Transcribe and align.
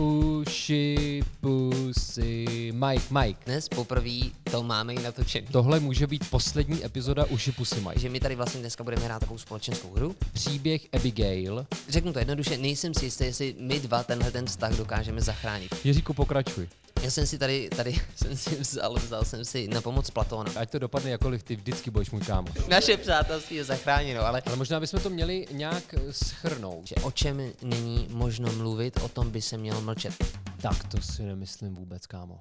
Uši, 0.00 1.22
pusy, 1.40 2.72
Mike, 2.72 3.04
Mike. 3.10 3.40
Dnes 3.46 3.68
poprvé 3.68 4.20
to 4.50 4.62
máme 4.62 4.94
i 4.94 5.02
natočený. 5.02 5.46
Tohle 5.52 5.80
může 5.80 6.06
být 6.06 6.30
poslední 6.30 6.84
epizoda 6.84 7.24
Uši, 7.24 7.52
pusy, 7.52 7.80
Mike. 7.80 8.00
Že 8.00 8.08
my 8.08 8.20
tady 8.20 8.34
vlastně 8.34 8.60
dneska 8.60 8.84
budeme 8.84 9.04
hrát 9.04 9.18
takovou 9.18 9.38
společenskou 9.38 9.92
hru. 9.92 10.16
Příběh 10.32 10.86
Abigail. 10.92 11.66
Řeknu 11.88 12.12
to 12.12 12.18
jednoduše, 12.18 12.58
nejsem 12.58 12.94
si 12.94 13.04
jistý, 13.04 13.24
jestli 13.24 13.54
my 13.58 13.80
dva 13.80 14.02
tenhle 14.02 14.30
ten 14.30 14.46
vztah 14.46 14.76
dokážeme 14.76 15.20
zachránit. 15.20 15.74
Jiříku, 15.84 16.14
pokračuj. 16.14 16.68
Já 17.02 17.10
jsem 17.10 17.26
si 17.26 17.38
tady, 17.38 17.68
tady 17.76 17.94
jsem 18.16 18.36
si 18.36 18.54
vzal, 18.56 18.94
vzal 18.94 19.24
jsem 19.24 19.44
si 19.44 19.68
na 19.68 19.80
pomoc 19.80 20.10
Platóna. 20.10 20.52
Ať 20.56 20.70
to 20.70 20.78
dopadne 20.78 21.10
jakoliv, 21.10 21.42
ty 21.42 21.56
vždycky 21.56 21.90
budeš 21.90 22.10
můj 22.10 22.20
kámoš. 22.20 22.52
Naše 22.68 22.96
přátelství 22.96 23.56
je 23.56 23.64
zachráněno, 23.64 24.20
ale 24.26 24.42
Ale 24.46 24.56
možná 24.56 24.80
bychom 24.80 25.00
to 25.00 25.10
měli 25.10 25.46
nějak 25.50 25.94
eh, 25.94 26.12
schrnout. 26.12 26.86
že 26.86 26.94
o 26.94 27.10
čem 27.10 27.52
není 27.62 28.06
možno 28.10 28.52
mluvit, 28.52 28.98
o 29.02 29.08
tom 29.08 29.30
by 29.30 29.42
se 29.42 29.56
mělo 29.58 29.80
mlčet. 29.80 30.14
Tak 30.62 30.84
to 30.84 31.00
si 31.02 31.22
nemyslím 31.22 31.74
vůbec, 31.74 32.06
kámo. 32.06 32.38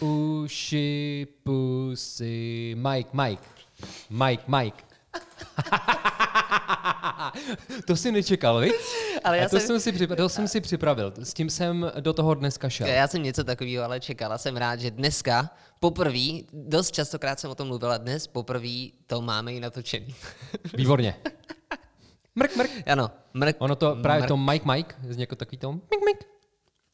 Uši, 0.00 1.26
pusy, 1.42 2.74
Mike, 2.76 3.10
Mike. 3.12 3.42
Mike, 4.10 4.42
Mike. 4.48 4.84
to 7.86 7.96
si 7.96 8.12
nečekal, 8.12 8.60
viď? 8.60 8.72
Ale 9.24 9.38
já 9.38 9.44
A 9.46 9.48
to 9.48 9.58
jsem- 9.58 9.66
jsem, 9.66 9.80
si 9.80 9.92
připravil, 9.92 10.24
to 10.24 10.28
jsem 10.28 10.48
si 10.48 10.60
připravil. 10.60 11.12
S 11.22 11.34
tím 11.34 11.50
jsem 11.50 11.92
do 12.00 12.12
toho 12.12 12.34
dneska 12.34 12.68
šel. 12.68 12.86
Já 12.86 13.08
jsem 13.08 13.22
něco 13.22 13.44
takového 13.44 13.84
ale 13.84 14.00
čekala. 14.00 14.38
Jsem 14.38 14.56
rád, 14.56 14.80
že 14.80 14.90
dneska 14.90 15.50
poprvé, 15.80 16.28
dost 16.52 16.90
častokrát 16.92 17.40
jsem 17.40 17.50
o 17.50 17.54
tom 17.54 17.68
mluvila, 17.68 17.96
dnes 17.98 18.26
poprvé 18.26 18.86
to 19.06 19.22
máme 19.22 19.52
i 19.52 19.60
natočený. 19.60 20.14
Výborně. 20.76 21.14
Mrk, 22.34 22.56
mrk. 22.56 22.70
ano, 22.86 23.10
mrk, 23.34 23.56
Ono 23.58 23.76
to 23.76 23.96
právě 24.02 24.20
mrk. 24.20 24.28
to 24.28 24.36
Mike 24.36 24.72
Mike, 24.72 24.94
z 25.08 25.18
jako 25.18 25.36
takový 25.36 25.58
to 25.58 25.72
mik 25.72 25.82
mik. 26.06 26.33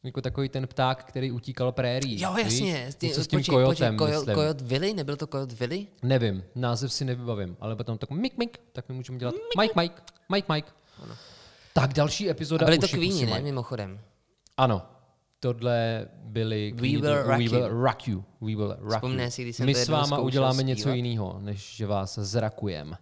Jako 0.02 0.20
takový 0.20 0.48
ten 0.48 0.66
pták, 0.66 1.04
který 1.04 1.30
utíkal 1.30 1.72
prérií. 1.72 2.20
Jo, 2.20 2.34
víš? 2.34 2.44
jasně. 2.44 2.90
Ty, 2.98 3.06
Něco 3.06 3.24
s 3.24 3.26
tím 3.26 3.38
počkej, 3.38 3.52
kojotem, 3.54 3.96
počkej, 3.96 4.16
myslím. 4.16 4.34
Kojot 4.34 4.60
Willy? 4.60 4.94
Nebyl 4.94 5.16
to 5.16 5.26
Kojot 5.26 5.52
Willy? 5.52 5.86
Nevím, 6.02 6.44
název 6.54 6.92
si 6.92 7.04
nevybavím, 7.04 7.56
ale 7.60 7.76
potom 7.76 7.98
tak 7.98 8.10
mik 8.10 8.38
mik, 8.38 8.58
tak 8.72 8.88
my 8.88 8.94
můžeme 8.94 9.18
dělat 9.18 9.34
Mike 9.60 9.74
Mike, 9.80 9.94
Mike 10.32 10.52
Mike. 10.52 10.68
Tak 11.72 11.92
další 11.92 12.30
epizoda 12.30 12.66
A 12.66 12.66
byli 12.66 12.78
to 12.78 12.88
Queeni, 12.88 13.26
ne? 13.26 13.40
Mimochodem. 13.40 14.00
Ano, 14.56 14.82
tohle 15.40 16.08
byli 16.14 16.72
We 16.76 16.80
will 16.88 17.22
rock 17.22 17.38
we 17.38 17.44
you. 17.44 17.50
will 17.52 17.68
rock 17.68 18.08
you. 18.08 18.24
We 18.40 18.56
will 18.56 18.76
rock 18.78 19.02
you. 19.02 19.30
si, 19.30 19.42
když 19.42 19.56
jsem 19.56 19.66
My 19.66 19.74
to 19.74 19.80
s 19.80 19.88
váma 19.88 20.18
uděláme 20.18 20.62
něco 20.62 20.90
jiného, 20.90 21.38
než 21.42 21.76
že 21.76 21.86
vás 21.86 22.18
zrakujeme. 22.18 22.96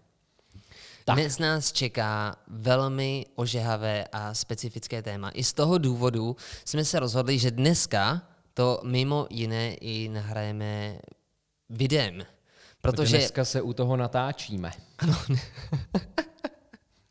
Tak. 1.08 1.16
Dnes 1.16 1.38
nás 1.38 1.72
čeká 1.72 2.36
velmi 2.46 3.26
ožehavé 3.34 4.04
a 4.12 4.34
specifické 4.34 5.02
téma. 5.02 5.30
I 5.30 5.44
z 5.44 5.52
toho 5.52 5.78
důvodu 5.78 6.36
jsme 6.64 6.84
se 6.84 7.00
rozhodli, 7.00 7.38
že 7.38 7.50
dneska 7.50 8.22
to 8.54 8.80
mimo 8.84 9.26
jiné 9.30 9.74
i 9.74 10.08
nahrajeme 10.08 10.98
videem. 11.68 12.26
Protože 12.80 13.16
Dneska 13.16 13.44
se 13.44 13.62
u 13.62 13.72
toho 13.72 13.96
natáčíme. 13.96 14.70
Ano. 14.98 15.16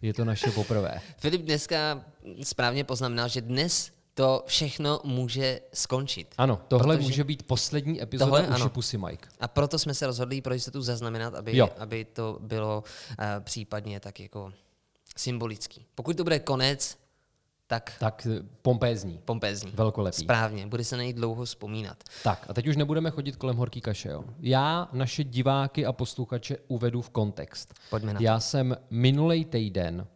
Je 0.02 0.14
to 0.14 0.26
naše 0.26 0.52
poprvé. 0.52 1.02
Filip 1.18 1.42
dneska 1.42 2.06
správně 2.44 2.84
poznamenal, 2.84 3.28
že 3.28 3.42
dnes 3.42 3.92
to 4.18 4.44
všechno 4.48 5.00
může 5.04 5.60
skončit. 5.74 6.34
Ano, 6.38 6.62
tohle 6.68 6.96
Protože- 6.98 7.08
může 7.08 7.24
být 7.24 7.44
poslední 7.44 8.02
epizoda 8.02 8.26
Tohle 8.32 8.48
ano. 8.48 8.70
Pusy 8.70 8.98
Mike. 8.98 9.30
A 9.40 9.48
proto 9.48 9.80
jsme 9.80 9.94
se 9.94 10.06
rozhodli 10.08 10.42
pro 10.42 10.54
jistotu 10.54 10.82
zaznamenat, 10.82 11.36
aby, 11.36 11.58
Jo. 11.58 11.70
aby 11.78 12.06
to 12.06 12.38
bylo 12.42 12.84
uh, 13.10 13.26
případně 13.40 14.00
tak 14.00 14.20
jako 14.20 14.54
symbolický. 15.18 15.86
Pokud 15.96 16.18
to 16.18 16.24
bude 16.24 16.40
konec, 16.40 16.98
tak 17.68 17.94
Tak 18.00 18.28
eh, 18.32 18.44
pompézní. 18.62 19.20
pompézní. 19.26 19.72
Velkolepý. 19.76 20.18
Správně, 20.18 20.68
bude 20.68 20.84
se 20.84 20.98
na 20.98 21.04
něj 21.04 21.14
dlouho 21.14 21.46
vzpomínat. 21.46 22.04
Tak 22.24 22.46
a 22.50 22.54
teď 22.54 22.68
už 22.68 22.76
nebudeme 22.76 23.12
chodit 23.12 23.36
kolem 23.36 23.56
horký 23.58 23.82
kaše. 23.82 24.10
Jo. 24.10 24.24
Já 24.40 24.90
naše 24.94 25.24
diváky 25.24 25.86
a 25.86 25.92
posluchače 25.94 26.58
uvedu 26.68 27.02
v 27.02 27.10
kontext. 27.10 27.74
Pojďme 27.90 28.14
na 28.14 28.18
to. 28.20 28.24
Já 28.24 28.40
jsem 28.40 28.78
minulý 28.90 29.46
týden 29.46 30.08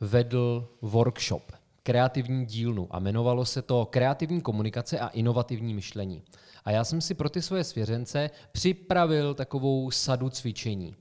vedl 0.00 0.68
workshop, 0.82 1.52
kreativní 1.82 2.46
dílnu 2.46 2.88
a 2.90 2.98
jmenovalo 2.98 3.44
se 3.44 3.62
to 3.62 3.86
Kreativní 3.86 4.40
komunikace 4.40 4.98
a 4.98 5.08
inovativní 5.08 5.74
myšlení. 5.74 6.22
A 6.64 6.70
já 6.70 6.84
jsem 6.84 7.00
si 7.00 7.14
pro 7.14 7.28
ty 7.28 7.42
svoje 7.42 7.64
svěřence 7.64 8.30
připravil 8.52 9.34
takovou 9.34 9.90
sadu 9.90 10.30
cvičení. 10.30 10.96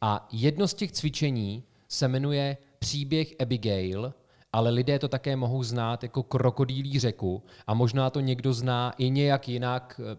A 0.00 0.28
jedno 0.32 0.68
z 0.68 0.74
těch 0.74 0.92
cvičení 0.92 1.64
se 1.88 2.08
jmenuje 2.08 2.56
Příběh 2.78 3.34
Abigail, 3.40 4.14
ale 4.52 4.70
lidé 4.70 4.98
to 4.98 5.08
také 5.08 5.36
mohou 5.36 5.62
znát 5.62 6.02
jako 6.02 6.22
krokodýlí 6.22 6.98
řeku 6.98 7.42
a 7.66 7.74
možná 7.74 8.10
to 8.10 8.20
někdo 8.20 8.52
zná 8.52 8.94
i 8.98 9.10
nějak 9.10 9.48
jinak, 9.48 10.00
eh, 10.12 10.18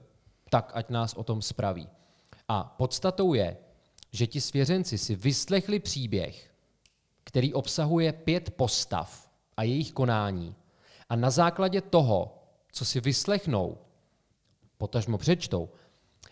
tak 0.50 0.72
ať 0.74 0.90
nás 0.90 1.14
o 1.14 1.24
tom 1.24 1.42
spraví. 1.42 1.88
A 2.48 2.64
podstatou 2.64 3.34
je, 3.34 3.58
že 4.12 4.28
ti 4.28 4.42
svěřenci 4.42 4.98
si 4.98 5.16
vyslechli 5.16 5.80
příběh, 5.80 6.52
který 7.24 7.54
obsahuje 7.54 8.14
pět 8.14 8.50
postav 8.50 9.25
a 9.58 9.64
jejich 9.64 9.92
konání. 9.92 10.56
A 11.10 11.16
na 11.16 11.30
základě 11.30 11.82
toho, 11.82 12.44
co 12.72 12.86
si 12.86 13.02
vyslechnou, 13.02 13.78
potažmo 14.78 15.18
přečtou, 15.18 15.70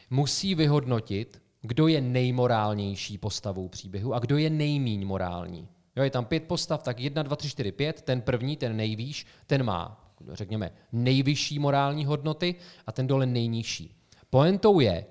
musí 0.10 0.56
vyhodnotit, 0.56 1.42
kdo 1.62 1.88
je 1.88 2.02
nejmorálnější 2.02 3.18
postavou 3.18 3.68
příběhu 3.68 4.14
a 4.14 4.20
kdo 4.20 4.38
je 4.38 4.50
nejmíň 4.50 5.06
morální. 5.06 5.68
Jo, 5.96 6.04
je 6.04 6.10
tam 6.10 6.26
pět 6.26 6.44
postav, 6.44 6.84
tak 6.84 7.00
jedna, 7.00 7.24
dva, 7.24 7.36
tři, 7.36 7.50
čtyři, 7.50 7.72
pět. 7.72 8.02
Ten 8.02 8.22
první, 8.22 8.58
ten 8.58 8.78
nejvýš, 8.78 9.26
ten 9.48 9.64
má, 9.64 10.14
řekněme, 10.32 10.72
nejvyšší 10.92 11.60
morální 11.60 12.06
hodnoty 12.06 12.56
a 12.88 12.92
ten 12.92 13.08
dole 13.08 13.26
nejnižší. 13.26 13.96
Poentou 14.30 14.80
je, 14.80 15.06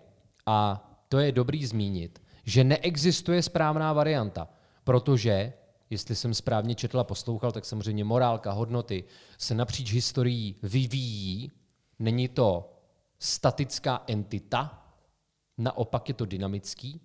a 0.46 0.88
to 1.08 1.18
je 1.18 1.32
dobrý 1.32 1.66
zmínit, 1.66 2.22
že 2.44 2.64
neexistuje 2.64 3.42
správná 3.42 3.92
varianta, 3.92 4.48
protože, 4.84 5.52
jestli 5.92 6.16
jsem 6.16 6.34
správně 6.34 6.74
četl 6.74 7.00
a 7.00 7.04
poslouchal, 7.04 7.52
tak 7.52 7.64
samozřejmě 7.64 8.04
morálka, 8.04 8.52
hodnoty 8.52 9.04
se 9.38 9.54
napříč 9.54 9.92
historií 9.92 10.56
vyvíjí. 10.62 11.50
Není 11.98 12.28
to 12.28 12.72
statická 13.18 14.02
entita, 14.06 14.88
naopak 15.58 16.08
je 16.08 16.14
to 16.14 16.24
dynamický 16.24 17.00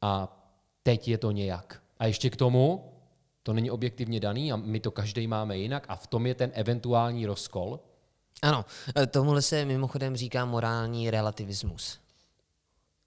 a 0.00 0.36
teď 0.82 1.08
je 1.08 1.18
to 1.18 1.30
nějak. 1.30 1.82
A 1.98 2.06
ještě 2.06 2.30
k 2.30 2.36
tomu, 2.36 2.92
to 3.42 3.52
není 3.52 3.70
objektivně 3.70 4.20
daný 4.20 4.52
a 4.52 4.56
my 4.56 4.80
to 4.80 4.90
každý 4.90 5.26
máme 5.26 5.58
jinak 5.58 5.86
a 5.88 5.96
v 5.96 6.06
tom 6.06 6.26
je 6.26 6.34
ten 6.34 6.50
eventuální 6.54 7.26
rozkol. 7.26 7.80
Ano, 8.42 8.64
tomuhle 9.10 9.42
se 9.42 9.64
mimochodem 9.64 10.16
říká 10.16 10.44
morální 10.44 11.10
relativismus. 11.10 12.00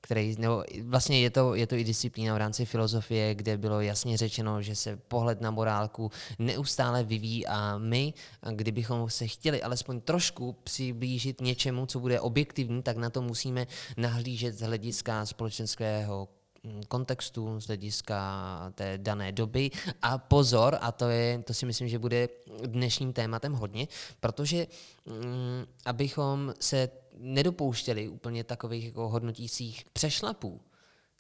Který, 0.02 0.36
nebo 0.40 0.64
vlastně 0.84 1.22
je 1.22 1.30
to, 1.30 1.56
je 1.56 1.68
to 1.68 1.76
i 1.76 1.84
disciplína 1.84 2.34
v 2.34 2.38
rámci 2.38 2.66
filozofie, 2.66 3.36
kde 3.36 3.58
bylo 3.58 3.82
jasně 3.82 4.18
řečeno, 4.18 4.62
že 4.62 4.76
se 4.76 4.98
pohled 4.98 5.42
na 5.42 5.52
morálku 5.52 6.12
neustále 6.40 7.04
vyvíjí 7.04 7.48
a 7.48 7.78
my, 7.78 8.14
kdybychom 8.52 9.10
se 9.10 9.28
chtěli 9.28 9.64
alespoň 9.64 10.02
trošku 10.02 10.54
přiblížit 10.64 11.42
něčemu, 11.42 11.86
co 11.86 12.00
bude 12.00 12.20
objektivní, 12.20 12.84
tak 12.84 12.98
na 12.98 13.10
to 13.10 13.22
musíme 13.22 13.68
nahlížet 13.98 14.58
z 14.58 14.62
hlediska 14.62 15.26
společenského 15.26 16.28
mm, 16.64 16.82
kontextu, 16.88 17.60
z 17.60 17.68
hlediska 17.68 18.72
té 18.76 18.98
dané 18.98 19.32
doby. 19.32 19.72
A 20.02 20.18
pozor, 20.18 20.78
a 20.82 20.92
to, 20.92 21.10
je, 21.10 21.44
to 21.44 21.54
si 21.54 21.66
myslím, 21.66 21.88
že 21.88 22.00
bude 22.00 22.30
dnešním 22.66 23.14
tématem 23.14 23.54
hodně, 23.54 23.88
protože 24.20 24.68
mm, 25.06 25.66
abychom 25.86 26.54
se 26.60 26.90
nedopouštěli 27.22 28.08
úplně 28.08 28.44
takových 28.44 28.86
jako 28.86 29.10
hodnotících 29.10 29.86
přešlapů, 29.94 30.62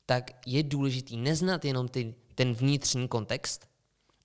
tak 0.06 0.32
je 0.46 0.64
důležitý 0.64 1.18
neznat 1.18 1.66
jenom 1.66 1.88
ty, 1.88 2.16
ten 2.36 2.54
vnitřní 2.54 3.08
kontext, 3.08 3.68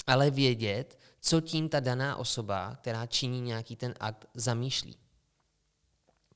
ale 0.06 0.30
vědět, 0.30 0.98
co 1.20 1.40
tím 1.40 1.68
ta 1.68 1.80
daná 1.80 2.16
osoba, 2.16 2.76
která 2.80 3.06
činí 3.06 3.40
nějaký 3.40 3.76
ten 3.76 3.94
akt, 4.00 4.26
zamýšlí. 4.34 4.96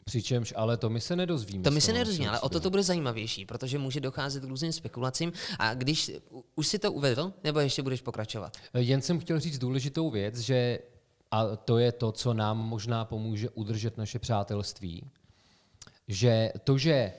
Přičemž 0.04 0.54
ale 0.56 0.76
to 0.76 0.90
my 0.90 1.00
se 1.00 1.16
nedozvíme. 1.16 1.64
To 1.64 1.70
my 1.70 1.80
se 1.80 1.92
nedozvíme, 1.92 2.28
ale 2.30 2.40
o 2.40 2.48
to 2.48 2.60
to 2.60 2.70
bude 2.70 2.82
zajímavější, 2.82 3.46
protože 3.46 3.78
může 3.78 4.00
docházet 4.00 4.44
k 4.44 4.48
různým 4.48 4.72
spekulacím. 4.72 5.32
A 5.58 5.74
když 5.74 6.10
už 6.54 6.66
si 6.66 6.78
to 6.78 6.92
uvedl, 6.92 7.32
nebo 7.44 7.60
ještě 7.60 7.82
budeš 7.82 8.00
pokračovat? 8.00 8.56
Jen 8.74 9.02
jsem 9.02 9.18
chtěl 9.18 9.40
říct 9.40 9.58
důležitou 9.58 10.10
věc, 10.10 10.38
že 10.38 10.78
a 11.30 11.56
to 11.56 11.78
je 11.78 11.92
to, 11.92 12.12
co 12.12 12.34
nám 12.34 12.58
možná 12.58 13.04
pomůže 13.04 13.50
udržet 13.50 13.98
naše 13.98 14.18
přátelství, 14.18 15.10
že 16.10 16.52
to, 16.64 16.78
že 16.78 17.12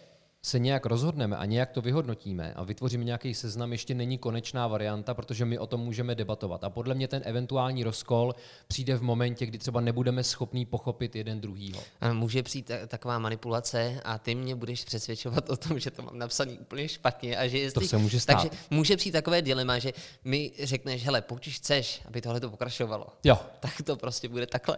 se 0.44 0.60
nějak 0.60 0.86
rozhodneme 0.86 1.38
a 1.38 1.46
nějak 1.46 1.72
to 1.72 1.82
vyhodnotíme 1.82 2.54
a 2.54 2.64
vytvoříme 2.64 3.04
nějaký 3.04 3.34
seznam, 3.34 3.72
ještě 3.72 3.94
není 3.94 4.18
konečná 4.18 4.68
varianta, 4.68 5.14
protože 5.14 5.46
my 5.46 5.60
o 5.60 5.68
tom 5.68 5.82
můžeme 5.82 6.16
debatovat. 6.16 6.64
A 6.64 6.70
podle 6.70 6.96
mě 6.96 7.08
ten 7.08 7.22
eventuální 7.26 7.84
rozkol 7.84 8.36
přijde 8.68 8.96
v 8.96 9.04
momentě, 9.04 9.46
kdy 9.46 9.58
třeba 9.58 9.82
nebudeme 9.82 10.24
schopní 10.24 10.66
pochopit 10.66 11.16
jeden 11.16 11.42
druhýho. 11.42 11.82
A 12.02 12.14
může 12.14 12.44
přijít 12.44 12.72
taková 12.88 13.20
manipulace 13.20 14.02
a 14.06 14.18
ty 14.18 14.36
mě 14.36 14.56
budeš 14.56 14.84
přesvědčovat 14.84 15.50
o 15.50 15.58
tom, 15.58 15.80
že 15.80 15.92
to 15.92 16.02
mám 16.02 16.18
napsaný 16.18 16.60
úplně 16.60 16.88
špatně 16.88 17.38
a 17.38 17.48
že 17.48 17.58
jestli... 17.58 17.82
To 17.82 17.88
se 17.88 17.98
může 17.98 18.20
stát. 18.20 18.42
Takže 18.42 18.58
může 18.70 18.98
přijít 18.98 19.12
takové 19.12 19.42
dilema, 19.42 19.80
že 19.80 19.94
mi 20.24 20.52
řekneš, 20.64 21.06
hele, 21.06 21.22
pokud 21.22 21.46
chceš, 21.46 22.02
aby 22.06 22.22
tohle 22.22 22.40
to 22.40 22.50
pokračovalo, 22.50 23.08
jo. 23.24 23.40
tak 23.60 23.82
to 23.86 23.96
prostě 23.96 24.30
bude 24.30 24.48
takhle. 24.48 24.78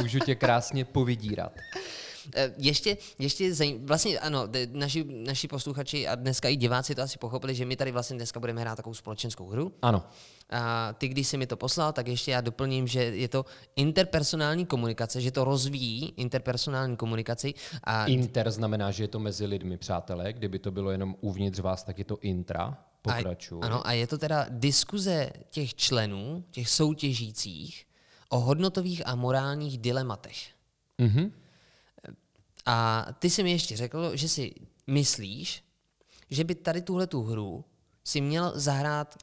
Můžu 0.00 0.18
tě 0.18 0.34
krásně 0.34 0.84
povidírat. 0.84 1.52
Eh, 2.34 2.54
ještě, 2.58 2.96
ještě 3.18 3.54
zajím, 3.54 3.86
vlastně 3.86 4.18
ano, 4.18 4.48
naši, 4.72 5.04
naši 5.08 5.48
posluchači 5.48 6.08
a 6.08 6.14
dneska 6.14 6.48
i 6.48 6.56
diváci 6.56 6.94
to 6.94 7.02
asi 7.02 7.18
pochopili, 7.18 7.54
že 7.54 7.64
my 7.64 7.76
tady 7.76 7.92
vlastně 7.92 8.16
dneska 8.16 8.40
budeme 8.40 8.60
hrát 8.60 8.76
takovou 8.76 8.94
společenskou 8.94 9.48
hru. 9.48 9.72
Ano. 9.82 10.02
A 10.50 10.92
ty, 10.92 11.08
když 11.08 11.28
jsi 11.28 11.36
mi 11.36 11.46
to 11.46 11.56
poslal, 11.56 11.92
tak 11.92 12.08
ještě 12.08 12.30
já 12.30 12.40
doplním, 12.40 12.86
že 12.86 13.02
je 13.02 13.28
to 13.28 13.44
interpersonální 13.76 14.66
komunikace, 14.66 15.20
že 15.20 15.30
to 15.30 15.44
rozvíjí 15.44 16.12
interpersonální 16.16 16.96
komunikaci. 16.96 17.54
A... 17.84 18.06
Inter 18.06 18.50
znamená, 18.50 18.90
že 18.90 19.04
je 19.04 19.08
to 19.08 19.18
mezi 19.18 19.46
lidmi, 19.46 19.76
přátelé. 19.76 20.32
Kdyby 20.32 20.58
to 20.58 20.70
bylo 20.70 20.90
jenom 20.90 21.16
uvnitř 21.20 21.58
vás, 21.58 21.82
tak 21.82 21.98
je 21.98 22.04
to 22.04 22.18
intra. 22.20 22.78
Pokračuji. 23.02 23.60
A, 23.62 23.66
ano, 23.66 23.86
a 23.86 23.92
je 23.92 24.06
to 24.06 24.18
teda 24.18 24.46
diskuze 24.50 25.30
těch 25.50 25.74
členů, 25.74 26.44
těch 26.50 26.68
soutěžících, 26.68 27.86
o 28.28 28.38
hodnotových 28.38 29.06
a 29.06 29.14
morálních 29.14 29.78
dilematech. 29.78 30.36
Mm-hmm. 30.98 31.30
A 32.68 33.06
ty 33.18 33.30
jsi 33.30 33.42
mi 33.42 33.50
ještě 33.50 33.76
řekl, 33.76 34.16
že 34.16 34.28
si 34.28 34.54
myslíš, 34.86 35.64
že 36.30 36.44
by 36.44 36.54
tady 36.54 36.82
tuhle 36.82 37.06
tu 37.06 37.22
hru 37.22 37.64
si 38.04 38.20
měl 38.20 38.52
zahrát 38.54 39.16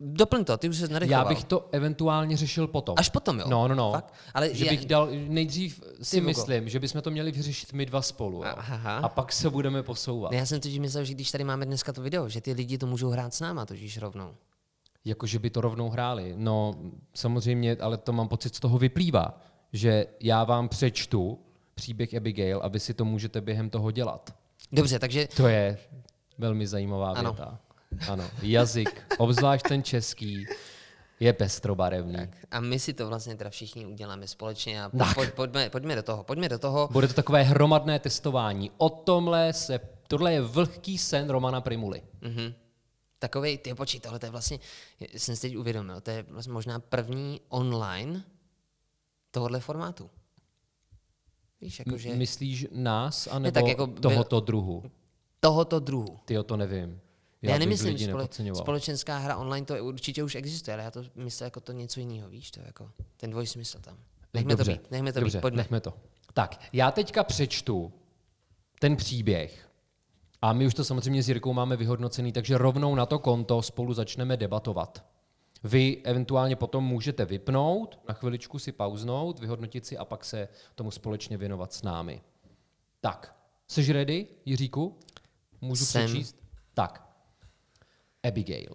Doplň 0.00 0.44
to, 0.44 0.56
ty 0.56 0.68
už 0.68 0.76
se 0.76 0.88
nadechoval. 0.88 1.24
Já 1.24 1.28
bych 1.28 1.44
to 1.44 1.68
eventuálně 1.72 2.36
řešil 2.36 2.66
potom. 2.66 2.94
Až 2.98 3.08
potom, 3.08 3.38
jo? 3.38 3.46
No, 3.48 3.68
no, 3.68 3.74
no. 3.74 3.92
Fakt? 3.92 4.14
Ale 4.34 4.54
že 4.54 4.64
já... 4.64 4.70
bych 4.70 4.86
dal, 4.86 5.08
nejdřív 5.10 5.82
si 6.02 6.20
myslím, 6.20 6.68
že 6.68 6.80
bychom 6.80 7.02
to 7.02 7.10
měli 7.10 7.32
vyřešit 7.32 7.72
my 7.72 7.86
dva 7.86 8.02
spolu. 8.02 8.44
Jo? 8.44 8.52
Aha. 8.56 8.96
A 8.96 9.08
pak 9.08 9.32
se 9.32 9.50
budeme 9.50 9.82
posouvat. 9.82 10.32
Já 10.32 10.46
jsem 10.46 10.60
totiž 10.60 10.78
myslel, 10.78 11.04
že 11.04 11.14
když 11.14 11.30
tady 11.30 11.44
máme 11.44 11.66
dneska 11.66 11.92
to 11.92 12.02
video, 12.02 12.28
že 12.28 12.40
ty 12.40 12.52
lidi 12.52 12.78
to 12.78 12.86
můžou 12.86 13.10
hrát 13.10 13.34
s 13.34 13.40
náma 13.40 13.66
totiž 13.66 13.98
rovnou. 13.98 14.34
Jako, 15.04 15.26
že 15.26 15.38
by 15.38 15.50
to 15.50 15.60
rovnou 15.60 15.90
hráli. 15.90 16.34
No, 16.36 16.74
samozřejmě, 17.14 17.76
ale 17.80 17.96
to 17.96 18.12
mám 18.12 18.28
pocit 18.28 18.54
z 18.54 18.60
toho 18.60 18.78
vyplývá, 18.78 19.40
že 19.72 20.06
já 20.20 20.44
vám 20.44 20.68
přečtu 20.68 21.38
příběh 21.78 22.14
Abigail 22.14 22.60
a 22.62 22.68
vy 22.68 22.80
si 22.80 22.94
to 22.94 23.04
můžete 23.04 23.40
během 23.40 23.70
toho 23.70 23.90
dělat. 23.90 24.34
Dobře, 24.72 24.98
takže... 24.98 25.28
To 25.36 25.48
je 25.48 25.78
velmi 26.38 26.66
zajímavá 26.66 27.12
ano. 27.12 27.32
věta. 27.32 27.58
Ano, 28.08 28.30
jazyk, 28.42 29.14
obzvlášť 29.18 29.68
ten 29.68 29.82
český, 29.82 30.46
je 31.20 31.32
pestrobarevný. 31.32 32.14
Tak. 32.14 32.30
A 32.50 32.60
my 32.60 32.78
si 32.78 32.92
to 32.94 33.06
vlastně 33.06 33.36
teda 33.36 33.50
všichni 33.50 33.86
uděláme 33.86 34.26
společně 34.26 34.82
a 34.82 34.88
po, 34.88 35.04
po, 35.14 35.22
pojďme, 35.34 35.70
pojďme 35.70 35.96
do 35.96 36.02
toho, 36.02 36.24
pojďme 36.24 36.48
do 36.48 36.58
toho. 36.58 36.88
Bude 36.92 37.08
to 37.08 37.14
takové 37.14 37.42
hromadné 37.42 37.98
testování. 37.98 38.70
O 38.76 38.90
tomhle 38.90 39.52
se, 39.52 39.80
tohle 40.08 40.32
je 40.32 40.40
vlhký 40.40 40.98
sen 40.98 41.30
Romana 41.30 41.60
Primuly. 41.60 42.02
Mm-hmm. 42.22 42.54
Takový, 43.18 43.58
ty 43.58 43.74
počít, 43.74 44.02
tohle 44.02 44.18
to 44.18 44.26
je 44.26 44.30
vlastně, 44.30 44.58
jsem 45.16 45.36
si 45.36 45.42
teď 45.42 45.56
uvědomil, 45.56 46.00
to 46.00 46.10
je 46.10 46.24
vlastně 46.28 46.52
možná 46.52 46.80
první 46.80 47.40
online 47.48 48.24
tohohle 49.30 49.60
formátu. 49.60 50.10
Víš, 51.60 51.78
jakože... 51.78 52.14
Myslíš 52.14 52.66
nás, 52.72 53.26
anebo 53.26 53.54
tak 53.54 53.66
jako 53.66 53.86
tohoto 53.86 54.40
druhu? 54.40 54.82
Tohoto 55.40 55.80
druhu. 55.80 56.18
Ty 56.24 56.38
o 56.38 56.42
to 56.42 56.56
nevím. 56.56 57.00
Já, 57.42 57.52
já 57.52 57.58
nemyslím, 57.58 57.98
spole, 57.98 58.28
společenská 58.54 59.18
hra 59.18 59.36
online 59.36 59.66
to 59.66 59.84
určitě 59.84 60.22
už 60.22 60.34
existuje, 60.34 60.74
ale 60.74 60.82
já 60.82 60.90
to 60.90 61.02
myslím 61.14 61.44
jako 61.44 61.60
to 61.60 61.72
něco 61.72 62.00
jiného, 62.00 62.28
víš, 62.28 62.50
to 62.50 62.60
jako 62.60 62.90
ten 63.16 63.30
dvojsmysl 63.30 63.78
tam. 63.80 63.96
Nechme 64.34 64.56
dobře, 64.56 64.74
to 64.74 64.82
být, 64.82 64.90
nechme 64.90 65.12
to 65.12 65.20
dobře, 65.20 65.38
být, 65.38 65.42
pojďme. 65.42 65.56
nechme 65.56 65.80
to. 65.80 65.94
Tak, 66.34 66.60
já 66.72 66.90
teďka 66.90 67.24
přečtu 67.24 67.92
ten 68.80 68.96
příběh 68.96 69.68
a 70.42 70.52
my 70.52 70.66
už 70.66 70.74
to 70.74 70.84
samozřejmě 70.84 71.22
s 71.22 71.28
Jirkou 71.28 71.52
máme 71.52 71.76
vyhodnocený, 71.76 72.32
takže 72.32 72.58
rovnou 72.58 72.94
na 72.94 73.06
to 73.06 73.18
konto 73.18 73.62
spolu 73.62 73.94
začneme 73.94 74.36
debatovat. 74.36 75.04
Vy 75.64 76.02
eventuálně 76.04 76.56
potom 76.56 76.84
můžete 76.84 77.24
vypnout, 77.24 78.00
na 78.08 78.14
chviličku 78.14 78.58
si 78.58 78.72
pauznout, 78.72 79.38
vyhodnotit 79.38 79.86
si 79.86 79.98
a 79.98 80.04
pak 80.04 80.24
se 80.24 80.48
tomu 80.74 80.90
společně 80.90 81.36
věnovat 81.36 81.72
s 81.72 81.82
námi. 81.82 82.20
Tak, 83.00 83.36
jsi 83.66 83.92
ready, 83.92 84.26
Jiříku? 84.44 84.98
Můžu 85.60 85.86
Jsem. 85.86 86.06
přečíst? 86.06 86.36
Tak. 86.74 87.08
Abigail. 88.22 88.74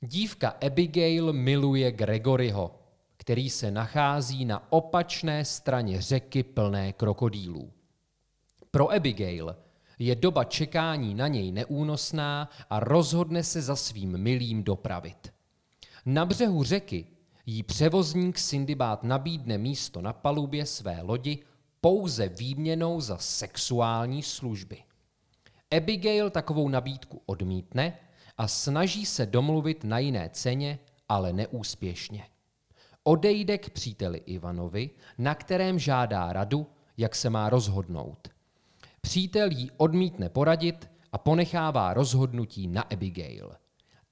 Dívka 0.00 0.48
Abigail 0.48 1.32
miluje 1.32 1.92
Gregoryho, 1.92 2.78
který 3.16 3.50
se 3.50 3.70
nachází 3.70 4.44
na 4.44 4.72
opačné 4.72 5.44
straně 5.44 6.02
řeky 6.02 6.42
plné 6.42 6.92
krokodýlů. 6.92 7.72
Pro 8.70 8.92
Abigail 8.92 9.56
je 9.98 10.14
doba 10.14 10.44
čekání 10.44 11.14
na 11.14 11.28
něj 11.28 11.52
neúnosná 11.52 12.50
a 12.70 12.80
rozhodne 12.80 13.44
se 13.44 13.62
za 13.62 13.76
svým 13.76 14.18
milým 14.18 14.62
dopravit. 14.62 15.33
Na 16.06 16.26
břehu 16.26 16.64
řeky 16.64 17.06
jí 17.46 17.62
převozník 17.62 18.38
Sindibát 18.38 19.02
nabídne 19.02 19.58
místo 19.58 20.00
na 20.00 20.12
palubě 20.12 20.66
své 20.66 21.02
lodi 21.02 21.38
pouze 21.80 22.28
výměnou 22.28 23.00
za 23.00 23.18
sexuální 23.18 24.22
služby. 24.22 24.78
Abigail 25.76 26.30
takovou 26.30 26.68
nabídku 26.68 27.22
odmítne 27.26 27.98
a 28.38 28.48
snaží 28.48 29.06
se 29.06 29.26
domluvit 29.26 29.84
na 29.84 29.98
jiné 29.98 30.30
ceně, 30.32 30.78
ale 31.08 31.32
neúspěšně. 31.32 32.24
Odejde 33.04 33.58
k 33.58 33.70
příteli 33.70 34.18
Ivanovi, 34.18 34.90
na 35.18 35.34
kterém 35.34 35.78
žádá 35.78 36.32
radu, 36.32 36.66
jak 36.96 37.14
se 37.14 37.30
má 37.30 37.50
rozhodnout. 37.50 38.28
Přítel 39.00 39.50
jí 39.50 39.70
odmítne 39.76 40.28
poradit 40.28 40.90
a 41.12 41.18
ponechává 41.18 41.94
rozhodnutí 41.94 42.66
na 42.66 42.82
Abigail– 42.82 43.52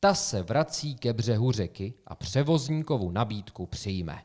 ta 0.04 0.14
se 0.14 0.42
vrací 0.42 0.94
ke 0.94 1.12
břehu 1.12 1.52
řeky 1.52 1.94
a 2.06 2.14
převozníkovu 2.14 3.10
nabídku 3.10 3.66
přijme. 3.66 4.22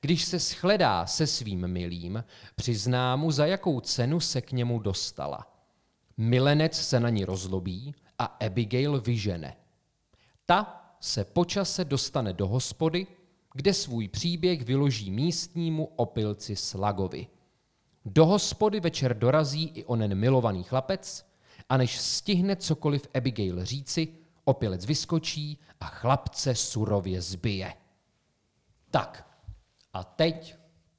Když 0.00 0.24
se 0.24 0.38
shledá 0.38 1.06
se 1.06 1.26
svým 1.26 1.68
milým, 1.68 2.24
přizná 2.56 3.16
mu, 3.16 3.30
za 3.30 3.46
jakou 3.46 3.80
cenu 3.80 4.20
se 4.20 4.40
k 4.40 4.52
němu 4.52 4.78
dostala. 4.78 5.46
Milenec 6.16 6.74
se 6.74 7.00
na 7.00 7.10
ní 7.10 7.24
rozlobí 7.24 7.94
a 8.18 8.24
Abigail 8.24 9.00
vyžene. 9.00 9.56
Ta 10.46 10.90
se 11.00 11.24
počase 11.24 11.84
dostane 11.84 12.32
do 12.32 12.48
hospody, 12.48 13.06
kde 13.54 13.74
svůj 13.74 14.08
příběh 14.08 14.62
vyloží 14.62 15.10
místnímu 15.10 15.84
opilci 15.84 16.56
Slagovi. 16.56 17.26
Do 18.04 18.26
hospody 18.26 18.80
večer 18.80 19.18
dorazí 19.18 19.64
i 19.64 19.84
onen 19.84 20.14
milovaný 20.14 20.62
chlapec 20.62 21.26
a 21.68 21.76
než 21.76 22.00
stihne 22.00 22.56
cokoliv 22.56 23.08
Abigail 23.14 23.64
říci, 23.64 24.23
opilec 24.44 24.86
vyskočí 24.86 25.58
a 25.80 25.86
chlapce 25.86 26.54
surově 26.54 27.22
zbije. 27.22 27.74
Tak, 28.90 29.40
a 29.92 30.04
teď 30.04 30.56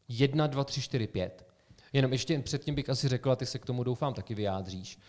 jedna, 0.08 0.48
dva, 0.48 0.64
tři, 0.64 0.82
čtyři, 0.82 1.08
pět. 1.08 1.48
Jenom 1.94 2.12
ještě 2.12 2.40
předtím 2.40 2.75
bych 2.75 2.90
asi 2.90 3.08
řekl, 3.08 3.32
a 3.32 3.36
ty 3.36 3.46
se 3.46 3.60
k 3.60 3.66
tomu 3.66 3.84
doufám 3.84 4.14
taky 4.14 4.36
vyjádříš. 4.36 5.00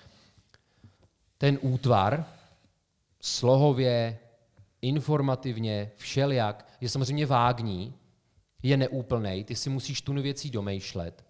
Ten 1.39 1.59
útvar 1.63 2.27
slohově, 3.21 4.19
informativně, 4.83 5.91
všelijak, 5.97 6.69
je 6.81 6.89
samozřejmě 6.89 7.27
vágní, 7.27 7.95
je 8.63 8.77
neúplný, 8.77 9.45
ty 9.45 9.55
si 9.55 9.71
musíš 9.71 10.03
tu 10.03 10.13
věcí 10.13 10.51
domýšlet. 10.51 11.25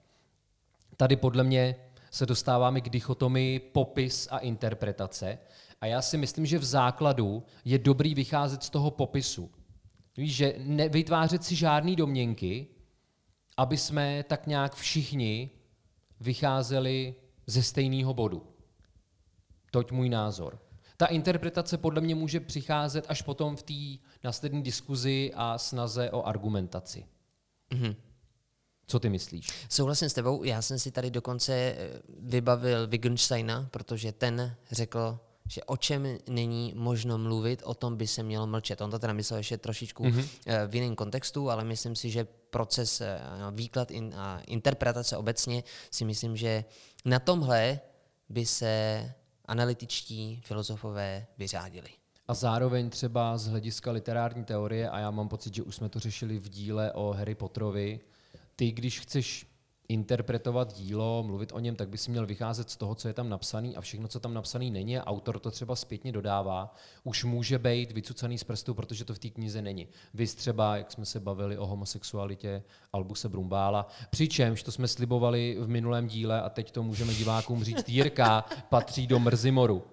Tady 0.97 1.17
podle 1.17 1.45
mě 1.45 1.77
se 2.11 2.27
dostáváme 2.27 2.81
k 2.81 2.89
dichotomii 2.89 3.59
popis 3.59 4.29
a 4.31 4.39
interpretace, 4.39 5.39
a 5.87 5.89
já 5.89 6.03
si 6.03 6.17
myslím, 6.17 6.47
že 6.47 6.59
v 6.59 6.65
základu 6.65 7.43
je 7.65 7.79
dobrý 7.79 8.15
vycházet 8.15 8.63
z 8.63 8.71
toho 8.71 8.91
popisu. 8.91 9.51
Víš, 10.17 10.37
že 10.37 10.55
nevytvářet 10.59 11.45
si 11.45 11.57
žádný 11.57 11.97
domněnky, 11.97 12.67
aby 13.57 13.77
jsme 13.77 14.23
tak 14.23 14.47
nějak 14.47 14.75
všichni 14.75 15.51
vycházeli 16.21 17.15
ze 17.47 17.63
stejného 17.63 18.15
bodu. 18.15 18.47
Toť 19.71 19.93
můj 19.93 20.09
názor. 20.09 20.59
Ta 20.97 21.07
interpretace 21.07 21.79
podle 21.79 22.01
mě 22.01 22.15
může 22.15 22.41
přicházet 22.41 23.05
až 23.09 23.23
potom 23.23 23.57
v 23.57 23.63
té 23.63 24.07
následné 24.25 24.63
diskuzi 24.63 25.33
a 25.35 25.59
snaze 25.59 26.11
o 26.11 26.27
argumentaci. 26.27 27.07
Mm-hmm. 27.71 27.97
Co 28.87 29.01
ty 29.01 29.09
myslíš? 29.09 29.47
Souhlasím 29.69 30.09
s 30.09 30.15
tebou. 30.15 30.45
Já 30.45 30.63
jsem 30.63 30.79
si 30.79 30.91
tady 30.91 31.11
dokonce 31.11 31.53
eh, 31.55 32.03
vybavil 32.19 32.87
Wittgensteina, 32.87 33.69
protože 33.71 34.13
ten 34.13 34.57
řekl 34.71 35.19
že 35.49 35.65
o 35.65 35.77
čem 35.77 36.19
není 36.29 36.73
možno 36.77 37.19
mluvit, 37.19 37.63
o 37.65 37.75
tom 37.75 37.97
by 37.97 38.07
se 38.07 38.23
mělo 38.23 38.47
mlčet. 38.47 38.81
On 38.81 38.91
to 38.91 38.99
teda 38.99 39.13
myslel 39.13 39.39
ještě 39.39 39.59
trošičku 39.59 40.05
mm-hmm. 40.05 40.29
v 40.67 40.75
jiném 40.75 40.97
kontextu, 40.97 41.51
ale 41.51 41.65
myslím 41.65 41.97
si, 41.97 42.11
že 42.11 42.27
proces, 42.51 43.01
eh, 43.01 43.21
no, 43.41 43.53
výklad 43.53 43.89
a 44.17 44.41
interpretace 44.47 45.17
obecně 45.17 45.65
si 45.91 46.05
myslím, 46.05 46.37
že 46.37 46.65
na 47.05 47.19
tomhle 47.19 47.81
by 48.29 48.47
se 48.47 49.13
analytičtí 49.45 50.41
filozofové 50.45 51.27
vyřádili. 51.39 51.89
A 52.29 52.35
zároveň 52.35 52.91
třeba 52.91 53.39
z 53.39 53.47
hlediska 53.47 53.91
literární 53.91 54.45
teorie, 54.45 54.91
a 54.91 54.99
já 54.99 55.11
mám 55.11 55.29
pocit, 55.29 55.55
že 55.55 55.63
už 55.63 55.77
jsme 55.77 55.89
to 55.89 56.01
řešili 56.01 56.39
v 56.39 56.49
díle 56.49 56.93
o 56.93 57.13
Harry 57.13 57.35
Potterovi, 57.35 58.01
ty, 58.57 58.73
když 58.73 59.01
chceš 59.01 59.47
interpretovat 59.89 60.75
dílo, 60.75 61.23
mluvit 61.23 61.53
o 61.53 61.59
něm, 61.59 61.77
tak 61.77 61.89
by 61.89 61.99
si 61.99 62.11
měl 62.11 62.27
vycházet 62.27 62.71
z 62.71 62.77
toho, 62.77 62.95
co 62.95 63.09
je 63.09 63.15
tam 63.15 63.29
napsaný 63.29 63.77
a 63.77 63.81
všechno, 63.81 64.09
co 64.09 64.21
tam 64.21 64.35
napsaný 64.35 64.71
není, 64.71 64.99
autor 64.99 65.39
to 65.39 65.51
třeba 65.51 65.77
zpětně 65.77 66.13
dodává, 66.13 66.75
už 67.05 67.25
může 67.25 67.59
být 67.59 67.93
vycucaný 67.93 68.39
z 68.39 68.45
prstu, 68.45 68.75
protože 68.75 69.05
to 69.05 69.15
v 69.15 69.19
té 69.19 69.29
knize 69.29 69.63
není. 69.63 69.89
Vy 70.15 70.27
třeba, 70.27 70.77
jak 70.77 70.93
jsme 70.93 71.05
se 71.05 71.21
bavili 71.21 71.59
o 71.59 71.67
homosexualitě 71.67 72.63
Albuse 72.93 73.29
Brumbála, 73.29 73.87
přičemž 74.11 74.63
to 74.63 74.73
jsme 74.73 74.89
slibovali 74.89 75.57
v 75.61 75.69
minulém 75.69 76.07
díle 76.07 76.43
a 76.43 76.49
teď 76.49 76.71
to 76.71 76.83
můžeme 76.83 77.15
divákům 77.15 77.65
říct, 77.65 77.89
Jirka 77.89 78.45
patří 78.69 79.07
do 79.07 79.19
Mrzimoru, 79.19 79.85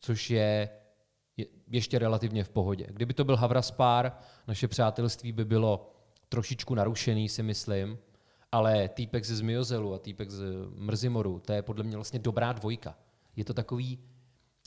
což 0.00 0.30
je 0.30 0.68
je 1.36 1.46
ještě 1.70 1.98
relativně 1.98 2.44
v 2.44 2.48
pohodě. 2.48 2.86
Kdyby 2.90 3.14
to 3.14 3.24
byl 3.24 3.36
Havraspár, 3.36 4.12
naše 4.48 4.68
přátelství 4.68 5.32
by 5.32 5.44
bylo 5.44 5.90
trošičku 6.28 6.74
narušený, 6.74 7.28
si 7.28 7.42
myslím, 7.42 7.98
ale 8.54 8.88
týpek 8.88 9.24
ze 9.24 9.36
Zmiozelu 9.36 9.94
a 9.94 9.98
týpek 9.98 10.30
z 10.30 10.42
Mrzimoru, 10.74 11.38
to 11.38 11.52
je 11.52 11.62
podle 11.62 11.84
mě 11.84 11.96
vlastně 11.96 12.18
dobrá 12.18 12.52
dvojka. 12.52 12.98
Je 13.36 13.44
to 13.44 13.54
takový 13.54 13.98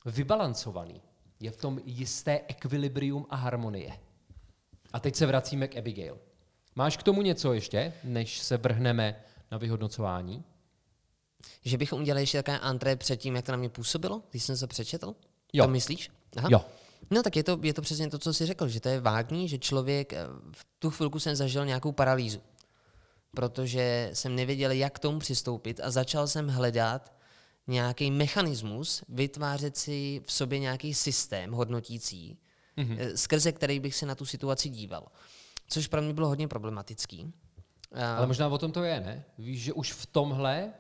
vybalancovaný. 0.05 1.01
Je 1.39 1.51
v 1.51 1.57
tom 1.57 1.79
jisté 1.85 2.41
ekvilibrium 2.47 3.25
a 3.29 3.35
harmonie. 3.35 3.99
A 4.93 4.99
teď 4.99 5.15
se 5.15 5.25
vracíme 5.25 5.67
k 5.67 5.77
Abigail. 5.77 6.17
Máš 6.75 6.97
k 6.97 7.03
tomu 7.03 7.21
něco 7.21 7.53
ještě, 7.53 7.93
než 8.03 8.39
se 8.39 8.57
vrhneme 8.57 9.23
na 9.51 9.57
vyhodnocování? 9.57 10.43
Že 11.65 11.77
bychom 11.77 12.01
udělali 12.01 12.21
ještě 12.21 12.37
takové 12.43 12.59
antré 12.59 12.95
před 12.95 13.17
tím, 13.17 13.35
jak 13.35 13.45
to 13.45 13.51
na 13.51 13.57
mě 13.57 13.69
působilo, 13.69 14.23
když 14.31 14.43
jsem 14.43 14.57
se 14.57 14.67
přečetl? 14.67 15.15
Jo. 15.53 15.65
To 15.65 15.71
myslíš? 15.71 16.11
Aha. 16.37 16.49
Jo. 16.51 16.65
No 17.11 17.23
tak 17.23 17.35
je 17.35 17.43
to, 17.43 17.59
je 17.63 17.73
to 17.73 17.81
přesně 17.81 18.09
to, 18.09 18.19
co 18.19 18.33
jsi 18.33 18.45
řekl, 18.45 18.67
že 18.67 18.79
to 18.79 18.89
je 18.89 18.99
vágní, 18.99 19.47
že 19.47 19.57
člověk, 19.57 20.13
eh, 20.13 20.19
v 20.51 20.65
tu 20.79 20.91
chvilku 20.91 21.19
jsem 21.19 21.35
zažil 21.35 21.65
nějakou 21.65 21.91
paralýzu, 21.91 22.41
protože 23.35 24.09
jsem 24.13 24.35
nevěděl, 24.35 24.71
jak 24.71 24.93
k 24.93 24.99
tomu 24.99 25.19
přistoupit 25.19 25.79
a 25.83 25.91
začal 25.91 26.27
jsem 26.27 26.47
hledat 26.47 27.13
nějaký 27.67 28.11
mechanismus, 28.11 29.03
vytvářet 29.09 29.77
si 29.77 30.21
v 30.25 30.31
sobě 30.31 30.59
nějaký 30.59 30.93
systém 30.93 31.51
hodnotící, 31.51 32.39
mm-hmm. 32.77 33.13
skrze 33.15 33.51
který 33.51 33.79
bych 33.79 33.95
se 33.95 34.05
na 34.05 34.15
tu 34.15 34.25
situaci 34.25 34.69
díval. 34.69 35.07
Což 35.69 35.87
pro 35.87 36.01
mě 36.01 36.13
bylo 36.13 36.27
hodně 36.27 36.47
problematický. 36.47 37.33
Ale 38.17 38.27
možná 38.27 38.47
o 38.47 38.57
tom 38.57 38.71
to 38.71 38.83
je, 38.83 38.99
ne? 38.99 39.25
Víš, 39.37 39.61
že 39.61 39.73
už 39.73 39.93
v 39.93 40.05
tomhle 40.05 40.73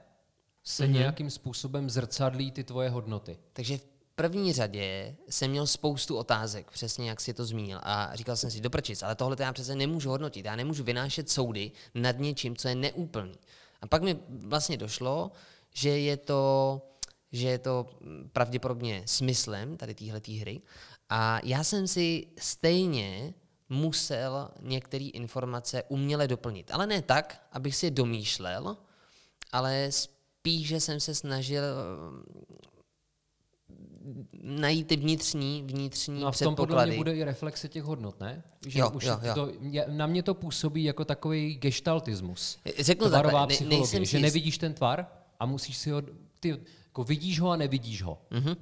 se 0.63 0.85
mm-hmm. 0.85 0.91
nějakým 0.91 1.29
způsobem 1.29 1.89
zrcadlí 1.89 2.51
ty 2.51 2.63
tvoje 2.63 2.89
hodnoty. 2.89 3.37
Takže 3.53 3.77
v 3.77 3.85
první 4.17 4.53
řadě 4.53 5.15
jsem 5.29 5.51
měl 5.51 5.67
spoustu 5.67 6.17
otázek, 6.17 6.71
přesně 6.71 7.09
jak 7.09 7.21
si 7.21 7.33
to 7.33 7.45
zmínil. 7.45 7.79
A 7.83 8.15
říkal 8.15 8.35
jsem 8.35 8.51
si, 8.51 8.61
doprčit, 8.61 9.03
ale 9.03 9.15
tohle 9.15 9.35
to 9.35 9.43
já 9.43 9.53
přece 9.53 9.75
nemůžu 9.75 10.09
hodnotit. 10.09 10.45
Já 10.45 10.55
nemůžu 10.55 10.83
vynášet 10.83 11.29
soudy 11.29 11.71
nad 11.93 12.19
něčím, 12.19 12.55
co 12.55 12.67
je 12.67 12.75
neúplný. 12.75 13.33
A 13.81 13.87
pak 13.87 14.01
mi 14.01 14.17
vlastně 14.29 14.77
došlo, 14.77 15.31
že 15.73 15.89
je 15.89 16.17
to, 16.17 16.81
že 17.31 17.47
je 17.47 17.59
to 17.59 17.89
pravděpodobně 18.33 19.03
smyslem 19.05 19.77
tady 19.77 19.95
téhle 19.95 20.21
hry. 20.39 20.61
A 21.09 21.39
já 21.43 21.63
jsem 21.63 21.87
si 21.87 22.27
stejně 22.37 23.33
musel 23.69 24.49
některé 24.61 25.05
informace 25.05 25.83
uměle 25.87 26.27
doplnit. 26.27 26.71
Ale 26.71 26.87
ne 26.87 27.01
tak, 27.01 27.47
abych 27.51 27.75
si 27.75 27.85
je 27.85 27.91
domýšlel, 27.91 28.77
ale 29.51 29.91
spíše 29.91 30.79
jsem 30.79 30.99
se 30.99 31.15
snažil 31.15 31.63
najít 34.47 34.87
ty 34.87 34.95
vnitřní, 34.95 35.63
vnitřní 35.67 36.21
no 36.21 36.27
a 36.27 36.31
v 36.31 36.39
tom 36.39 36.55
podle 36.55 36.85
mě 36.85 36.97
bude 36.97 37.15
i 37.15 37.23
reflexe 37.23 37.67
těch 37.67 37.83
hodnot, 37.83 38.19
ne? 38.19 38.43
Že 38.67 38.79
jo, 38.79 38.89
už 38.89 39.05
jo, 39.05 39.19
jo. 39.21 39.33
To, 39.33 39.51
na 39.87 40.07
mě 40.07 40.23
to 40.23 40.33
působí 40.33 40.83
jako 40.83 41.05
takový 41.05 41.55
gestaltismus. 41.55 42.57
Řeknu 42.79 43.07
Tvarová 43.07 43.39
takhle, 43.39 43.47
psychologie, 43.47 43.79
nejsem 43.79 44.05
že 44.05 44.19
nevidíš 44.19 44.57
ten 44.57 44.73
tvar 44.73 45.07
a 45.39 45.45
musíš 45.45 45.77
si 45.77 45.89
ho... 45.89 46.01
Ty, 46.39 46.49
jako 46.85 47.03
vidíš 47.03 47.39
ho 47.39 47.49
a 47.49 47.55
nevidíš 47.55 48.03
ho. 48.03 48.21
Mm-hmm 48.31 48.57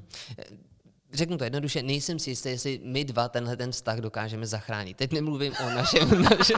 řeknu 1.16 1.38
to 1.38 1.44
jednoduše, 1.44 1.84
nejsem 1.84 2.20
si 2.20 2.30
jistý, 2.30 2.50
jestli 2.50 2.80
my 2.84 3.06
dva 3.06 3.30
tenhle 3.30 3.58
ten 3.58 3.72
vztah 3.72 3.98
dokážeme 3.98 4.48
zachránit. 4.48 4.98
Teď 4.98 5.12
nemluvím 5.12 5.54
o 5.66 5.70
našem... 5.70 6.22
našem 6.22 6.58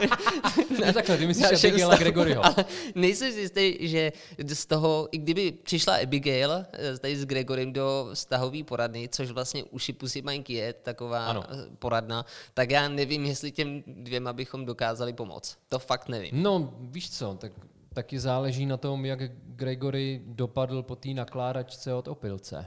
ne, 0.80 0.92
takhle, 0.92 1.16
ty 1.18 1.26
myslíš 1.26 1.64
Abigaila 1.64 1.96
Gregoryho. 1.96 2.44
Ale 2.44 2.64
nejsem 2.94 3.32
si 3.32 3.40
jistý, 3.40 3.88
že 3.88 4.12
z 4.54 4.66
toho, 4.66 5.08
i 5.12 5.18
kdyby 5.18 5.52
přišla 5.52 5.94
Abigail 6.02 6.52
eh, 6.52 6.98
tady 6.98 7.16
s 7.16 7.24
Gregorem 7.24 7.72
do 7.72 8.10
vztahové 8.14 8.64
poradny, 8.64 9.08
což 9.12 9.30
vlastně 9.30 9.64
uši 9.64 9.92
pusy 9.92 10.22
maňky 10.22 10.52
je 10.52 10.72
taková 10.72 11.26
ano. 11.26 11.44
poradna, 11.78 12.26
tak 12.54 12.70
já 12.70 12.88
nevím, 12.88 13.24
jestli 13.24 13.52
těm 13.52 13.82
dvěma 13.86 14.32
bychom 14.32 14.64
dokázali 14.64 15.12
pomoct. 15.12 15.58
To 15.68 15.78
fakt 15.78 16.08
nevím. 16.08 16.30
No, 16.32 16.74
víš 16.80 17.10
co, 17.10 17.34
tak 17.40 17.52
taky 17.94 18.20
záleží 18.20 18.66
na 18.66 18.76
tom, 18.76 19.04
jak 19.04 19.20
Gregory 19.46 20.22
dopadl 20.26 20.82
po 20.82 20.96
té 20.96 21.08
nakládačce 21.08 21.94
od 21.94 22.08
opilce. 22.08 22.66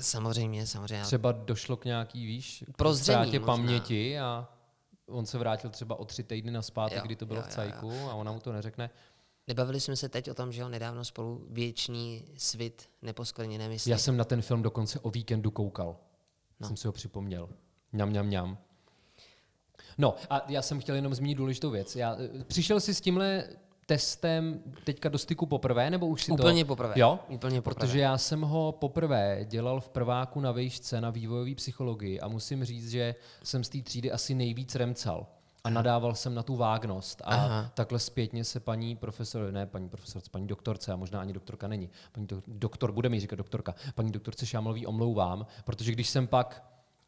Samozřejmě, 0.00 0.66
samozřejmě. 0.66 1.04
Třeba 1.04 1.32
došlo 1.32 1.76
k 1.76 1.84
nějaký, 1.84 2.26
víš, 2.26 2.64
ztrátě 2.94 3.40
paměti 3.40 4.18
a 4.18 4.48
on 5.06 5.26
se 5.26 5.38
vrátil 5.38 5.70
třeba 5.70 5.98
o 5.98 6.04
tři 6.04 6.22
týdny 6.22 6.50
na 6.50 6.62
zpátek, 6.62 7.02
kdy 7.02 7.16
to 7.16 7.26
bylo 7.26 7.40
jo, 7.40 7.46
v 7.48 7.52
cajku 7.52 7.92
a 7.92 8.14
ona 8.14 8.32
mu 8.32 8.40
to 8.40 8.52
neřekne. 8.52 8.90
Nebavili 9.46 9.80
jsme 9.80 9.96
se 9.96 10.08
teď 10.08 10.30
o 10.30 10.34
tom, 10.34 10.52
že 10.52 10.60
jo, 10.60 10.68
nedávno 10.68 11.04
spolu 11.04 11.46
věčný 11.50 12.24
svit 12.36 12.88
neposkvrněné 13.02 13.68
mysli. 13.68 13.90
Já 13.90 13.98
jsem 13.98 14.16
na 14.16 14.24
ten 14.24 14.42
film 14.42 14.62
dokonce 14.62 15.00
o 15.00 15.10
víkendu 15.10 15.50
koukal. 15.50 15.96
No. 16.60 16.66
Jsem 16.66 16.76
si 16.76 16.86
ho 16.86 16.92
připomněl. 16.92 17.48
Mňam, 17.92 18.08
mňam, 18.08 18.26
mňam. 18.26 18.58
No 19.98 20.16
a 20.30 20.44
já 20.48 20.62
jsem 20.62 20.80
chtěl 20.80 20.94
jenom 20.94 21.14
zmínit 21.14 21.34
důležitou 21.34 21.70
věc. 21.70 21.96
Já, 21.96 22.16
eh, 22.40 22.44
přišel 22.44 22.80
jsi 22.80 22.94
s 22.94 23.00
tímhle 23.00 23.48
testem 23.90 24.62
teďka 24.84 25.08
do 25.08 25.18
styku 25.18 25.46
poprvé, 25.46 25.90
nebo 25.90 26.06
už 26.06 26.24
si 26.24 26.32
Úplně 26.32 26.64
to... 26.64 26.68
poprvé. 26.68 26.94
Jo? 26.96 27.18
Úplně 27.28 27.62
poprvé. 27.62 27.74
Protože 27.74 27.98
já 28.00 28.18
jsem 28.18 28.40
ho 28.40 28.72
poprvé 28.72 29.44
dělal 29.44 29.80
v 29.80 29.90
prváku 29.90 30.40
na 30.40 30.52
výšce 30.52 31.00
na 31.00 31.10
vývojové 31.10 31.54
psychologii 31.54 32.20
a 32.20 32.28
musím 32.28 32.64
říct, 32.64 32.90
že 32.90 33.14
jsem 33.42 33.64
z 33.64 33.68
té 33.68 33.82
třídy 33.82 34.12
asi 34.12 34.34
nejvíc 34.34 34.74
remcal. 34.74 35.26
A 35.64 35.70
nadával 35.70 36.14
jsem 36.14 36.34
na 36.34 36.42
tu 36.42 36.56
vágnost. 36.56 37.22
A 37.24 37.34
Aha. 37.34 37.70
takhle 37.74 37.98
zpětně 37.98 38.44
se 38.44 38.60
paní 38.60 38.96
profesor, 38.96 39.52
ne 39.52 39.66
paní 39.66 39.88
profesor, 39.88 40.22
paní 40.30 40.46
doktorce, 40.46 40.92
a 40.92 40.96
možná 40.96 41.20
ani 41.20 41.32
doktorka 41.32 41.68
není, 41.68 41.90
paní 42.12 42.26
do, 42.26 42.42
doktor, 42.46 42.92
bude 42.92 43.08
mi 43.08 43.20
říkat 43.20 43.36
doktorka, 43.36 43.74
paní 43.94 44.12
doktorce 44.12 44.46
Šámlový 44.46 44.86
omlouvám, 44.86 45.46
protože 45.64 45.92
když 45.92 46.08
jsem 46.08 46.26
pak 46.26 46.64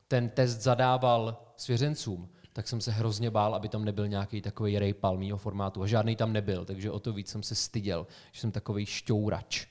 ten 0.09 0.29
test 0.29 0.61
zadával 0.61 1.37
svěřencům, 1.57 2.29
tak 2.53 2.69
jsem 2.69 2.81
se 2.81 2.91
hrozně 2.91 3.31
bál, 3.31 3.55
aby 3.55 3.69
tam 3.69 3.85
nebyl 3.85 4.09
nějaký 4.09 4.43
takový 4.43 4.79
rejpal 4.79 5.17
mýho 5.17 5.39
formátu. 5.39 5.83
A 5.83 5.87
žádný 5.87 6.17
tam 6.17 6.33
nebyl, 6.33 6.65
takže 6.65 6.91
o 6.91 7.01
to 7.01 7.13
víc 7.13 7.29
jsem 7.29 7.43
se 7.43 7.55
styděl, 7.55 8.07
že 8.33 8.41
jsem 8.41 8.53
takový 8.53 8.87
šťourač. 8.87 9.67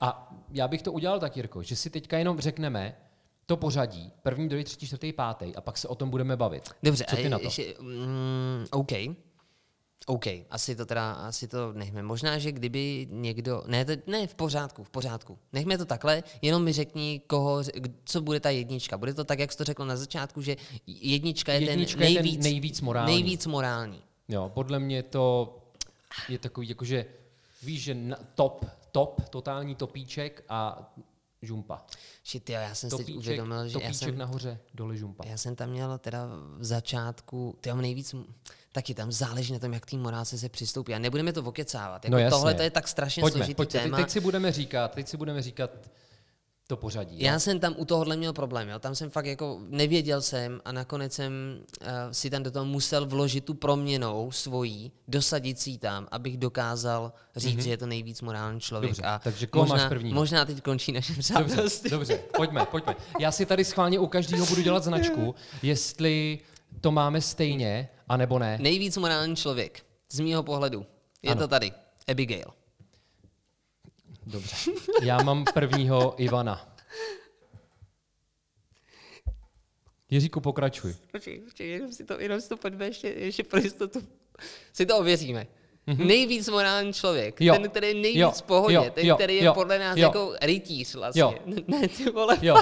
A 0.00 0.34
já 0.50 0.68
bych 0.68 0.82
to 0.82 0.92
udělal 0.92 1.20
tak, 1.20 1.36
Jirko, 1.36 1.62
že 1.62 1.76
si 1.76 1.90
teďka 1.90 2.18
jenom 2.18 2.40
řekneme 2.40 2.96
to 3.46 3.56
pořadí, 3.56 4.12
první, 4.22 4.48
druhý, 4.48 4.64
třetí, 4.64 4.86
čtvrtý, 4.86 5.12
pátý, 5.12 5.56
a 5.56 5.60
pak 5.60 5.78
se 5.78 5.88
o 5.88 5.94
tom 5.94 6.10
budeme 6.10 6.36
bavit. 6.36 6.70
Dobře, 6.82 7.04
Co 7.08 7.16
ty 7.16 7.28
na 7.28 7.38
to? 7.38 7.44
Ještě, 7.44 7.74
mm, 7.80 8.66
OK. 8.70 8.92
OK, 10.06 10.26
asi 10.50 10.76
to 10.76 10.86
teda, 10.86 11.12
asi 11.12 11.48
to 11.48 11.72
nechme. 11.72 12.02
Možná, 12.02 12.38
že 12.38 12.52
kdyby 12.52 13.08
někdo, 13.10 13.62
ne, 13.66 13.84
to, 13.84 13.92
ne, 14.06 14.26
v 14.26 14.34
pořádku, 14.34 14.84
v 14.84 14.90
pořádku. 14.90 15.38
Nechme 15.52 15.78
to 15.78 15.84
takhle, 15.84 16.22
jenom 16.42 16.64
mi 16.64 16.72
řekni, 16.72 17.22
koho, 17.26 17.62
co 18.04 18.20
bude 18.20 18.40
ta 18.40 18.50
jednička. 18.50 18.98
Bude 18.98 19.14
to 19.14 19.24
tak, 19.24 19.38
jak 19.38 19.52
jsi 19.52 19.58
to 19.58 19.64
řekl 19.64 19.84
na 19.84 19.96
začátku, 19.96 20.42
že 20.42 20.56
jednička 20.86 21.52
je 21.52 21.60
jednička 21.60 22.00
ten 22.00 22.14
nejvíc, 22.14 22.32
je 22.32 22.32
ten 22.32 22.42
nejvíc 22.42 22.80
morální. 22.80 23.12
Nejvíc 23.12 23.46
morální. 23.46 24.02
Jo, 24.28 24.50
podle 24.54 24.78
mě 24.78 25.02
to 25.02 25.56
je 26.28 26.38
takový, 26.38 26.68
jakože 26.68 27.06
víš, 27.62 27.82
že 27.82 27.96
top, 28.34 28.66
top, 28.92 29.28
totální 29.30 29.74
topíček 29.74 30.44
a 30.48 30.92
žumpa. 31.42 31.86
Shit, 32.26 32.50
jo, 32.50 32.60
já 32.60 32.74
jsem 32.74 32.90
topíček, 32.90 33.14
si 33.14 33.18
uvědomil, 33.18 33.68
že 33.68 33.78
já 33.82 33.92
jsem, 33.92 34.18
nahoře, 34.18 34.58
dole 34.74 34.96
žumpa. 34.96 35.24
Já 35.26 35.36
jsem 35.36 35.56
tam 35.56 35.70
měl 35.70 35.98
teda 35.98 36.26
v 36.58 36.64
začátku, 36.64 37.56
ty 37.60 37.70
mám 37.70 37.80
nejvíc, 37.80 38.14
taky 38.72 38.94
tam 38.94 39.12
záleží 39.12 39.52
na 39.52 39.58
tom, 39.58 39.72
jak 39.72 39.86
tým 39.86 40.00
morálce 40.00 40.38
se 40.38 40.48
přistoupí. 40.48 40.94
A 40.94 40.98
nebudeme 40.98 41.32
to 41.32 41.42
okecávat. 41.42 42.04
Jako 42.04 42.16
no 42.16 42.30
tohle 42.30 42.54
to 42.54 42.62
je 42.62 42.70
tak 42.70 42.88
strašně 42.88 43.20
pojďme, 43.20 43.38
složitý 43.38 43.54
pojďme. 43.54 43.80
téma. 43.80 43.96
Teď 43.96 44.10
si 44.10 44.20
budeme 44.20 44.52
říkat, 44.52 44.94
teď 44.94 45.08
si 45.08 45.16
budeme 45.16 45.42
říkat 45.42 45.70
to 46.66 46.76
pořadí. 46.76 47.22
Já 47.22 47.32
jo? 47.32 47.40
jsem 47.40 47.60
tam 47.60 47.74
u 47.76 47.84
tohohle 47.84 48.16
měl 48.16 48.32
problém. 48.32 48.68
Jo? 48.68 48.78
Tam 48.78 48.94
jsem 48.94 49.10
fakt 49.10 49.26
jako 49.26 49.60
nevěděl 49.68 50.22
jsem 50.22 50.60
a 50.64 50.72
nakonec 50.72 51.12
jsem 51.12 51.32
uh, 51.80 51.86
si 52.12 52.30
tam 52.30 52.42
do 52.42 52.50
toho 52.50 52.64
musel 52.64 53.06
vložit 53.06 53.44
tu 53.44 53.54
proměnou 53.54 54.30
svojí, 54.30 54.92
dosadit 55.08 55.60
si 55.60 55.78
tam, 55.78 56.08
abych 56.10 56.36
dokázal 56.36 57.12
říct, 57.36 57.56
mm-hmm. 57.56 57.62
že 57.62 57.70
je 57.70 57.76
to 57.76 57.86
nejvíc 57.86 58.22
morální 58.22 58.60
člověk. 58.60 58.90
Dobře, 58.90 59.02
a 59.02 59.20
takže 59.24 59.46
koho 59.46 59.64
možná, 59.64 59.76
máš 59.76 59.88
první? 59.88 60.12
Možná 60.12 60.44
teď 60.44 60.62
končí 60.62 60.92
naše 60.92 61.12
přátelství. 61.12 61.90
Dobře, 61.90 62.14
dobře, 62.14 62.30
pojďme, 62.36 62.66
pojďme. 62.66 62.96
Já 63.20 63.32
si 63.32 63.46
tady 63.46 63.64
schválně 63.64 63.98
u 63.98 64.06
každého 64.06 64.46
budu 64.46 64.62
dělat 64.62 64.84
značku, 64.84 65.34
jestli 65.62 66.38
to 66.80 66.92
máme 66.92 67.20
stejně, 67.20 67.88
anebo 68.10 68.38
ne. 68.38 68.58
Nejvíc 68.60 68.96
morální 68.96 69.36
člověk, 69.36 69.86
z 70.08 70.20
mýho 70.20 70.42
pohledu. 70.42 70.86
Je 71.22 71.30
ano. 71.30 71.40
to 71.40 71.48
tady. 71.48 71.72
Abigail. 72.08 72.54
Dobře. 74.26 74.56
Já 75.02 75.22
mám 75.22 75.44
prvního 75.54 76.14
Ivana. 76.22 76.76
Jiříku, 80.10 80.40
pokračuj. 80.40 80.94
Počkej, 81.12 81.38
počkej, 81.40 81.70
jenom 81.70 81.92
si 81.92 82.04
to, 82.04 82.20
jenom 82.20 82.40
si 82.40 82.48
to 82.48 82.56
pojďme 82.56 82.84
ještě, 82.84 83.08
ještě 83.08 83.44
pro 83.44 83.60
jistotu. 83.60 84.08
Si 84.72 84.86
to 84.86 84.98
ověříme. 84.98 85.46
Mm-hmm. 85.90 86.06
Nejvíc 86.06 86.48
morální 86.48 86.92
člověk, 86.92 87.40
Jo. 87.40 87.54
ten, 87.54 87.70
který 87.70 87.88
je 87.88 87.94
nejvíc 87.94 88.20
Jo. 88.20 88.30
v 88.30 88.42
pohodě, 88.42 88.74
Jo. 88.74 88.86
ten, 88.94 89.06
Jo. 89.06 89.14
který 89.14 89.36
je 89.36 89.44
Jo. 89.44 89.54
podle 89.54 89.78
nás 89.78 89.96
Jo. 89.96 90.02
jako 90.06 90.32
rytíř 90.42 90.94
vlastně. 90.94 91.20
Jo. 91.22 91.34
Ne, 91.66 91.88
ty 91.88 92.10
vole, 92.10 92.36
Jo, 92.42 92.56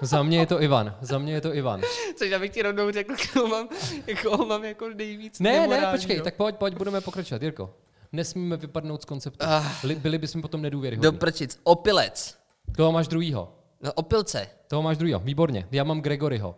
za 0.00 0.22
mě 0.22 0.38
je 0.38 0.46
to 0.46 0.62
Ivan. 0.62 0.96
Za 1.00 1.18
mě 1.18 1.32
je 1.32 1.40
to 1.40 1.54
Ivan. 1.54 1.80
což 2.16 2.30
já 2.30 2.38
bych 2.38 2.50
ti 2.50 2.62
rovnou 2.62 2.90
řekl, 2.90 3.14
koho 3.32 3.46
mám, 3.48 3.68
koho 4.22 4.46
mám 4.46 4.64
jako 4.64 4.88
nejvíc 4.88 5.40
Ne, 5.40 5.66
ne, 5.66 5.88
počkej, 5.92 6.20
tak 6.20 6.34
pojď, 6.34 6.56
pojď, 6.56 6.74
budeme 6.74 7.00
pokračovat. 7.00 7.42
Jirko, 7.42 7.74
nesmíme 8.12 8.56
vypadnout 8.56 9.02
z 9.02 9.04
konceptu. 9.04 9.46
Ah. 9.48 9.62
Li- 9.84 9.94
Byli 9.94 10.18
bychom 10.18 10.42
potom 10.42 10.60
Do 10.60 10.62
nedůvěryhodní. 10.62 11.18
prčic. 11.18 11.60
Opilec. 11.64 12.38
Toho 12.76 12.92
máš 12.92 13.08
druhýho. 13.08 13.54
No, 13.82 13.92
opilce. 13.92 14.48
Toho 14.68 14.82
máš 14.82 14.96
druhýho. 14.96 15.18
Výborně. 15.20 15.68
Já 15.70 15.84
mám 15.84 16.00
Gregoryho. 16.00 16.56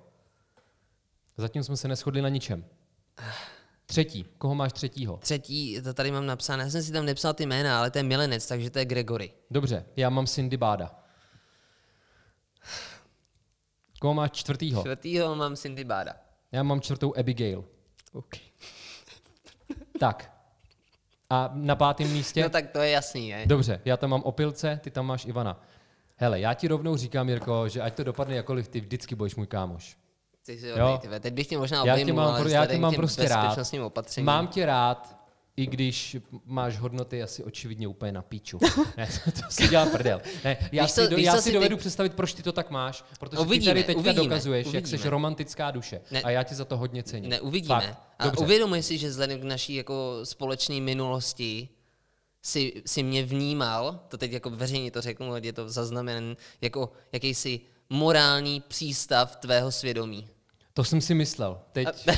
Zatím 1.36 1.62
jsme 1.62 1.76
se 1.76 1.88
neschodli 1.88 2.22
na 2.22 2.28
ničem. 2.28 2.64
Třetí. 3.90 4.26
Koho 4.38 4.54
máš 4.54 4.72
třetího? 4.72 5.16
Třetí, 5.16 5.82
to 5.82 5.94
tady 5.94 6.10
mám 6.10 6.26
napsané, 6.26 6.64
já 6.64 6.70
jsem 6.70 6.82
si 6.82 6.92
tam 6.92 7.04
nepsal 7.04 7.34
ty 7.34 7.46
jména, 7.46 7.78
ale 7.78 7.90
to 7.90 7.98
je 7.98 8.02
milenec, 8.02 8.46
takže 8.46 8.70
to 8.70 8.78
je 8.78 8.84
Gregory. 8.84 9.32
Dobře, 9.50 9.84
já 9.96 10.10
mám 10.10 10.26
Cindy 10.26 10.56
Báda. 10.56 10.90
Koho 14.00 14.14
máš 14.14 14.30
čtvrtýho? 14.30 14.82
Čtvrtýho 14.82 15.36
mám 15.36 15.56
Cindy 15.56 15.84
Báda. 15.84 16.14
Já 16.52 16.62
mám 16.62 16.80
čtvrtou 16.80 17.14
Abigail. 17.16 17.64
Okay. 18.12 18.40
Tak. 20.00 20.32
A 21.30 21.50
na 21.54 21.76
pátém 21.76 22.12
místě? 22.12 22.42
No 22.42 22.50
tak 22.50 22.70
to 22.70 22.78
je 22.78 22.90
jasný, 22.90 23.30
ne? 23.30 23.46
Dobře, 23.46 23.80
já 23.84 23.96
tam 23.96 24.10
mám 24.10 24.22
Opilce, 24.22 24.80
ty 24.82 24.90
tam 24.90 25.06
máš 25.06 25.24
Ivana. 25.24 25.62
Hele, 26.16 26.40
já 26.40 26.54
ti 26.54 26.68
rovnou 26.68 26.96
říkám, 26.96 27.28
Jirko, 27.28 27.68
že 27.68 27.82
ať 27.82 27.94
to 27.94 28.04
dopadne 28.04 28.36
jakoliv, 28.36 28.68
ty 28.68 28.80
vždycky 28.80 29.14
budeš 29.14 29.36
můj 29.36 29.46
kámoš. 29.46 29.99
Ty 30.50 30.58
si 30.58 30.68
Jo. 30.68 31.00
teď 31.20 31.34
bych 31.34 31.46
tě 31.46 31.58
možná 31.58 31.78
Já 31.78 31.84
tě 31.96 32.02
obejmul, 32.02 32.22
mám, 32.24 32.34
ale 32.34 32.50
já 32.50 32.66
tě 32.66 32.78
mám 32.78 32.94
prostě 32.94 33.28
rád. 33.28 33.58
opatřením. 33.84 34.26
Mám 34.26 34.46
tě 34.46 34.66
rád, 34.66 35.16
i 35.56 35.66
když 35.66 36.16
máš 36.44 36.78
hodnoty 36.78 37.22
asi 37.22 37.44
očividně 37.44 37.88
úplně 37.88 38.12
na 38.12 38.22
píču. 38.22 38.58
ne, 38.96 39.08
to, 39.24 39.40
si 39.50 39.68
dělám 39.68 39.90
prdel. 39.90 40.20
Ne, 40.44 40.56
já 40.72 40.84
Víš 40.84 40.92
si, 40.92 41.08
do, 41.08 41.16
já 41.16 41.36
si 41.36 41.42
si 41.42 41.52
dovedu 41.52 41.76
ty- 41.76 41.80
představit, 41.80 42.14
proč 42.14 42.32
ty 42.34 42.42
to 42.42 42.52
tak 42.52 42.70
máš, 42.70 43.04
protože 43.20 43.38
Uvidíme, 43.42 43.74
ty 43.74 43.74
tady 43.74 43.84
teďka 43.84 44.00
uvidíme, 44.00 44.24
dokazuješ, 44.24 44.66
jak 44.66 44.84
uvidíme. 44.84 44.98
jsi 45.02 45.08
romantická 45.08 45.70
duše. 45.70 46.00
Ne. 46.10 46.22
A 46.22 46.30
já 46.30 46.42
ti 46.42 46.54
za 46.54 46.64
to 46.64 46.76
hodně 46.76 47.02
cením. 47.02 47.30
Ne, 47.30 47.40
uvidíme. 47.40 47.74
Fakt. 47.80 47.98
A 48.18 48.24
Dobře. 48.24 48.44
uvědomuji 48.44 48.82
si, 48.82 48.98
že 48.98 49.08
vzhledem 49.08 49.40
k 49.40 49.44
naší 49.44 49.74
jako 49.74 50.20
společné 50.24 50.80
minulosti 50.80 51.68
si, 52.42 52.82
si 52.86 53.02
mě 53.02 53.22
vnímal, 53.22 54.00
to 54.08 54.18
teď 54.18 54.32
jako 54.32 54.50
veřejně 54.50 54.90
to 54.90 55.00
řeknu, 55.00 55.32
je 55.42 55.52
to 55.52 55.68
zaznamenan, 55.68 56.36
jako 56.60 56.92
jakýsi 57.12 57.60
morální 57.90 58.60
přístav 58.60 59.36
tvého 59.36 59.72
svědomí. 59.72 60.28
To 60.74 60.84
jsem 60.84 61.00
si 61.00 61.14
myslel. 61.14 61.60
Teď... 61.72 61.88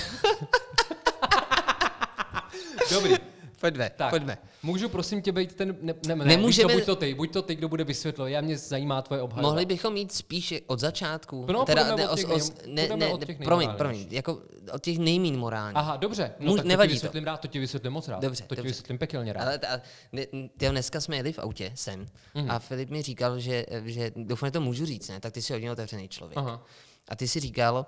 Dobrý. 2.90 3.14
Pojďme, 3.60 3.90
Tak, 3.96 4.10
pojďme. 4.10 4.38
můžu 4.62 4.88
prosím 4.88 5.22
tě 5.22 5.32
být 5.32 5.54
ten, 5.54 5.76
ne, 5.80 5.94
ne, 6.06 6.16
ne 6.16 6.24
Nemůžeme- 6.24 6.46
Víš 6.68 6.74
co, 6.74 6.78
buď 6.78 6.86
to 6.86 6.96
ty, 6.96 7.14
buď 7.14 7.32
to 7.32 7.42
ty, 7.42 7.54
kdo 7.54 7.68
bude 7.68 7.84
vysvětlovat, 7.84 8.28
já 8.28 8.40
mě 8.40 8.58
zajímá 8.58 9.02
tvoje 9.02 9.22
obhajoba. 9.22 9.48
Mohli 9.48 9.66
bychom 9.66 9.96
jít 9.96 10.12
spíš 10.12 10.54
od 10.66 10.80
začátku. 10.80 11.46
No, 11.52 11.64
teda, 11.64 11.96
ne, 11.96 12.08
od 12.08 12.16
těch 12.16 12.28
os- 12.28 12.52
ne, 12.66 12.88
ne, 12.96 13.08
od 13.08 13.24
těch 13.24 13.38
promiň, 13.38 13.70
promiň, 13.70 14.06
jako 14.10 14.42
od 14.72 14.82
těch 14.82 14.98
nejmín 14.98 15.38
morálních. 15.38 15.76
Aha, 15.76 15.96
dobře, 15.96 16.32
no 16.38 16.46
Můž- 16.52 16.56
tak 16.56 16.62
to 16.64 16.68
nevadí 16.68 16.88
ti 16.88 16.94
to. 16.94 16.96
vysvětlím 16.96 17.24
rád, 17.24 17.36
to 17.40 17.48
ti 17.48 17.58
vysvětlím 17.58 17.92
moc 17.92 18.08
rád. 18.08 18.22
Dobře, 18.22 18.44
to 18.46 18.54
ti 18.54 18.62
vysvětlím 18.62 18.98
pekelně 18.98 19.32
rád. 19.32 19.42
Ale 19.42 19.58
ta, 19.58 19.80
ne, 20.12 20.26
dneska 20.58 21.00
jsme 21.00 21.16
jeli 21.16 21.32
v 21.32 21.38
autě 21.38 21.72
sem 21.74 22.06
mm. 22.34 22.50
a 22.50 22.58
Filip 22.58 22.90
mi 22.90 23.02
říkal, 23.02 23.38
že, 23.40 23.66
že 23.84 24.12
doufám, 24.16 24.46
že 24.46 24.50
to 24.52 24.60
můžu 24.60 24.86
říct, 24.86 25.08
ne? 25.08 25.20
tak 25.20 25.32
ty 25.32 25.42
jsi 25.42 25.52
hodně 25.52 25.72
otevřený 25.72 26.08
člověk. 26.08 26.38
Aha. 26.38 26.64
A 27.08 27.16
ty 27.16 27.28
si 27.28 27.40
říkal, 27.40 27.86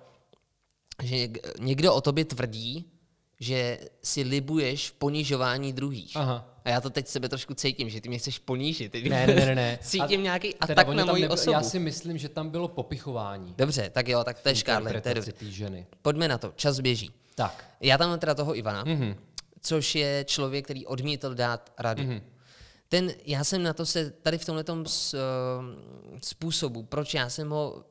že 1.03 1.15
něk- 1.17 1.39
někdo 1.61 1.95
o 1.95 2.01
tobě 2.01 2.25
tvrdí, 2.25 2.85
že 3.41 3.79
si 4.03 4.23
libuješ 4.23 4.91
v 4.91 4.93
ponižování 4.93 5.73
druhých. 5.73 6.17
Aha. 6.17 6.51
A 6.65 6.69
já 6.71 6.81
to 6.81 6.91
teď 6.91 7.09
sebe 7.09 7.29
trošku 7.29 7.55
cítím, 7.55 7.91
že 7.91 8.01
ty 8.01 8.09
mě 8.09 8.19
chceš 8.19 8.39
ponížit. 8.39 8.93
Teď 8.93 9.09
Ne, 9.09 9.27
ne, 9.27 9.35
ne, 9.35 9.55
ne. 9.55 9.79
Cítím 9.83 10.23
nějaký 10.23 10.55
Teda 10.67 10.83
atak 10.83 10.89
na 10.97 11.05
moji 11.05 11.23
nebyl- 11.23 11.35
osobu. 11.35 11.51
Já 11.53 11.63
si 11.63 11.79
myslím, 11.79 12.19
že 12.19 12.29
tam 12.29 12.51
bylo 12.51 12.69
popichování. 12.69 13.55
Dobře, 13.59 13.91
tak 13.91 14.09
jo, 14.09 14.25
tak 14.25 14.41
to 14.41 14.49
je 14.49 14.55
škádle, 14.57 14.91
to 14.91 14.95
je 14.95 14.99
Interpretaci 14.99 15.31
dobře. 15.33 15.45
té 15.47 15.51
ženy. 15.53 15.87
Pojďme 16.03 16.29
na 16.29 16.39
to, 16.39 16.53
čas 16.57 16.81
běží. 16.81 17.11
Tak. 17.35 17.65
Já 17.81 17.99
tam 17.99 18.09
mám 18.11 18.19
teda 18.19 18.35
toho 18.35 18.57
Ivana, 18.59 18.85
Mhm. 18.85 19.03
mm-hmm. 19.03 19.17
což 19.61 19.95
je 19.95 20.25
člověk, 20.29 20.65
který 20.65 20.87
odmítl 20.87 21.35
dát 21.35 21.73
radu. 21.79 22.03
Mm-hmm. 22.03 22.23
Ten, 22.89 23.13
já 23.27 23.45
jsem 23.45 23.63
na 23.63 23.73
to 23.73 23.87
se 23.87 24.11
tady 24.11 24.39
v 24.39 24.45
tomhle 24.45 24.65
způsobu, 26.23 26.83
proč 26.83 27.15
já 27.15 27.29
jsem 27.31 27.51
ho 27.51 27.85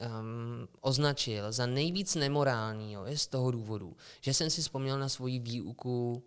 um, 0.00 0.68
označil 0.80 1.52
za 1.52 1.66
nejvíc 1.66 2.14
nemorálního, 2.14 3.06
je 3.06 3.18
z 3.18 3.26
toho 3.26 3.50
důvodu, 3.50 3.96
že 4.20 4.34
jsem 4.34 4.50
si 4.50 4.62
vzpomněl 4.62 4.98
na 4.98 5.08
svoji 5.08 5.38
výuku 5.38 6.22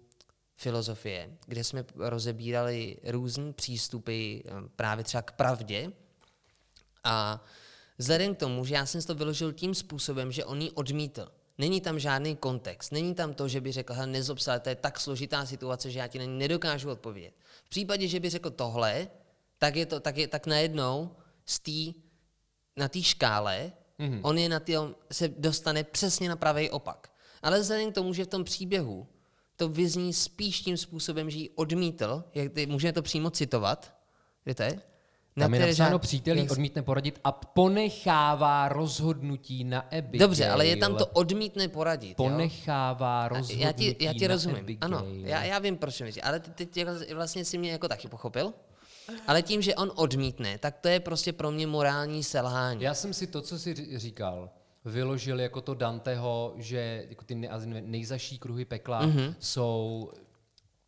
filozofie, 0.55 1.37
kde 1.45 1.63
jsme 1.63 1.85
rozebírali 1.95 2.97
různé 3.03 3.53
přístupy 3.53 4.39
um, 4.39 4.69
právě 4.75 5.03
třeba 5.03 5.21
k 5.21 5.31
pravdě 5.31 5.91
a 7.03 7.43
vzhledem 7.97 8.35
k 8.35 8.39
tomu, 8.39 8.65
že 8.65 8.75
já 8.75 8.85
jsem 8.85 9.01
to 9.01 9.15
vyložil 9.15 9.53
tím 9.53 9.75
způsobem, 9.75 10.31
že 10.31 10.45
on 10.45 10.61
ji 10.61 10.71
odmítl. 10.71 11.31
Není 11.57 11.81
tam 11.81 11.99
žádný 11.99 12.35
kontext. 12.35 12.91
Není 12.91 13.15
tam 13.15 13.33
to, 13.33 13.47
že 13.47 13.61
by 13.61 13.71
řekl, 13.71 13.93
hele, 13.93 14.19
ale 14.47 14.59
to 14.59 14.69
je 14.69 14.75
tak 14.75 14.99
složitá 14.99 15.45
situace, 15.45 15.91
že 15.91 15.99
já 15.99 16.07
ti 16.07 16.19
na 16.19 16.25
ní 16.25 16.37
nedokážu 16.37 16.91
odpovědět. 16.91 17.33
V 17.65 17.69
případě, 17.69 18.07
že 18.07 18.19
by 18.19 18.29
řekl 18.29 18.49
tohle, 18.49 19.07
tak, 19.57 19.75
je 19.75 19.85
to, 19.85 19.99
tak, 19.99 20.17
je, 20.17 20.27
tak 20.27 20.47
najednou 20.47 21.15
z 21.45 21.59
tý, 21.59 21.93
na 22.79 22.87
té 22.87 23.03
škále 23.03 23.71
mm-hmm. 23.99 24.19
on 24.23 24.37
je 24.37 24.49
na 24.49 24.59
tý, 24.59 24.73
se 25.11 25.27
dostane 25.27 25.83
přesně 25.83 26.29
na 26.29 26.35
pravý 26.35 26.69
opak. 26.69 27.11
Ale 27.41 27.59
vzhledem 27.59 27.91
k 27.91 27.95
tomu, 27.95 28.13
že 28.13 28.23
v 28.23 28.27
tom 28.27 28.43
příběhu 28.43 29.07
to 29.55 29.69
vyzní 29.69 30.13
spíš 30.13 30.61
tím 30.61 30.77
způsobem, 30.77 31.29
že 31.29 31.37
ji 31.37 31.49
odmítl, 31.49 32.23
jak 32.35 32.53
ty, 32.53 32.65
můžeme 32.65 32.93
to 32.93 33.01
přímo 33.01 33.29
citovat, 33.29 33.93
kde 34.43 34.55
to 34.55 34.63
je? 34.63 34.81
Tam 35.39 35.53
je 35.53 35.59
napsáno 35.59 35.99
přítelí 35.99 36.41
jak- 36.41 36.51
odmítne 36.51 36.81
poradit 36.81 37.19
a 37.23 37.31
ponechává 37.31 38.69
rozhodnutí 38.69 39.63
na 39.63 39.79
Abigail. 39.79 40.19
Dobře, 40.19 40.49
ale 40.49 40.67
je 40.67 40.77
tam 40.77 40.95
to 40.95 41.05
odmítne 41.05 41.67
poradit. 41.67 42.09
jo? 42.09 42.15
Ponechává 42.15 43.25
A 43.25 43.27
rozhodnutí 43.27 43.61
já 43.61 43.71
ti, 43.71 43.95
já 43.99 44.13
ti 44.13 44.27
na 44.27 44.33
rozumím. 44.33 44.57
Abigail. 44.59 44.95
Ano, 44.95 45.05
já, 45.11 45.43
já 45.43 45.59
vím, 45.59 45.77
proč 45.77 46.01
mi 46.01 46.21
ale 46.21 46.39
ty, 46.39 46.65
ty 46.65 46.85
vlastně 47.13 47.45
si 47.45 47.57
mě 47.57 47.71
jako 47.71 47.87
taky 47.87 48.07
pochopil. 48.07 48.53
Ale 49.27 49.41
tím, 49.41 49.61
že 49.61 49.75
on 49.75 49.91
odmítne, 49.95 50.57
tak 50.57 50.77
to 50.77 50.87
je 50.87 50.99
prostě 50.99 51.33
pro 51.33 51.51
mě 51.51 51.67
morální 51.67 52.23
selhání. 52.23 52.83
Já 52.83 52.93
jsem 52.93 53.13
si 53.13 53.27
to, 53.27 53.41
co 53.41 53.59
jsi 53.59 53.97
říkal, 53.97 54.49
vyložil 54.85 55.39
jako 55.39 55.61
to 55.61 55.73
Danteho, 55.73 56.53
že 56.57 57.05
jako 57.09 57.25
ty 57.25 57.35
nej, 57.35 57.49
nejzaší 57.81 58.37
kruhy 58.37 58.65
pekla 58.65 58.99
Mhm. 59.05 59.17
mm-hmm. 59.17 59.35
jsou 59.39 60.11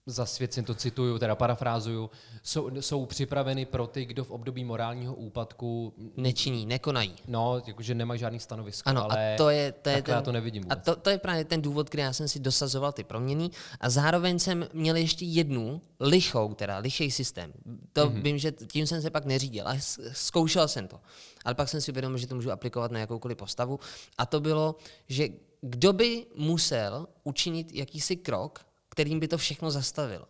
zasvěcen, 0.05 0.65
to 0.65 0.75
cituju, 0.75 1.19
teda 1.19 1.35
parafrázuju, 1.35 2.09
jsou, 2.43 2.69
jsou 2.81 3.05
připraveny 3.05 3.65
pro 3.65 3.87
ty, 3.87 4.05
kdo 4.05 4.23
v 4.23 4.31
období 4.31 4.63
morálního 4.63 5.15
úpadku, 5.15 5.93
Nečiní, 6.17 6.65
nekonají. 6.65 7.15
no, 7.27 7.61
jakože 7.67 7.95
nemají 7.95 8.19
žádný 8.19 8.39
stanovisko, 8.39 8.89
Ano, 8.89 9.03
ale 9.03 9.33
a 9.33 9.37
to 9.37 9.49
je, 9.49 9.71
to 9.71 9.89
je 9.89 10.01
ten, 10.01 10.13
já 10.15 10.21
to 10.21 10.31
nevidím 10.31 10.63
A 10.69 10.73
vůbec. 10.75 10.85
to, 10.85 10.95
to 10.95 11.09
je 11.09 11.17
právě 11.17 11.45
ten 11.45 11.61
důvod, 11.61 11.89
kdy 11.89 12.01
já 12.01 12.13
jsem 12.13 12.27
si 12.27 12.39
dosazoval 12.39 12.91
ty 12.91 13.03
proměny 13.03 13.49
a 13.79 13.89
zároveň 13.89 14.39
jsem 14.39 14.67
měl 14.73 14.95
ještě 14.95 15.25
jednu 15.25 15.81
lichou, 15.99 16.53
teda 16.53 16.77
lichý 16.77 17.11
systém. 17.11 17.53
To 17.93 18.05
Mhm. 18.05 18.15
mm-hmm. 18.19 18.21
vím, 18.23 18.37
že 18.37 18.51
tím 18.51 18.87
jsem 18.87 19.01
se 19.01 19.09
pak 19.09 19.25
neřídil, 19.25 19.67
ale 19.67 19.79
zkoušel 20.11 20.67
jsem 20.67 20.87
to. 20.87 20.99
Ale 21.45 21.55
pak 21.55 21.69
jsem 21.69 21.81
si 21.81 21.91
uvědomil, 21.91 22.17
že 22.17 22.27
to 22.27 22.35
můžu 22.35 22.51
aplikovat 22.51 22.91
na 22.91 22.99
jakoukoliv 22.99 23.37
postavu. 23.37 23.79
A 24.17 24.25
to 24.25 24.39
bylo, 24.39 24.75
že 25.09 25.29
kdo 25.61 25.93
by 25.93 26.25
musel 26.35 27.07
učinit 27.23 27.71
jakýsi 27.73 28.15
krok, 28.15 28.65
kterým 28.91 29.19
by 29.19 29.27
to 29.27 29.37
všechno 29.37 29.71
zastavil. 29.71 30.27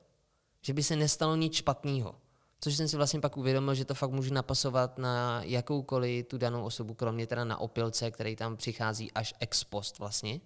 Že 0.61 0.73
by 0.73 0.83
se 0.83 0.95
nestalo 0.95 1.35
nic 1.35 1.53
špatného. 1.53 2.15
Což 2.59 2.75
jsem 2.77 2.87
si 2.87 2.97
vlastně 2.97 3.19
pak 3.19 3.37
uvědomil, 3.37 3.75
že 3.75 3.85
to 3.85 3.93
fakt 3.93 4.11
můžu 4.11 4.33
napasovat 4.33 4.97
na 4.97 5.43
jakoukoliv 5.43 6.27
tu 6.27 6.37
danou 6.37 6.63
osobu, 6.63 6.93
kromě 6.93 7.27
teda 7.27 7.43
na 7.45 7.57
opilce, 7.57 8.11
který 8.11 8.35
tam 8.35 8.57
přichází 8.57 9.11
až 9.11 9.33
ex 9.39 9.63
post 9.63 9.99
vlastně. 9.99 10.41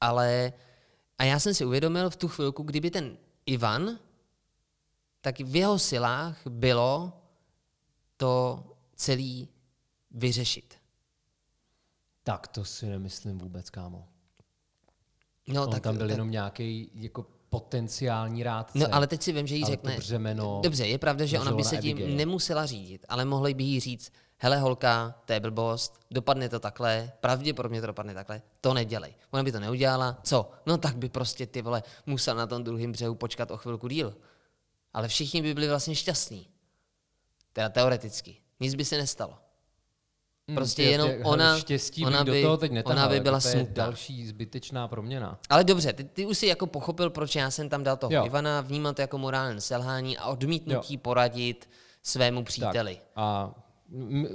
Ale 0.00 0.52
a 1.18 1.24
já 1.24 1.38
jsem 1.38 1.54
si 1.54 1.64
uvědomil 1.64 2.10
v 2.10 2.16
tu 2.16 2.28
chvilku, 2.28 2.62
kdyby 2.62 2.90
ten 2.90 3.16
Ivan, 3.46 3.98
tak 5.20 5.40
v 5.40 5.56
jeho 5.56 5.78
silách 5.78 6.46
bylo 6.46 7.12
to 8.16 8.64
celý 8.96 9.48
vyřešit. 10.10 10.74
Tak 12.22 12.46
to 12.46 12.64
si 12.64 12.86
nemyslím 12.86 13.38
vůbec, 13.38 13.70
kámo. 13.70 14.08
No, 15.48 15.62
On 15.62 15.80
tam 15.80 15.96
byl 15.96 16.10
jenom 16.10 16.30
nějaký 16.30 16.90
jako 16.94 17.26
potenciální 17.50 18.42
rádce. 18.42 18.78
No, 18.78 18.86
ale 18.92 19.06
teď 19.06 19.22
si 19.22 19.32
vím, 19.32 19.46
že 19.46 19.56
jí 19.56 19.64
řekne... 19.64 19.96
břemeno 19.96 20.60
Dobře, 20.62 20.86
je 20.86 20.98
pravda, 20.98 21.24
že 21.24 21.40
ona 21.40 21.52
by 21.52 21.64
se 21.64 21.76
tím 21.76 21.96
Abigail. 21.96 22.16
nemusela 22.16 22.66
řídit, 22.66 23.06
ale 23.08 23.24
mohli 23.24 23.54
by 23.54 23.64
jí 23.64 23.80
říct, 23.80 24.12
hele 24.36 24.58
holka, 24.58 25.14
to 25.24 25.32
je 25.32 25.40
blbost, 25.40 26.00
dopadne 26.10 26.48
to 26.48 26.60
takhle, 26.60 27.12
pravděpodobně 27.20 27.80
to 27.80 27.86
dopadne 27.86 28.14
takhle, 28.14 28.42
to 28.60 28.74
nedělej. 28.74 29.14
Ona 29.30 29.42
by 29.42 29.52
to 29.52 29.60
neudělala, 29.60 30.18
co? 30.22 30.50
No 30.66 30.78
tak 30.78 30.96
by 30.96 31.08
prostě 31.08 31.46
ty 31.46 31.62
vole 31.62 31.82
musel 32.06 32.34
na 32.34 32.46
tom 32.46 32.64
druhém 32.64 32.92
břehu 32.92 33.14
počkat 33.14 33.50
o 33.50 33.56
chvilku 33.56 33.88
díl. 33.88 34.16
Ale 34.92 35.08
všichni 35.08 35.42
by 35.42 35.54
byli 35.54 35.68
vlastně 35.68 35.94
šťastní. 35.94 36.48
Teda 37.52 37.68
teoreticky. 37.68 38.36
Nic 38.60 38.74
by 38.74 38.84
se 38.84 38.98
nestalo. 38.98 39.38
Hmm, 40.48 40.54
Prostě 40.56 40.82
jenom 40.82 41.10
ona- 41.22 41.58
štěstí 41.58 42.04
ona 42.06 42.24
by- 42.24 42.30
do 42.42 42.46
toho 42.46 42.56
teď 42.56 42.70
ona 42.70 42.74
netahal, 42.74 43.08
by 43.08 43.14
jako 43.14 43.22
byla 43.24 43.40
to 43.40 43.48
je 43.48 43.52
smutná. 43.52 43.84
další 43.84 44.26
zbytečná 44.26 44.88
proměna. 44.88 45.38
Ale 45.50 45.64
dobře, 45.64 45.92
ty, 45.92 46.04
ty 46.04 46.26
už 46.26 46.38
si 46.38 46.46
jako 46.46 46.66
pochopil, 46.66 47.10
proč 47.10 47.36
já 47.36 47.50
jsem 47.50 47.68
tam 47.68 47.82
dal 47.84 47.96
toho 47.96 48.12
Jo. 48.14 48.24
Ivana, 48.26 48.60
vnímal 48.60 48.94
to 48.94 49.00
jako 49.00 49.18
morální 49.18 49.60
selhání 49.60 50.18
a 50.18 50.26
odmítnutí 50.26 50.96
poradit 50.98 51.68
svému 52.02 52.44
příteli. 52.44 52.94
Tak. 52.94 53.04
A 53.16 53.54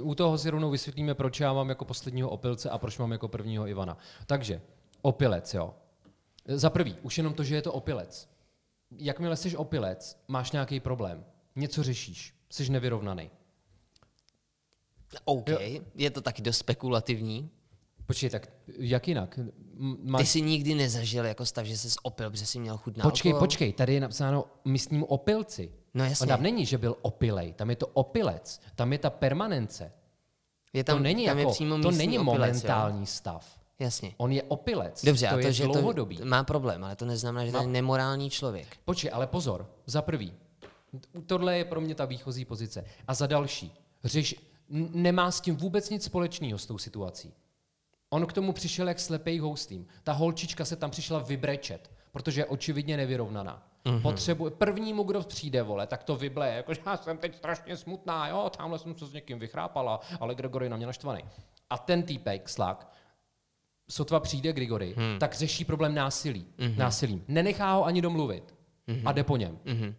u 0.00 0.14
toho 0.14 0.38
si 0.38 0.50
rovnou 0.50 0.70
vysvětlíme, 0.70 1.14
proč 1.14 1.40
já 1.40 1.52
mám 1.52 1.68
jako 1.68 1.84
posledního 1.84 2.30
opilce 2.30 2.70
a 2.70 2.78
proč 2.78 2.98
mám 2.98 3.12
jako 3.12 3.28
prvního 3.28 3.66
Ivana. 3.66 3.98
Takže, 4.26 4.60
opilec, 5.02 5.54
jo. 5.54 5.74
Za 6.48 6.70
prvý, 6.70 6.96
už 7.02 7.18
jenom 7.18 7.34
to, 7.34 7.44
že 7.44 7.54
je 7.54 7.62
to 7.62 7.72
opilec. 7.72 8.28
Jakmile 8.96 9.36
jsi 9.36 9.56
opilec, 9.56 10.22
máš 10.28 10.52
nějaký 10.52 10.80
problém. 10.80 11.24
Něco 11.56 11.82
řešíš, 11.82 12.34
jsi 12.50 12.72
nevyrovnaný. 12.72 13.30
OK, 15.24 15.48
je 15.94 16.10
to 16.10 16.20
taky 16.20 16.42
dost 16.42 16.58
spekulativní. 16.58 17.50
Počkej, 18.06 18.30
tak 18.30 18.48
jak 18.78 19.08
jinak? 19.08 19.38
M- 19.38 20.14
Ty 20.18 20.26
jsi 20.26 20.42
nikdy 20.42 20.74
nezažil 20.74 21.24
jako 21.24 21.46
stav, 21.46 21.66
že 21.66 21.78
jsi 21.78 21.88
opil, 22.02 22.30
protože 22.30 22.46
jsi 22.46 22.58
měl 22.58 22.76
chuť 22.76 22.96
na 22.96 23.02
Počkej, 23.02 23.32
alkohol? 23.32 23.46
počkej, 23.46 23.72
tady 23.72 23.94
je 23.94 24.00
napsáno 24.00 24.44
místním 24.64 25.04
opilci. 25.04 25.72
No 25.94 26.04
jasně. 26.04 26.24
On 26.24 26.28
tam 26.28 26.42
není, 26.42 26.66
že 26.66 26.78
byl 26.78 26.96
opilej, 27.02 27.52
tam 27.52 27.70
je 27.70 27.76
to 27.76 27.86
opilec, 27.86 28.60
tam 28.74 28.92
je 28.92 28.98
ta 28.98 29.10
permanence. 29.10 29.92
Je 30.72 30.84
to 30.84 30.92
tam, 30.92 31.02
není, 31.02 31.26
tam 31.26 31.38
je 31.38 31.42
jako, 31.42 31.52
přímo 31.52 31.78
to 31.78 31.90
není 31.90 32.18
opilec, 32.18 32.38
momentální 32.38 33.06
stav. 33.06 33.56
Jo? 33.56 33.60
Jasně. 33.84 34.14
On 34.16 34.32
je 34.32 34.42
opilec. 34.42 35.04
Dobře, 35.04 35.26
to 35.26 35.34
a 35.34 35.38
to, 35.40 35.46
je 35.46 35.52
že 35.52 35.64
dlouhodobý. 35.64 36.16
to 36.16 36.24
má 36.24 36.44
problém, 36.44 36.84
ale 36.84 36.96
to 36.96 37.04
neznamená, 37.04 37.46
že 37.46 37.52
to 37.52 37.58
je 37.58 37.66
No. 37.66 37.72
nemorální 37.72 38.30
člověk. 38.30 38.66
Počkej, 38.84 39.10
ale 39.14 39.26
pozor, 39.26 39.70
za 39.86 40.02
prvý, 40.02 40.32
tohle 41.26 41.58
je 41.58 41.64
pro 41.64 41.80
mě 41.80 41.94
ta 41.94 42.04
výchozí 42.04 42.44
pozice. 42.44 42.84
A 43.08 43.14
za 43.14 43.26
další, 43.26 43.72
řeš, 44.04 44.34
nemá 44.70 45.30
s 45.30 45.40
tím 45.40 45.56
vůbec 45.56 45.90
nic 45.90 46.04
společného 46.04 46.58
s 46.58 46.66
tou 46.66 46.78
situací. 46.78 47.34
On 48.10 48.26
k 48.26 48.32
tomu 48.32 48.52
přišel 48.52 48.88
jak 48.88 49.00
slepej 49.00 49.38
houstým. 49.38 49.86
Ta 50.02 50.12
holčička 50.12 50.64
se 50.64 50.76
tam 50.76 50.90
přišla 50.90 51.18
vybrečet, 51.18 51.90
protože 52.12 52.40
je 52.40 52.46
očividně 52.46 52.96
nevyrovnaná. 52.96 53.66
Mm-hmm. 53.84 54.02
Potřebuje, 54.02 54.50
prvnímu, 54.50 55.02
kdo 55.02 55.22
přijde, 55.22 55.62
vole, 55.62 55.86
tak 55.86 56.04
to 56.04 56.16
vybleje, 56.16 56.54
jako 56.54 56.72
já 56.86 56.96
jsem 56.96 57.18
teď 57.18 57.36
strašně 57.36 57.76
smutná, 57.76 58.28
jo, 58.28 58.50
tamhle 58.56 58.78
jsem 58.78 58.98
se 58.98 59.06
s 59.06 59.12
někým 59.12 59.38
vychrápala, 59.38 60.00
ale 60.20 60.34
Gregory 60.34 60.68
na 60.68 60.76
mě 60.76 60.86
naštvaný. 60.86 61.24
A 61.70 61.78
ten 61.78 62.02
týpek, 62.02 62.48
slak, 62.48 62.92
sotva 63.90 64.20
přijde 64.20 64.52
Grigory, 64.52 64.94
hmm. 64.96 65.18
tak 65.18 65.34
řeší 65.34 65.64
problém 65.64 65.94
násilí. 65.94 66.46
Mm-hmm. 66.58 66.76
Násilím. 66.76 67.24
Nenechá 67.28 67.74
ho 67.74 67.84
ani 67.84 68.02
domluvit. 68.02 68.54
Mm-hmm. 68.88 69.02
A 69.04 69.12
jde 69.12 69.24
po 69.24 69.36
něm. 69.36 69.58
Mhm. 69.64 69.94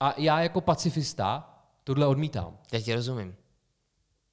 A 0.00 0.14
já 0.16 0.40
jako 0.40 0.60
pacifista 0.60 1.50
tohle 1.84 2.06
odmítám. 2.06 2.58
Ti 2.82 2.94
rozumím. 2.94 3.36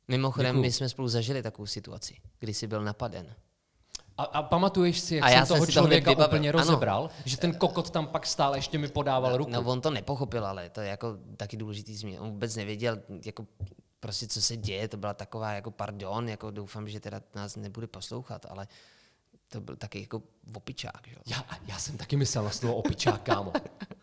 Mimochodem, 0.09 0.51
Děkuju. 0.51 0.61
my 0.61 0.71
jsme 0.71 0.89
spolu 0.89 1.07
zažili 1.07 1.43
takovou 1.43 1.65
situaci, 1.65 2.15
kdy 2.39 2.53
jsi 2.53 2.67
byl 2.67 2.83
napaden. 2.83 3.35
A, 4.17 4.23
a 4.23 4.43
pamatuješ 4.43 4.99
si, 4.99 5.15
jak 5.15 5.25
A 5.25 5.29
já 5.29 5.45
jsem 5.45 5.55
toho 5.55 5.65
to 5.65 5.71
člověka 5.71 6.11
vybavil. 6.11 6.27
úplně 6.29 6.49
Ano. 6.49 6.59
rozebral? 6.59 7.09
Že 7.25 7.37
ten 7.37 7.55
kokot 7.55 7.89
tam 7.89 8.07
pak 8.07 8.25
stále 8.27 8.57
ještě 8.57 8.77
mi 8.77 8.87
podával 8.87 9.37
ruku. 9.37 9.51
No 9.51 9.61
on 9.61 9.81
to 9.81 9.91
nepochopil, 9.91 10.45
ale 10.45 10.69
to 10.69 10.81
je 10.81 10.89
jako 10.89 11.17
taky 11.37 11.57
důležitý 11.57 11.95
změn. 11.95 12.21
On 12.21 12.29
vůbec 12.29 12.55
nevěděl, 12.55 12.99
jako 13.25 13.47
prostě 13.99 14.27
co 14.27 14.41
se 14.41 14.57
děje, 14.57 14.87
to 14.87 14.97
byla 14.97 15.13
taková 15.13 15.51
jako 15.51 15.71
pardon, 15.71 16.29
jako 16.29 16.51
doufám, 16.51 16.87
že 16.89 16.99
teda 16.99 17.21
nás 17.35 17.55
nebude 17.55 17.87
poslouchat, 17.87 18.45
ale 18.49 18.67
to 19.49 19.61
byl 19.61 19.75
taky 19.75 20.01
jako 20.01 20.21
opičák, 20.55 21.07
že? 21.07 21.15
Já, 21.27 21.43
já 21.67 21.79
jsem 21.79 21.97
taky 21.97 22.15
myslel 22.15 22.43
na 22.43 22.49
slovo 22.49 22.75
opičák, 22.75 23.21
kámo. 23.21 23.53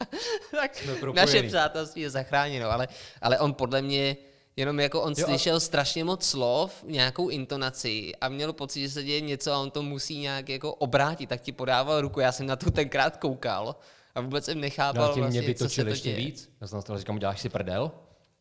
tak 0.51 0.87
naše 1.15 1.43
přátelství 1.43 2.03
je 2.03 2.11
zachráněno, 2.11 2.71
ale, 2.71 2.89
ale 3.23 3.39
on 3.39 3.55
podle 3.55 3.83
mě 3.83 4.17
jenom 4.57 4.81
jako 4.81 5.03
on 5.03 5.15
Jo, 5.19 5.25
a- 5.25 5.29
slyšel 5.29 5.61
strašně 5.61 6.05
moc 6.05 6.25
slov, 6.27 6.85
nějakou 6.87 7.29
intonaci 7.29 8.13
a 8.21 8.29
měl 8.29 8.53
pocit, 8.53 8.81
že 8.81 8.91
se 8.91 9.03
děje 9.03 9.21
něco 9.21 9.53
a 9.53 9.59
on 9.59 9.71
to 9.71 9.83
musí 9.83 10.19
nějak 10.19 10.49
jako 10.49 10.75
obrátit, 10.75 11.27
tak 11.27 11.41
ti 11.41 11.53
podával 11.53 12.01
ruku, 12.01 12.21
já 12.21 12.33
jsem 12.33 12.47
na 12.47 12.57
to 12.57 12.71
tenkrát 12.71 13.17
koukal 13.17 13.77
a 14.15 14.21
vůbec 14.21 14.45
jsem 14.45 14.55
No 14.59 14.61
nechápal 14.61 15.05
a 15.05 15.15
tím 15.15 15.23
vlastně, 15.23 15.41
mě 15.41 15.55
co 15.55 15.69
se 15.69 15.85
to 15.85 15.91
ještě 15.91 16.09
děje. 16.09 16.17
víc. 16.27 16.51
Já 16.61 16.67
jsem 16.67 16.77
nastal, 16.77 16.99
říkám, 16.99 17.19
děláš 17.19 17.41
si 17.41 17.49
prdel? 17.49 17.91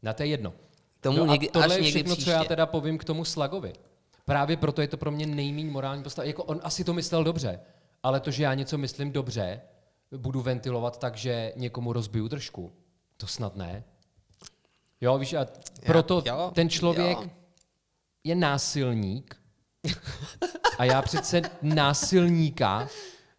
Na 0.03 0.13
to 0.13 0.23
je 0.23 0.29
jedno. 0.29 0.53
Tomu 1.01 1.17
no 1.17 1.25
někdy, 1.25 1.49
a 1.49 1.51
tohle 1.51 1.75
až 1.75 1.81
je 1.81 1.89
všechno, 1.89 2.15
příště. 2.15 2.31
co 2.31 2.37
já 2.37 2.43
teda 2.43 2.65
povím 2.65 2.97
k 2.97 3.03
tomu 3.03 3.25
Slagovi. 3.25 3.73
Právě 4.25 4.57
proto 4.57 4.81
je 4.81 4.87
to 4.87 4.97
pro 4.97 5.11
mě 5.11 5.25
nejméně 5.25 5.71
morální 5.71 6.03
postava. 6.03 6.25
Jako 6.27 6.43
on 6.43 6.59
asi 6.63 6.83
to 6.83 6.93
myslel 6.93 7.23
dobře, 7.23 7.59
ale 8.03 8.19
to, 8.19 8.31
že 8.31 8.43
já 8.43 8.53
něco 8.53 8.77
myslím 8.77 9.11
dobře, 9.11 9.61
budu 10.17 10.41
ventilovat 10.41 10.99
tak, 10.99 11.15
že 11.17 11.53
někomu 11.55 11.93
rozbiju 11.93 12.27
držku, 12.27 12.71
to 13.17 13.27
snad 13.27 13.55
ne. 13.55 13.83
Jo, 15.01 15.17
víš, 15.17 15.33
a 15.33 15.45
proto 15.85 16.23
jo, 16.25 16.51
ten 16.55 16.69
člověk 16.69 17.17
jo. 17.17 17.29
je 18.23 18.35
násilník 18.35 19.35
a 20.77 20.83
já 20.83 21.01
přece 21.01 21.41
násilníka 21.61 22.87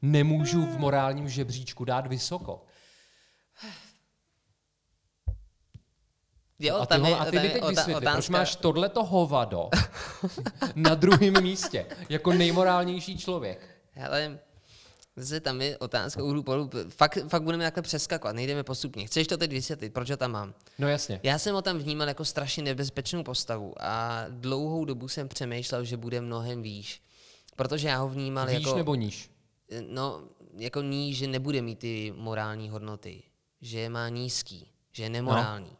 nemůžu 0.02 0.66
v 0.66 0.78
morálním 0.78 1.28
žebříčku 1.28 1.84
dát 1.84 2.06
vysoko. 2.06 2.62
Jo, 6.58 6.76
a 6.76 6.86
ty, 6.86 6.88
tam 6.88 7.02
ho, 7.02 7.20
a 7.20 7.24
ty 7.24 7.30
tam 7.30 7.42
mi 7.42 7.48
teď 7.50 7.64
vysvětli, 7.64 7.94
proč 7.94 8.14
otázka- 8.14 8.32
máš 8.32 8.56
tohleto 8.56 9.04
hovado 9.04 9.70
na 10.74 10.94
druhém 10.94 11.42
místě, 11.42 11.86
jako 12.08 12.32
nejmorálnější 12.32 13.18
člověk. 13.18 13.80
Hele, 13.92 14.38
zase 15.16 15.40
tam 15.40 15.60
je 15.60 15.78
otázka 15.78 16.22
úhlu 16.22 16.42
pohledu. 16.42 16.70
Fakt, 16.88 17.18
fakt 17.28 17.42
budeme 17.42 17.64
takhle 17.64 17.82
přeskakovat, 17.82 18.36
nejdeme 18.36 18.64
postupně. 18.64 19.06
Chceš 19.06 19.26
to 19.26 19.36
teď 19.36 19.50
vysvětlit, 19.50 19.92
proč 19.92 20.10
ho 20.10 20.16
tam 20.16 20.32
mám? 20.32 20.54
No 20.78 20.88
jasně. 20.88 21.20
Já 21.22 21.38
jsem 21.38 21.54
ho 21.54 21.62
tam 21.62 21.78
vnímal 21.78 22.08
jako 22.08 22.24
strašně 22.24 22.62
nebezpečnou 22.62 23.22
postavu 23.22 23.74
a 23.80 24.24
dlouhou 24.28 24.84
dobu 24.84 25.08
jsem 25.08 25.28
přemýšlel, 25.28 25.84
že 25.84 25.96
bude 25.96 26.20
mnohem 26.20 26.62
výš. 26.62 27.02
Protože 27.56 27.88
já 27.88 27.98
ho 27.98 28.08
vnímal 28.08 28.46
Víš 28.46 28.54
jako, 28.54 28.76
nebo 28.76 28.94
níž? 28.94 29.30
no, 29.88 30.22
jako 30.56 30.82
níž, 30.82 31.16
že 31.16 31.26
nebude 31.26 31.62
mít 31.62 31.78
ty 31.78 32.12
morální 32.16 32.70
hodnoty. 32.70 33.22
Že 33.60 33.78
je 33.80 33.88
má 33.88 34.08
nízký, 34.08 34.72
že 34.92 35.02
je 35.02 35.10
nemorální. 35.10 35.70
No. 35.70 35.76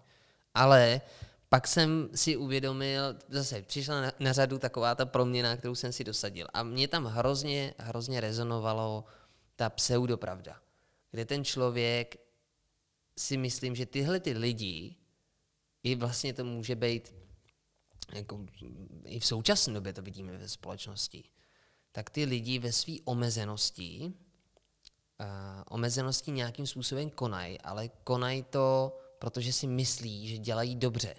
Ale 0.55 1.01
pak 1.49 1.69
jsem 1.69 2.09
si 2.15 2.37
uvědomil, 2.37 3.17
zase 3.29 3.63
přišla 3.63 4.01
na, 4.01 4.13
na 4.21 4.33
řadu 4.33 4.59
taková 4.59 4.95
ta 4.95 5.07
proměna, 5.07 5.57
kterou 5.57 5.75
jsem 5.75 5.93
si 5.93 6.05
dosadil. 6.05 6.47
A 6.55 6.63
mě 6.63 6.89
tam 6.89 7.05
hrozně, 7.05 7.75
hrozně 7.79 8.21
rezonovalo 8.21 9.05
ta 9.57 9.71
pseudopravda. 9.71 10.63
Kde 11.11 11.25
ten 11.25 11.45
člověk 11.45 12.17
si 13.19 13.37
myslím, 13.37 13.75
že 13.75 13.87
tyhle 13.87 14.21
ty 14.21 14.33
lidi, 14.33 14.97
i 15.83 15.95
vlastně 15.95 16.35
to 16.35 16.45
může 16.45 16.77
být, 16.77 17.15
jako, 18.13 18.47
i 19.05 19.21
v 19.21 19.27
současné 19.27 19.75
době 19.75 19.93
to 19.93 20.03
vidíme 20.03 20.39
ve 20.39 20.49
společnosti, 20.49 21.25
tak 21.93 22.11
ty 22.11 22.25
lidi 22.25 22.59
ve 22.59 22.73
své 22.73 22.95
omezenosti, 23.05 24.13
a 25.19 25.65
omezenosti 25.71 26.31
nějakým 26.31 26.67
způsobem 26.67 27.11
konají, 27.11 27.61
ale 27.61 27.89
konají 27.89 28.43
to, 28.43 28.99
protože 29.19 29.53
si 29.53 29.67
myslí, 29.67 30.29
že 30.29 30.39
dělají 30.39 30.77
dobře. 30.77 31.15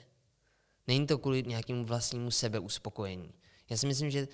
Není 0.88 1.08
to 1.08 1.18
kvůli 1.18 1.44
nějakému 1.44 1.86
vlastnímu 1.86 2.32
sebeuspokojení. 2.32 3.34
Já 3.70 3.78
si 3.78 3.88
myslím, 3.88 4.12
že 4.12 4.28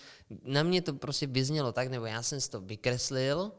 na 0.43 0.63
mě 0.63 0.81
to 0.81 0.93
prostě 0.93 1.27
vyznělo 1.27 1.71
tak, 1.71 1.87
nebo 1.87 2.05
já 2.05 2.23
jsem 2.23 2.41
si 2.41 2.49
to 2.49 2.61
vykreslil, 2.61 3.51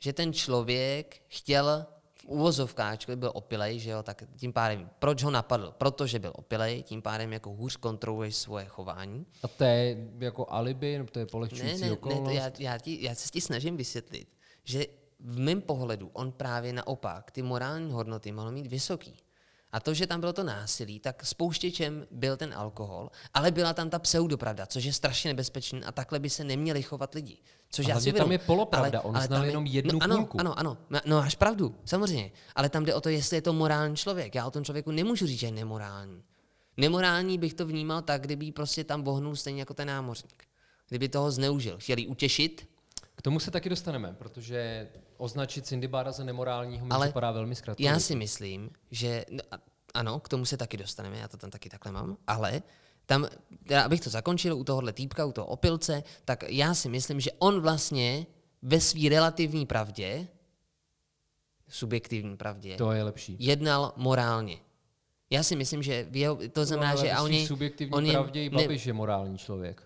že 0.00 0.12
ten 0.12 0.32
člověk 0.32 1.22
chtěl 1.26 1.86
v 2.14 2.24
uvozovkách, 2.24 2.92
ačkoliv 2.92 3.18
byl 3.18 3.30
opilej, 3.34 3.78
že 3.78 3.90
jo, 3.90 4.02
tak 4.02 4.24
tím 4.36 4.52
pádem, 4.52 4.90
proč 4.98 5.22
ho 5.22 5.30
napadl? 5.30 5.74
Protože 5.78 6.18
byl 6.18 6.32
opilej, 6.36 6.82
tím 6.82 7.02
pádem 7.02 7.32
jako 7.32 7.50
hůř 7.50 7.76
kontroluješ 7.76 8.36
svoje 8.36 8.64
chování. 8.64 9.26
A 9.42 9.48
to 9.48 9.64
je 9.64 9.96
jako 10.18 10.46
alibi, 10.48 10.98
nebo 10.98 11.10
to 11.10 11.18
je 11.18 11.24
Ne, 11.24 11.30
polehčující 11.30 11.80
ne, 11.80 11.86
ne, 11.86 11.92
okolnost? 11.92 12.24
to 12.24 12.30
já, 12.30 12.50
já, 12.58 12.78
ti, 12.78 13.04
já 13.04 13.14
se 13.14 13.28
ti 13.28 13.40
snažím 13.40 13.76
vysvětlit, 13.76 14.28
že 14.64 14.86
v 15.20 15.38
mém 15.38 15.60
pohledu 15.60 16.10
on 16.12 16.32
právě 16.32 16.72
naopak 16.72 17.30
ty 17.30 17.42
morální 17.42 17.92
hodnoty 17.92 18.32
mohl 18.32 18.52
mít 18.52 18.66
vysoký. 18.66 19.16
A 19.72 19.80
to, 19.80 19.94
že 19.94 20.06
tam 20.06 20.20
bylo 20.20 20.32
to 20.32 20.44
násilí, 20.44 21.00
tak 21.00 21.26
spouštěčem 21.26 22.06
byl 22.10 22.36
ten 22.36 22.54
alkohol, 22.54 23.10
ale 23.34 23.50
byla 23.50 23.72
tam 23.72 23.90
ta 23.90 23.98
pseudopravda, 23.98 24.66
což 24.66 24.84
je 24.84 24.92
strašně 24.92 25.30
nebezpečný 25.30 25.84
a 25.84 25.92
takhle 25.92 26.18
by 26.18 26.30
se 26.30 26.44
neměli 26.44 26.82
chovat 26.82 27.14
lidi. 27.14 27.38
Což 27.70 27.86
A 27.86 27.88
já 27.88 28.00
si 28.00 28.12
tam 28.12 28.32
je 28.32 28.38
polopravda, 28.38 29.00
on 29.00 29.14
znal 29.14 29.28
tam 29.28 29.42
je- 29.42 29.48
jenom 29.48 29.66
jednu 29.66 29.92
no, 29.92 29.98
ano, 30.02 30.16
půlku. 30.16 30.40
Ano, 30.40 30.58
ano, 30.58 30.78
no, 30.90 31.00
no 31.06 31.16
máš 31.16 31.34
pravdu, 31.34 31.74
samozřejmě. 31.84 32.30
Ale 32.54 32.68
tam 32.68 32.84
jde 32.84 32.94
o 32.94 33.00
to, 33.00 33.08
jestli 33.08 33.36
je 33.36 33.42
to 33.42 33.52
morální 33.52 33.96
člověk. 33.96 34.34
Já 34.34 34.46
o 34.46 34.50
tom 34.50 34.64
člověku 34.64 34.90
nemůžu 34.90 35.26
říct, 35.26 35.40
že 35.40 35.46
je 35.46 35.52
nemorální. 35.52 36.22
Nemorální 36.76 37.38
bych 37.38 37.54
to 37.54 37.66
vnímal 37.66 38.02
tak, 38.02 38.22
kdyby 38.22 38.52
prostě 38.52 38.84
tam 38.84 39.02
bohnul 39.02 39.36
stejně 39.36 39.60
jako 39.60 39.74
ten 39.74 39.88
námořník. 39.88 40.44
Kdyby 40.88 41.08
toho 41.08 41.30
zneužil. 41.30 41.78
Chtěli 41.78 42.06
utěšit, 42.06 42.68
K 43.14 43.22
tomu 43.22 43.40
se 43.40 43.50
taky 43.50 43.68
dostaneme, 43.68 44.14
protože 44.18 44.88
označit 45.20 45.66
Cindy 45.66 45.88
Bára 45.88 46.12
za 46.12 46.24
nemorálního 46.24 46.86
mi 46.86 46.90
Ale 46.90 47.06
připadá 47.06 47.30
velmi 47.30 47.54
zkratkově. 47.54 47.88
Já 47.90 47.98
si 48.00 48.16
myslím, 48.16 48.70
že 48.90 49.24
no, 49.30 49.40
ano, 49.94 50.20
k 50.20 50.28
tomu 50.28 50.44
se 50.44 50.56
taky 50.56 50.76
dostaneme, 50.76 51.16
já 51.18 51.28
to 51.28 51.36
tam 51.36 51.50
taky 51.50 51.68
takhle 51.70 51.92
mám, 51.92 52.16
ale 52.26 52.62
tam, 53.06 53.26
teda 53.66 53.82
abych 53.82 54.00
to 54.00 54.10
zakončil 54.10 54.56
u 54.56 54.64
tohohle 54.64 54.92
týpka, 54.92 55.24
u 55.24 55.32
toho 55.32 55.46
opilce, 55.46 56.02
tak 56.24 56.44
já 56.48 56.74
si 56.74 56.88
myslím, 56.88 57.20
že 57.20 57.30
on 57.38 57.60
vlastně 57.60 58.26
ve 58.62 58.80
své 58.80 59.08
relativní 59.08 59.66
pravdě, 59.66 60.28
subjektivní 61.68 62.36
pravdě, 62.36 62.76
To 62.76 62.92
je 62.92 63.02
lepší. 63.02 63.36
jednal 63.38 63.92
morálně. 63.96 64.56
Já 65.30 65.42
si 65.42 65.56
myslím, 65.56 65.82
že 65.82 66.06
jeho, 66.12 66.38
to 66.52 66.64
znamená, 66.64 66.90
no, 66.94 67.00
že 67.00 67.12
oni, 67.18 67.46
subjektivní 67.46 67.92
oni 67.94 68.10
pravdě 68.10 68.44
i 68.44 68.50
ne- 68.50 68.62
Babiš 68.62 68.86
je 68.86 68.92
morální 68.92 69.38
člověk. 69.38 69.82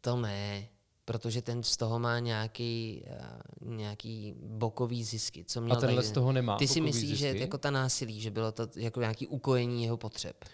To 0.00 0.16
ne, 0.16 0.68
protože 1.10 1.42
ten 1.42 1.62
z 1.62 1.76
toho 1.76 1.98
má 1.98 2.18
nějaký, 2.18 3.02
eh, 3.06 3.20
nějaký 3.60 4.34
bokový 4.42 5.04
zisky. 5.04 5.44
Co 5.44 5.60
měl 5.60 5.76
A 5.76 5.80
tenhle 5.80 5.96
tady- 6.02 6.08
z 6.08 6.12
toho 6.12 6.32
nemá 6.32 6.56
Ty 6.58 6.68
si 6.68 6.80
myslíš, 6.80 7.18
že 7.18 7.26
zisky? 7.32 7.40
jako 7.40 7.58
ta 7.58 7.70
násilí, 7.70 8.20
že 8.20 8.30
bylo 8.30 8.52
to 8.52 8.66
jako 8.76 9.00
nějaký 9.00 9.26
ukojení 9.26 9.84
jeho 9.84 9.96
potřeb? 9.96 10.44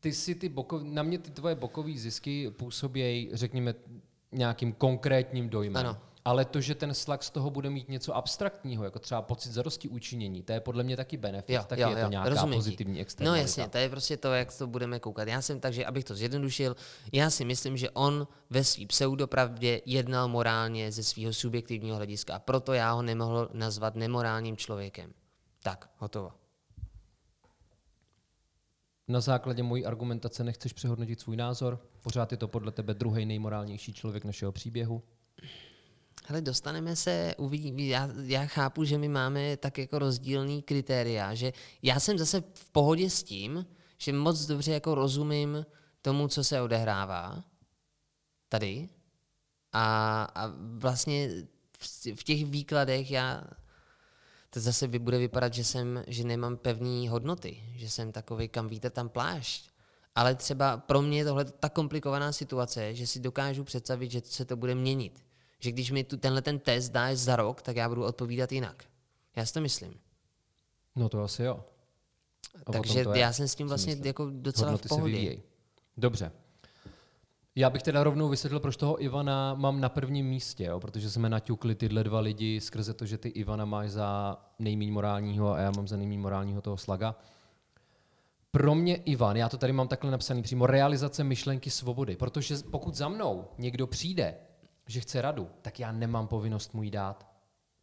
Ty 0.00 0.12
si 0.12 0.34
ty 0.34 0.48
bokov, 0.48 0.82
na 0.82 1.02
mě 1.02 1.18
ty 1.18 1.30
tvoje 1.30 1.54
bokové 1.54 1.92
zisky 1.96 2.50
působí, 2.50 3.30
řekněme, 3.32 3.74
nějakým 4.32 4.72
konkrétním 4.72 5.48
dojmem. 5.48 5.86
Ano. 5.86 5.98
Ale 6.28 6.44
to, 6.44 6.60
že 6.60 6.74
ten 6.74 6.94
slak 6.94 7.22
z 7.22 7.30
toho 7.30 7.50
bude 7.50 7.70
mít 7.70 7.88
něco 7.88 8.16
abstraktního, 8.16 8.84
jako 8.84 8.98
třeba 8.98 9.22
pocit 9.22 9.52
zarosti 9.52 9.88
učinění, 9.88 10.42
to 10.42 10.52
je 10.52 10.60
podle 10.60 10.82
mě 10.84 10.96
taky 10.96 11.16
benefit, 11.16 11.52
Jo, 11.52 11.62
taky 11.66 11.82
jo, 11.82 11.88
je 11.88 11.94
to 11.94 12.00
jo, 12.00 12.08
nějaká 12.08 12.28
rozumím 12.28 12.52
ti. 12.52 12.58
pozitivní 12.58 12.94
No 12.94 13.00
externalita. 13.00 13.40
jasně, 13.42 13.68
to 13.68 13.78
je 13.78 13.88
prostě 13.88 14.16
to, 14.16 14.34
jak 14.34 14.58
to 14.58 14.66
budeme 14.66 15.00
koukat. 15.00 15.28
Já 15.28 15.42
jsem, 15.42 15.60
takže 15.60 15.86
abych 15.86 16.04
to 16.04 16.14
zjednodušil, 16.14 16.76
já 17.12 17.30
si 17.30 17.44
myslím, 17.44 17.76
že 17.76 17.90
on 17.90 18.28
ve 18.50 18.64
své 18.64 18.86
pseudopravdě 18.86 19.80
jednal 19.86 20.28
morálně 20.28 20.92
ze 20.92 21.02
svého 21.02 21.32
subjektivního 21.32 21.96
hlediska 21.96 22.34
a 22.34 22.38
proto 22.38 22.72
já 22.72 22.92
ho 22.92 23.02
nemohl 23.02 23.48
nazvat 23.52 23.94
nemorálním 23.94 24.56
člověkem. 24.56 25.12
Tak, 25.62 25.90
hotovo. 25.96 26.32
Na 29.08 29.20
základě 29.20 29.62
mojí 29.62 29.86
argumentace 29.86 30.44
nechceš 30.44 30.72
přehodnotit 30.72 31.20
svůj 31.20 31.36
názor? 31.36 31.80
Pořád 32.02 32.32
je 32.32 32.38
to 32.38 32.48
podle 32.48 32.72
tebe 32.72 32.94
druhý 32.94 33.26
nejmorálnější 33.26 33.92
člověk 33.92 34.24
našeho 34.24 34.52
příběhu? 34.52 35.02
Hele, 36.28 36.40
dostaneme 36.40 36.96
se, 36.96 37.34
uvidí, 37.38 37.88
já, 37.88 38.08
já 38.24 38.46
chápu, 38.46 38.84
že 38.84 38.98
my 38.98 39.08
máme 39.08 39.56
tak 39.56 39.78
jako 39.78 39.98
rozdílný 39.98 40.62
kritéria, 40.62 41.34
že 41.34 41.52
já 41.82 42.00
jsem 42.00 42.18
zase 42.18 42.40
v 42.54 42.70
pohodě 42.70 43.10
s 43.10 43.22
tím, 43.22 43.66
že 43.98 44.12
moc 44.12 44.46
dobře 44.46 44.72
jako 44.72 44.94
rozumím 44.94 45.66
tomu, 46.02 46.28
co 46.28 46.44
se 46.44 46.60
odehrává 46.60 47.44
tady 48.48 48.88
a, 49.72 50.22
a 50.34 50.52
vlastně 50.56 51.30
v, 51.78 52.06
v 52.14 52.24
těch 52.24 52.44
výkladech 52.46 53.10
já 53.10 53.44
to 54.50 54.60
zase 54.60 54.88
bude 54.88 55.18
vypadat, 55.18 55.54
že 55.54 55.64
jsem, 55.64 56.04
že 56.06 56.24
nemám 56.24 56.56
pevné 56.56 57.10
hodnoty, 57.10 57.62
že 57.76 57.90
jsem 57.90 58.12
takový, 58.12 58.48
kam 58.48 58.68
vítr, 58.68 58.90
tam 58.90 59.08
plášť. 59.08 59.70
Ale 60.14 60.34
třeba 60.34 60.76
pro 60.76 61.02
mě 61.02 61.18
je 61.18 61.24
tohle 61.24 61.44
tak 61.44 61.72
komplikovaná 61.72 62.32
situace, 62.32 62.94
že 62.94 63.06
si 63.06 63.20
dokážu 63.20 63.64
představit, 63.64 64.10
že 64.10 64.20
se 64.24 64.44
to 64.44 64.56
bude 64.56 64.74
měnit. 64.74 65.27
Že 65.58 65.72
když 65.72 65.90
mi 65.90 66.04
tu 66.04 66.16
tenhle 66.16 66.42
ten 66.42 66.58
test 66.58 66.92
dáš 66.92 67.16
za 67.16 67.36
rok, 67.36 67.62
tak 67.62 67.76
já 67.76 67.88
budu 67.88 68.04
odpovídat 68.04 68.52
jinak. 68.52 68.84
Já 69.36 69.46
si 69.46 69.52
to 69.52 69.60
myslím. 69.60 69.94
No 70.96 71.08
to 71.08 71.22
asi 71.22 71.42
jo. 71.42 71.64
A 72.66 72.72
Takže 72.72 73.04
to 73.04 73.14
je, 73.14 73.20
já 73.20 73.32
jsem 73.32 73.48
s 73.48 73.54
tím 73.54 73.68
vlastně 73.68 73.96
jako 74.04 74.30
docela 74.30 74.68
v 74.68 74.70
Hodnoty 74.70 74.88
se 74.88 74.94
pohodě. 74.94 75.36
Dobře. 75.96 76.32
Já 77.54 77.70
bych 77.70 77.82
teda 77.82 78.04
rovnou 78.04 78.28
vysvětlil, 78.28 78.60
proč 78.60 78.76
toho 78.76 79.02
Ivana 79.02 79.54
mám 79.54 79.80
na 79.80 79.88
prvním 79.88 80.26
místě, 80.26 80.64
jo? 80.64 80.80
protože 80.80 81.10
jsme 81.10 81.28
naťukli 81.28 81.74
tyhle 81.74 82.04
dva 82.04 82.20
lidi 82.20 82.60
skrze 82.60 82.94
to, 82.94 83.06
že 83.06 83.18
ty 83.18 83.28
Ivana 83.28 83.64
máš 83.64 83.90
za 83.90 84.38
nejméně 84.58 84.92
morálního 84.92 85.52
a 85.52 85.58
já 85.58 85.70
mám 85.70 85.88
za 85.88 85.96
nejméně 85.96 86.18
morálního 86.18 86.60
toho 86.60 86.76
slaga. 86.76 87.14
Pro 88.50 88.74
mě 88.74 88.96
Ivan, 88.96 89.36
já 89.36 89.48
to 89.48 89.58
tady 89.58 89.72
mám 89.72 89.88
takhle 89.88 90.10
napsaný 90.10 90.42
přímo, 90.42 90.66
realizace 90.66 91.24
myšlenky 91.24 91.70
svobody, 91.70 92.16
protože 92.16 92.54
pokud 92.70 92.94
za 92.94 93.08
mnou 93.08 93.48
někdo 93.58 93.86
přijde, 93.86 94.34
že 94.88 95.00
chce 95.00 95.22
radu, 95.22 95.50
tak 95.62 95.80
já 95.80 95.92
nemám 95.92 96.26
povinnost 96.26 96.74
mu 96.74 96.82
ji 96.82 96.90
dát. 96.90 97.28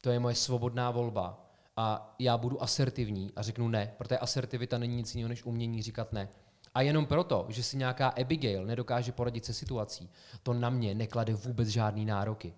To 0.02 0.10
je 0.10 0.20
moje 0.20 0.36
svobodná 0.36 0.91
volba. 0.91 1.41
A 1.78 2.15
já 2.20 2.38
budu 2.38 2.63
asertivní 2.63 3.32
a 3.36 3.41
řeknu 3.41 3.68
ne, 3.68 3.94
protože 3.98 4.18
asertivita 4.18 4.78
není 4.78 4.96
nic 4.96 5.15
jiného 5.15 5.30
než 5.30 5.46
umění 5.46 5.82
říkat 5.82 6.13
ne. 6.13 6.30
A 6.74 6.82
jenom 6.82 7.06
proto, 7.06 7.46
že 7.50 7.63
si 7.63 7.78
nějaká 7.78 8.08
Abigail 8.08 8.65
nedokáže 8.65 9.12
poradit 9.12 9.46
se 9.46 9.54
situací, 9.54 10.10
to 10.44 10.54
na 10.54 10.70
mě 10.70 10.96
neklade 10.96 11.34
vůbec 11.34 11.68
žádný 11.68 12.06
nároky. 12.06 12.54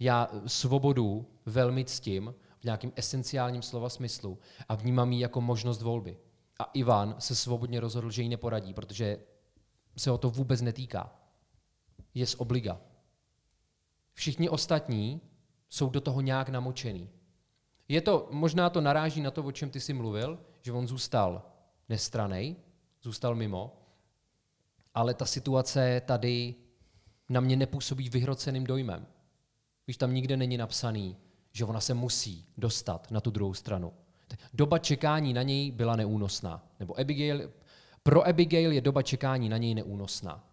Já 0.00 0.30
svobodu 0.46 1.26
velmi 1.46 1.84
ctím 1.84 2.34
v 2.60 2.64
nějakém 2.64 2.92
esenciálním 2.96 3.62
slova 3.62 3.88
smyslu 3.88 4.38
a 4.68 4.74
vnímám 4.74 5.12
ji 5.12 5.20
jako 5.20 5.40
možnost 5.40 5.82
volby. 5.82 6.16
A 6.58 6.64
Ivan 6.64 7.14
se 7.18 7.36
svobodně 7.36 7.80
rozhodl, 7.80 8.10
že 8.10 8.22
ji 8.22 8.28
neporadí, 8.28 8.74
protože 8.74 9.18
se 9.96 10.10
o 10.10 10.18
to 10.18 10.30
vůbec 10.30 10.60
netýká. 10.60 11.12
Je 12.14 12.26
z 12.26 12.34
obliga. 12.34 12.80
Všichni 14.12 14.48
ostatní 14.48 15.20
jsou 15.68 15.90
do 15.90 16.00
toho 16.00 16.20
nějak 16.20 16.48
namočený. 16.48 17.10
Je 17.88 18.00
to, 18.00 18.28
možná 18.30 18.70
to 18.70 18.80
naráží 18.80 19.20
na 19.20 19.30
to, 19.30 19.44
o 19.44 19.52
čem 19.52 19.70
ty 19.70 19.80
jsi 19.80 19.92
mluvil, 19.92 20.38
že 20.62 20.72
on 20.72 20.86
zůstal 20.86 21.42
nestranej, 21.88 22.56
zůstal 23.02 23.34
mimo, 23.34 23.76
ale 24.94 25.14
ta 25.14 25.24
situace 25.24 26.02
tady 26.06 26.54
na 27.28 27.40
mě 27.40 27.56
nepůsobí 27.56 28.08
vyhroceným 28.08 28.64
dojmem. 28.64 29.06
Víš, 29.86 29.96
tam 29.96 30.14
nikde 30.14 30.36
není 30.36 30.56
napsaný, 30.56 31.16
že 31.52 31.64
ona 31.64 31.80
se 31.80 31.94
musí 31.94 32.46
dostat 32.56 33.10
na 33.10 33.20
tu 33.20 33.30
druhou 33.30 33.54
stranu. 33.54 33.92
Doba 34.52 34.78
čekání 34.78 35.32
na 35.32 35.42
něj 35.42 35.70
byla 35.70 35.96
neúnosná. 35.96 36.66
Nebo 36.80 37.00
Abigail, 37.00 37.52
pro 38.02 38.28
Abigail 38.28 38.72
je 38.72 38.80
doba 38.80 39.02
čekání 39.02 39.48
na 39.48 39.56
něj 39.56 39.74
neúnosná. 39.74 40.44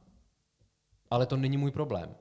Ale 1.09 1.25
to 1.25 1.37
není 1.37 1.57
můj 1.57 1.71
problém. 1.71 2.15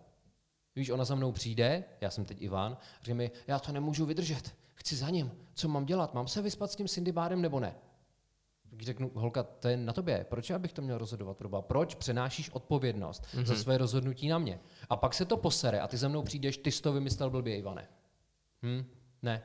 Víš, 0.77 0.91
ona 0.91 1.05
za 1.05 1.15
mnou 1.15 1.33
přijde, 1.33 1.85
já 2.01 2.11
jsem 2.11 2.25
teď 2.25 2.43
Ivan, 2.43 2.77
říká 3.03 3.15
mi, 3.15 3.31
já 3.47 3.59
to 3.59 3.73
nemůžu 3.73 4.07
vydržet, 4.07 4.55
chci 4.75 4.97
za 4.97 5.11
ním, 5.11 5.33
co 5.55 5.69
mám 5.69 5.87
dělat, 5.87 6.15
mám 6.15 6.29
se 6.29 6.43
vyspat 6.43 6.71
s 6.71 6.77
tím 6.77 6.89
Sindibádem 6.89 7.43
nebo 7.43 7.61
ne? 7.61 7.75
Jí 8.73 8.85
řeknu, 8.85 9.11
holka, 9.15 9.43
to 9.43 9.69
je 9.69 9.77
na 9.77 9.93
tobě, 9.93 10.27
proč 10.29 10.51
já 10.51 10.59
bych 10.59 10.73
to 10.73 10.83
měl 10.83 10.99
rozhodovat 10.99 11.37
proba? 11.37 11.63
Proč 11.63 11.95
přenášíš 11.95 12.51
odpovědnost 12.51 13.25
mm-hmm. 13.25 13.45
za 13.45 13.57
své 13.57 13.79
rozhodnutí 13.79 14.29
na 14.29 14.39
mě? 14.39 14.61
A 14.89 14.97
pak 14.97 15.15
se 15.15 15.25
to 15.25 15.37
posere 15.37 15.81
a 15.81 15.89
ty 15.89 15.97
za 15.97 16.09
mnou 16.09 16.23
přijdeš, 16.23 16.59
ty 16.59 16.73
jsi 16.73 16.83
to 16.83 16.93
vymyslel 16.93 17.31
blbě, 17.31 17.57
Ivane. 17.57 17.89
Hm? 18.63 18.85
Ne. 19.23 19.43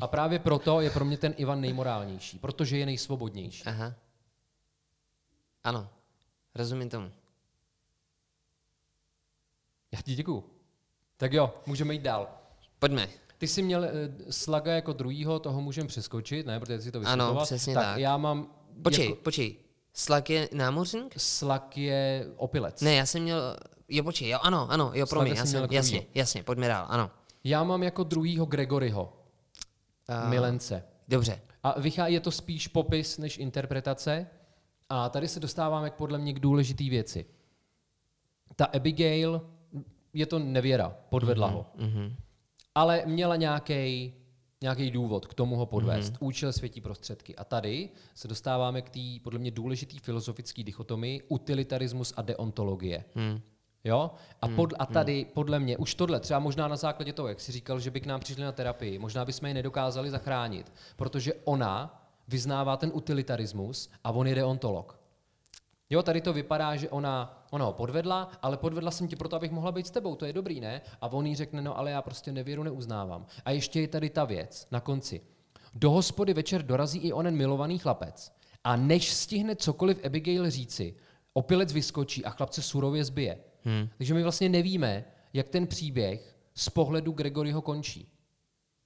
A 0.00 0.06
právě 0.06 0.38
proto 0.38 0.80
je 0.80 0.90
pro 0.90 1.04
mě 1.04 1.18
ten 1.18 1.34
Ivan 1.36 1.60
nejmorálnější, 1.60 2.38
protože 2.38 2.78
je 2.78 2.86
nejsvobodnější. 2.86 3.64
Aha. 3.64 3.94
Ano, 5.64 5.88
rozumím 6.54 6.88
tomu. 6.88 7.12
Já 9.92 10.02
ti 10.02 10.14
děkuju. 10.14 10.51
Tak 11.22 11.32
jo, 11.32 11.54
můžeme 11.66 11.94
jít 11.94 12.02
dál. 12.02 12.28
Pojďme. 12.78 13.08
Ty 13.38 13.48
jsi 13.48 13.62
měl 13.62 13.80
uh, 13.80 13.86
Slaga 14.30 14.72
jako 14.72 14.92
druhýho, 14.92 15.38
toho 15.38 15.60
můžeme 15.60 15.88
přeskočit, 15.88 16.46
ne, 16.46 16.60
protože 16.60 16.78
ty 16.78 16.84
si 16.84 16.92
to 16.92 17.00
vysvětloval. 17.00 17.36
Ano, 17.36 17.44
přesně 17.44 17.74
tak. 17.74 17.84
tak. 17.84 17.98
já 17.98 18.16
mám... 18.16 18.46
Počkej, 18.82 19.06
Jako, 19.06 19.22
počkej. 19.22 19.56
Slak 19.94 20.30
je 20.30 20.48
námořník? 20.52 21.14
Slak 21.16 21.76
je 21.76 22.26
opilec. 22.36 22.80
Ne, 22.80 22.94
já 22.94 23.06
jsem 23.06 23.22
měl... 23.22 23.56
Jo, 23.88 24.04
počkej, 24.04 24.28
jo, 24.28 24.38
ano, 24.42 24.70
ano, 24.70 24.90
jo, 24.94 25.06
promiň, 25.06 25.32
jsi 25.32 25.38
já 25.38 25.46
jsem, 25.46 25.62
jako 25.62 25.74
jasně, 25.74 26.06
jasně, 26.14 26.42
pojďme 26.42 26.68
dál, 26.68 26.86
ano. 26.88 27.10
Já 27.44 27.64
mám 27.64 27.82
jako 27.82 28.02
druhýho 28.02 28.46
Gregoryho, 28.46 29.12
A- 30.08 30.28
milence. 30.28 30.84
Dobře, 31.08 31.40
A 31.62 31.80
vychází 31.80 32.14
je 32.14 32.20
to 32.20 32.30
spíš 32.30 32.68
popis 32.68 33.18
než 33.18 33.38
interpretace. 33.38 34.26
A 34.88 35.08
tady 35.08 35.28
se 35.28 35.40
dostáváme 35.40 35.90
k 35.90 35.94
podle 35.94 36.18
mě 36.18 36.32
k 36.32 36.40
důležitý 36.40 36.90
věci. 36.90 37.26
Ta 38.56 38.64
Abigail 38.64 39.52
je 40.12 40.26
to 40.26 40.38
nevěra, 40.38 40.96
podvedla 41.08 41.46
ho. 41.48 41.66
mhm. 41.76 42.16
Ale 42.74 43.02
měla 43.06 43.36
nějaký 43.36 44.12
nějaký 44.62 44.90
důvod 44.90 45.26
k 45.26 45.34
tomu 45.34 45.56
ho 45.56 45.66
podvést. 45.66 46.12
Mm-hmm. 46.12 46.26
Účel 46.26 46.52
světí 46.52 46.80
prostředky. 46.80 47.36
A 47.36 47.44
tady 47.44 47.88
se 48.14 48.28
dostáváme 48.28 48.82
k 48.82 48.90
té 48.90 49.00
podle 49.22 49.38
mě 49.38 49.50
důležitý 49.50 49.98
filozofický 49.98 50.64
dichotomii 50.64 51.22
utilitarismus 51.28 52.14
a 52.16 52.22
deontologie. 52.22 53.04
Hmm. 53.14 53.40
Jo? 53.84 54.10
A, 54.42 54.48
pod, 54.48 54.72
a 54.78 54.86
tady 54.86 55.26
podle 55.34 55.58
mě 55.58 55.76
už 55.76 55.94
tohle, 55.94 56.20
třeba 56.20 56.40
možná 56.40 56.68
na 56.68 56.76
základě 56.76 57.12
toho, 57.12 57.28
jak 57.28 57.40
jsi 57.40 57.52
říkal, 57.52 57.80
že 57.80 57.90
by 57.90 58.00
k 58.00 58.06
nám 58.06 58.20
přišli 58.20 58.42
na 58.42 58.52
terapii, 58.52 58.98
možná 58.98 59.24
bychom 59.24 59.48
je 59.48 59.54
nedokázali 59.54 60.10
zachránit, 60.10 60.72
protože 60.96 61.34
ona 61.44 62.02
vyznává 62.28 62.76
ten 62.76 62.90
utilitarismus 62.94 63.90
a 64.04 64.10
on 64.10 64.26
je 64.26 64.34
deontolog. 64.34 65.01
Jo, 65.92 66.02
tady 66.02 66.20
to 66.20 66.32
vypadá, 66.32 66.76
že 66.76 66.90
ona, 66.90 67.44
ona 67.50 67.64
ho 67.64 67.72
podvedla, 67.72 68.30
ale 68.42 68.56
podvedla 68.56 68.90
jsem 68.90 69.08
tě 69.08 69.16
proto, 69.16 69.36
abych 69.36 69.50
mohla 69.50 69.72
být 69.72 69.86
s 69.86 69.90
tebou, 69.90 70.16
to 70.16 70.24
je 70.24 70.32
dobrý, 70.32 70.60
ne? 70.60 70.80
A 71.00 71.12
on 71.12 71.26
jí 71.26 71.36
řekne, 71.36 71.62
no 71.62 71.78
ale 71.78 71.90
já 71.90 72.02
prostě 72.02 72.32
nevěru 72.32 72.62
neuznávám. 72.62 73.26
A 73.44 73.50
ještě 73.50 73.80
je 73.80 73.88
tady 73.88 74.10
ta 74.10 74.24
věc 74.24 74.68
na 74.70 74.80
konci. 74.80 75.20
Do 75.74 75.90
hospody 75.90 76.34
večer 76.34 76.62
dorazí 76.62 76.98
i 76.98 77.12
onen 77.12 77.36
milovaný 77.36 77.78
chlapec. 77.78 78.32
A 78.64 78.76
než 78.76 79.12
stihne 79.12 79.56
cokoliv 79.56 80.04
Abigail 80.04 80.50
říci, 80.50 80.96
opilec 81.32 81.72
vyskočí 81.72 82.24
a 82.24 82.30
chlapce 82.30 82.62
surově 82.62 83.04
zbije. 83.04 83.38
Hmm. 83.64 83.88
Takže 83.98 84.14
my 84.14 84.22
vlastně 84.22 84.48
nevíme, 84.48 85.04
jak 85.32 85.48
ten 85.48 85.66
příběh 85.66 86.36
z 86.54 86.68
pohledu 86.68 87.12
Gregoryho 87.12 87.62
končí. 87.62 88.08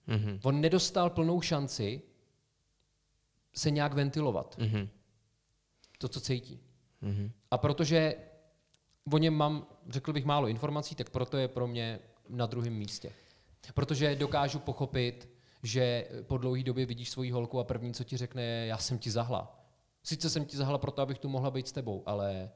Mhm. 0.07 0.41
On 0.43 0.61
nedostal 0.61 1.11
plnou 1.11 1.41
šanci 1.41 2.03
se 3.55 3.71
nějak 3.71 3.95
ventilovat. 3.95 4.59
Mhm. 4.59 4.89
To, 5.99 6.09
co 6.09 6.21
cítí. 6.21 6.66
Mhm. 7.07 7.31
A 7.51 7.59
protože 7.59 8.15
o 9.13 9.19
něm 9.19 9.35
mám, 9.35 9.67
řekl 9.89 10.13
bych, 10.13 10.25
málo 10.25 10.49
informací, 10.49 10.95
tak 10.95 11.11
proto 11.11 11.37
je 11.37 11.49
pro 11.49 11.67
mě 11.67 11.99
na 12.29 12.47
druhém 12.47 12.73
místě. 12.73 13.13
Protože 13.75 14.17
dokážu 14.17 14.59
pochopit, 14.59 15.29
že 15.63 16.09
po 16.23 16.39
dlouhé 16.39 16.63
době 16.63 16.87
vidíš 16.87 17.11
svoji 17.11 17.31
holku 17.31 17.61
a 17.61 17.65
první, 17.65 17.95
co 17.95 18.05
ti 18.05 18.17
řekne, 18.17 18.43
je, 18.43 18.67
já 18.67 18.79
jsem 18.79 18.99
ti 18.99 19.11
zahla. 19.11 19.67
Sice 20.03 20.31
jsem 20.31 20.45
ti 20.45 20.57
zahala 20.57 20.79
proto, 20.79 21.03
abych 21.03 21.19
tu 21.19 21.29
mohla 21.29 21.51
být 21.51 21.69
s 21.69 21.73
tebou, 21.73 22.03
ale... 22.07 22.51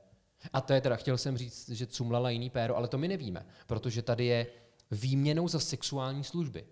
A 0.52 0.60
to 0.60 0.72
je 0.72 0.80
teda, 0.80 0.96
chtěl 0.96 1.18
jsem 1.18 1.36
říct, 1.36 1.68
že 1.68 1.86
cumlala 1.86 2.30
jiný 2.30 2.50
péro, 2.50 2.76
ale 2.76 2.88
to 2.88 2.98
my 2.98 3.08
nevíme, 3.08 3.46
protože 3.66 4.02
tady 4.02 4.24
je 4.26 4.46
výměnou 4.90 5.48
za 5.48 5.60
sexuální 5.60 6.24
služby. 6.24 6.64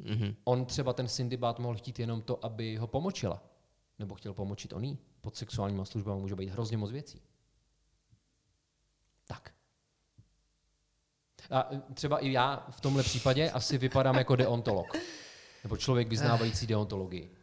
Mm-hmm. 0.00 0.34
On 0.44 0.64
třeba 0.64 0.92
ten 0.92 1.08
syndibát 1.08 1.58
mohl 1.58 1.76
chtít 1.76 1.98
jenom 1.98 2.22
to, 2.22 2.44
aby 2.44 2.76
ho 2.76 2.86
pomočila. 2.86 3.42
Nebo 3.98 4.14
chtěl 4.14 4.34
pomočit 4.34 4.72
oný. 4.72 4.98
Pod 5.20 5.36
sexuálníma 5.36 5.84
službami 5.84 6.20
může 6.20 6.36
být 6.36 6.48
hrozně 6.48 6.76
moc 6.76 6.90
věcí. 6.90 7.22
Tak. 9.26 9.52
A 11.50 11.68
třeba 11.94 12.18
i 12.18 12.32
já 12.32 12.66
v 12.70 12.80
tomhle 12.80 13.02
případě 13.02 13.50
asi 13.50 13.78
vypadám 13.78 14.16
jako 14.16 14.36
deontolog. 14.36 14.86
Nebo 15.64 15.76
člověk 15.76 16.08
vyznávající 16.08 16.66
deontologii. 16.66 17.36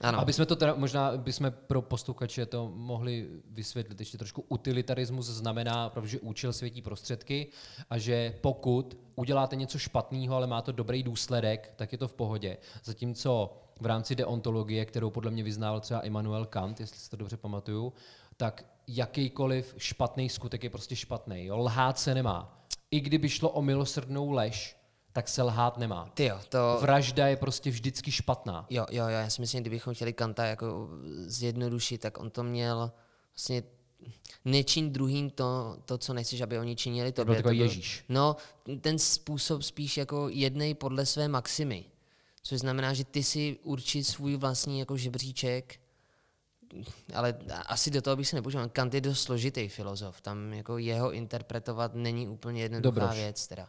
Ano. 0.00 0.20
Aby 0.20 0.32
jsme 0.32 0.46
to 0.46 0.56
teda, 0.56 0.74
možná 0.74 1.16
bychom 1.16 1.52
pro 1.66 1.82
posluchače 1.82 2.46
to 2.46 2.72
mohli 2.74 3.28
vysvětlit 3.50 4.00
ještě 4.00 4.18
trošku. 4.18 4.44
Utilitarismus 4.48 5.26
znamená, 5.26 5.92
že 6.02 6.20
účel 6.20 6.52
světí 6.52 6.82
prostředky 6.82 7.46
a 7.90 7.98
že 7.98 8.38
pokud 8.40 8.98
uděláte 9.14 9.56
něco 9.56 9.78
špatného, 9.78 10.36
ale 10.36 10.46
má 10.46 10.62
to 10.62 10.72
dobrý 10.72 11.02
důsledek, 11.02 11.72
tak 11.76 11.92
je 11.92 11.98
to 11.98 12.08
v 12.08 12.14
pohodě. 12.14 12.56
Zatímco 12.84 13.56
v 13.80 13.86
rámci 13.86 14.14
deontologie, 14.14 14.84
kterou 14.84 15.10
podle 15.10 15.30
mě 15.30 15.42
vyznával 15.42 15.80
třeba 15.80 16.00
Immanuel 16.00 16.44
Kant, 16.44 16.80
jestli 16.80 16.98
si 16.98 17.10
to 17.10 17.16
dobře 17.16 17.36
pamatuju, 17.36 17.92
tak 18.36 18.64
jakýkoliv 18.86 19.74
špatný 19.78 20.28
skutek 20.28 20.64
je 20.64 20.70
prostě 20.70 20.96
špatný. 20.96 21.50
Lhát 21.50 21.98
se 21.98 22.14
nemá. 22.14 22.64
I 22.90 23.00
kdyby 23.00 23.28
šlo 23.28 23.50
o 23.50 23.62
milosrdnou 23.62 24.30
lež, 24.30 24.76
tak 25.12 25.28
se 25.28 25.42
lhát 25.42 25.78
nemá. 25.78 26.10
Ty 26.14 26.24
jo, 26.24 26.38
to... 26.48 26.78
Vražda 26.80 27.26
je 27.26 27.36
prostě 27.36 27.70
vždycky 27.70 28.12
špatná. 28.12 28.66
Jo, 28.70 28.86
jo, 28.90 29.02
jo, 29.02 29.08
já 29.08 29.30
si 29.30 29.40
myslím, 29.40 29.60
kdybychom 29.60 29.94
chtěli 29.94 30.12
Kanta 30.12 30.44
jako 30.44 30.88
zjednodušit, 31.26 31.98
tak 31.98 32.18
on 32.18 32.30
to 32.30 32.42
měl 32.42 32.92
vlastně 33.34 33.62
nečin 34.44 34.92
druhým 34.92 35.30
to, 35.30 35.76
to, 35.84 35.98
co 35.98 36.14
nechceš, 36.14 36.40
aby 36.40 36.58
oni 36.58 36.76
činili 36.76 37.12
to. 37.12 37.24
Byl 37.24 37.34
takový 37.34 37.58
Ježíš. 37.58 38.04
No, 38.08 38.36
ten 38.80 38.98
způsob 38.98 39.62
spíš 39.62 39.96
jako 39.96 40.28
jednej 40.28 40.74
podle 40.74 41.06
své 41.06 41.28
maximy. 41.28 41.84
Což 42.42 42.58
znamená, 42.58 42.94
že 42.94 43.04
ty 43.04 43.22
si 43.22 43.58
určit 43.62 44.04
svůj 44.04 44.36
vlastní 44.36 44.78
jako 44.78 44.96
žebříček, 44.96 45.80
ale 47.14 47.38
asi 47.66 47.90
do 47.90 48.02
toho 48.02 48.16
bych 48.16 48.28
se 48.28 48.36
nepoužil. 48.36 48.68
Kant 48.68 48.94
je 48.94 49.00
dost 49.00 49.22
složitý 49.22 49.68
filozof. 49.68 50.20
Tam 50.20 50.52
jako 50.52 50.78
jeho 50.78 51.12
interpretovat 51.12 51.94
není 51.94 52.28
úplně 52.28 52.62
jednoduchá 52.62 52.94
Dobroš. 52.94 53.16
věc. 53.16 53.46
Teda. 53.46 53.68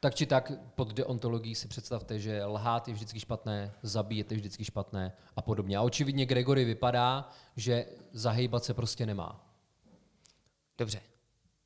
Tak 0.00 0.14
či 0.14 0.26
tak 0.26 0.52
pod 0.74 0.92
deontologií 0.92 1.54
si 1.54 1.68
představte, 1.68 2.18
že 2.18 2.44
lhát 2.44 2.88
je 2.88 2.94
vždycky 2.94 3.20
špatné, 3.20 3.72
zabíjet 3.82 4.30
je 4.30 4.36
vždycky 4.36 4.64
špatné 4.64 5.12
a 5.36 5.42
podobně. 5.42 5.76
A 5.76 5.82
očividně 5.82 6.26
Gregory 6.26 6.64
vypadá, 6.64 7.28
že 7.56 7.86
zahejbat 8.12 8.64
se 8.64 8.74
prostě 8.74 9.06
nemá. 9.06 9.54
Dobře. 10.78 11.00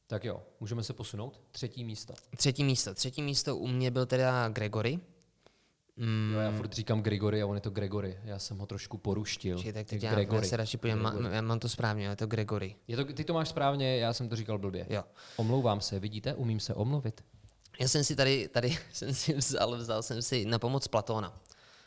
Tak 0.07 0.25
jo, 0.25 0.43
můžeme 0.61 0.83
se 0.83 0.93
posunout. 0.93 1.41
Třetí 1.51 1.85
místo. 1.85 2.15
Třetí 2.37 2.65
místo. 2.65 2.95
Třetí 2.95 3.23
místo 3.23 3.57
u 3.57 3.67
mě 3.67 3.91
byl 3.91 4.07
teda 4.07 4.49
Gregory. 4.49 5.01
Mm. 6.01 6.33
Jo, 6.35 6.41
já 6.41 6.51
furt 6.51 6.73
říkám 6.73 7.03
Gregory 7.03 7.43
a 7.43 7.47
on 7.47 7.55
je 7.55 7.61
to 7.61 7.71
Gregory. 7.71 8.19
Já 8.25 8.39
jsem 8.39 8.59
ho 8.59 8.67
trošku 8.67 8.99
poruštil. 8.99 9.59
Či, 9.59 9.73
tak 9.73 9.87
teď 9.87 10.03
já, 10.03 10.11
Gregory. 10.15 10.43
já 10.43 10.49
se 10.49 10.57
radši 10.57 10.77
podívám, 10.77 11.03
má, 11.03 11.29
já 11.29 11.43
mám 11.43 11.59
to 11.59 11.69
správně, 11.69 12.07
ale 12.07 12.13
je 12.13 12.17
to 12.17 12.27
Gregory. 12.27 12.77
Je 12.89 12.97
to, 12.97 13.05
ty 13.05 13.25
to 13.25 13.35
máš 13.35 13.49
správně, 13.49 13.99
já 13.99 14.13
jsem 14.13 14.29
to 14.29 14.37
říkal 14.37 14.59
blbě. 14.59 14.87
Jo. 14.91 15.05
Omlouvám 15.37 15.81
se, 15.81 16.01
vidíte, 16.01 16.35
umím 16.35 16.61
se 16.61 16.75
omluvit. 16.75 17.25
Já 17.81 17.89
jsem 17.89 18.05
si 18.05 18.17
tady, 18.17 18.49
tady 18.49 18.79
jsem 18.93 19.15
si 19.15 19.35
vzal, 19.35 19.77
vzal 19.77 20.03
jsem 20.03 20.23
si 20.23 20.45
na 20.45 20.59
pomoc 20.59 20.89
Platóna. 20.89 21.41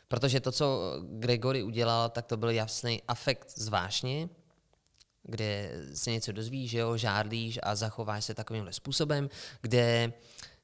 Protože 0.08 0.40
to, 0.40 0.52
co 0.52 0.92
Gregory 1.02 1.62
udělal, 1.62 2.10
tak 2.10 2.26
to 2.26 2.36
byl 2.36 2.50
jasný 2.50 3.02
afekt 3.08 3.58
zvášně, 3.58 4.28
kde 5.22 5.70
se 5.94 6.10
něco 6.10 6.32
dozvíš, 6.32 6.70
že 6.70 6.78
jo, 6.78 6.96
žádlíš 6.96 7.58
a 7.62 7.74
zachováš 7.74 8.24
se 8.24 8.34
takovýmhle 8.34 8.72
způsobem, 8.72 9.28
kde 9.60 10.12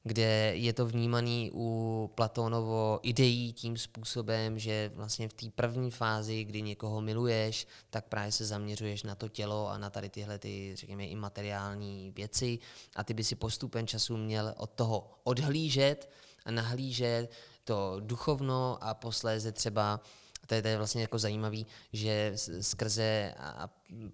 kde 0.03 0.51
je 0.55 0.73
to 0.73 0.85
vnímaný 0.85 1.51
u 1.53 2.09
Platónovo 2.15 2.99
ideí 3.03 3.53
tím 3.53 3.77
způsobem, 3.77 4.59
že 4.59 4.91
vlastně 4.95 5.29
v 5.29 5.33
té 5.33 5.45
první 5.55 5.91
fázi, 5.91 6.43
kdy 6.43 6.61
někoho 6.61 7.01
miluješ, 7.01 7.67
tak 7.89 8.05
právě 8.05 8.31
se 8.31 8.45
zaměřuješ 8.45 9.03
na 9.03 9.15
to 9.15 9.29
tělo 9.29 9.69
a 9.69 9.77
na 9.77 9.89
tady 9.89 10.09
tyhle, 10.09 10.39
ty, 10.39 10.75
řekněme, 10.75 11.05
i 11.05 11.15
materiální 11.15 12.11
věci. 12.15 12.59
A 12.95 13.03
ty 13.03 13.13
by 13.13 13.23
si 13.23 13.35
postupem 13.35 13.87
času 13.87 14.17
měl 14.17 14.53
od 14.57 14.69
toho 14.69 15.19
odhlížet 15.23 16.09
a 16.45 16.51
nahlížet 16.51 17.31
to 17.63 17.97
duchovno 17.99 18.77
a 18.81 18.93
posléze 18.93 19.51
třeba 19.51 19.99
to 20.47 20.55
je, 20.55 20.61
to 20.61 20.67
je 20.67 20.77
vlastně 20.77 21.01
jako 21.01 21.19
zajímavý, 21.19 21.67
že 21.93 22.33
skrze 22.61 23.35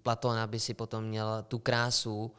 Platona 0.02 0.46
by 0.46 0.60
si 0.60 0.74
potom 0.74 1.04
měl 1.04 1.44
tu 1.48 1.58
krásu 1.58 2.32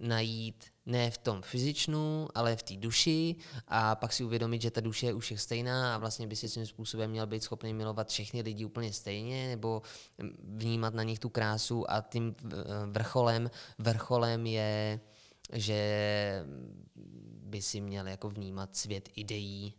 najít 0.00 0.64
ne 0.86 1.10
v 1.10 1.18
tom 1.18 1.42
fyzičnu, 1.42 2.28
ale 2.34 2.56
v 2.56 2.62
té 2.62 2.76
duši 2.76 3.36
a 3.68 3.94
pak 3.94 4.12
si 4.12 4.24
uvědomit, 4.24 4.62
že 4.62 4.70
ta 4.70 4.80
duše 4.80 5.06
je 5.06 5.14
u 5.14 5.18
všech 5.18 5.40
stejná 5.40 5.94
a 5.94 5.98
vlastně 5.98 6.26
by 6.26 6.36
si 6.36 6.48
svým 6.48 6.66
způsobem 6.66 7.10
měl 7.10 7.26
být 7.26 7.42
schopný 7.42 7.74
milovat 7.74 8.08
všechny 8.08 8.40
lidi 8.40 8.64
úplně 8.64 8.92
stejně 8.92 9.48
nebo 9.48 9.82
vnímat 10.42 10.94
na 10.94 11.02
nich 11.02 11.18
tu 11.18 11.28
krásu 11.28 11.90
a 11.90 12.00
tím 12.00 12.34
vrcholem, 12.86 13.50
vrcholem 13.78 14.46
je, 14.46 15.00
že 15.52 16.44
by 17.42 17.62
si 17.62 17.80
měl 17.80 18.08
jako 18.08 18.30
vnímat 18.30 18.76
svět 18.76 19.08
ideí, 19.16 19.74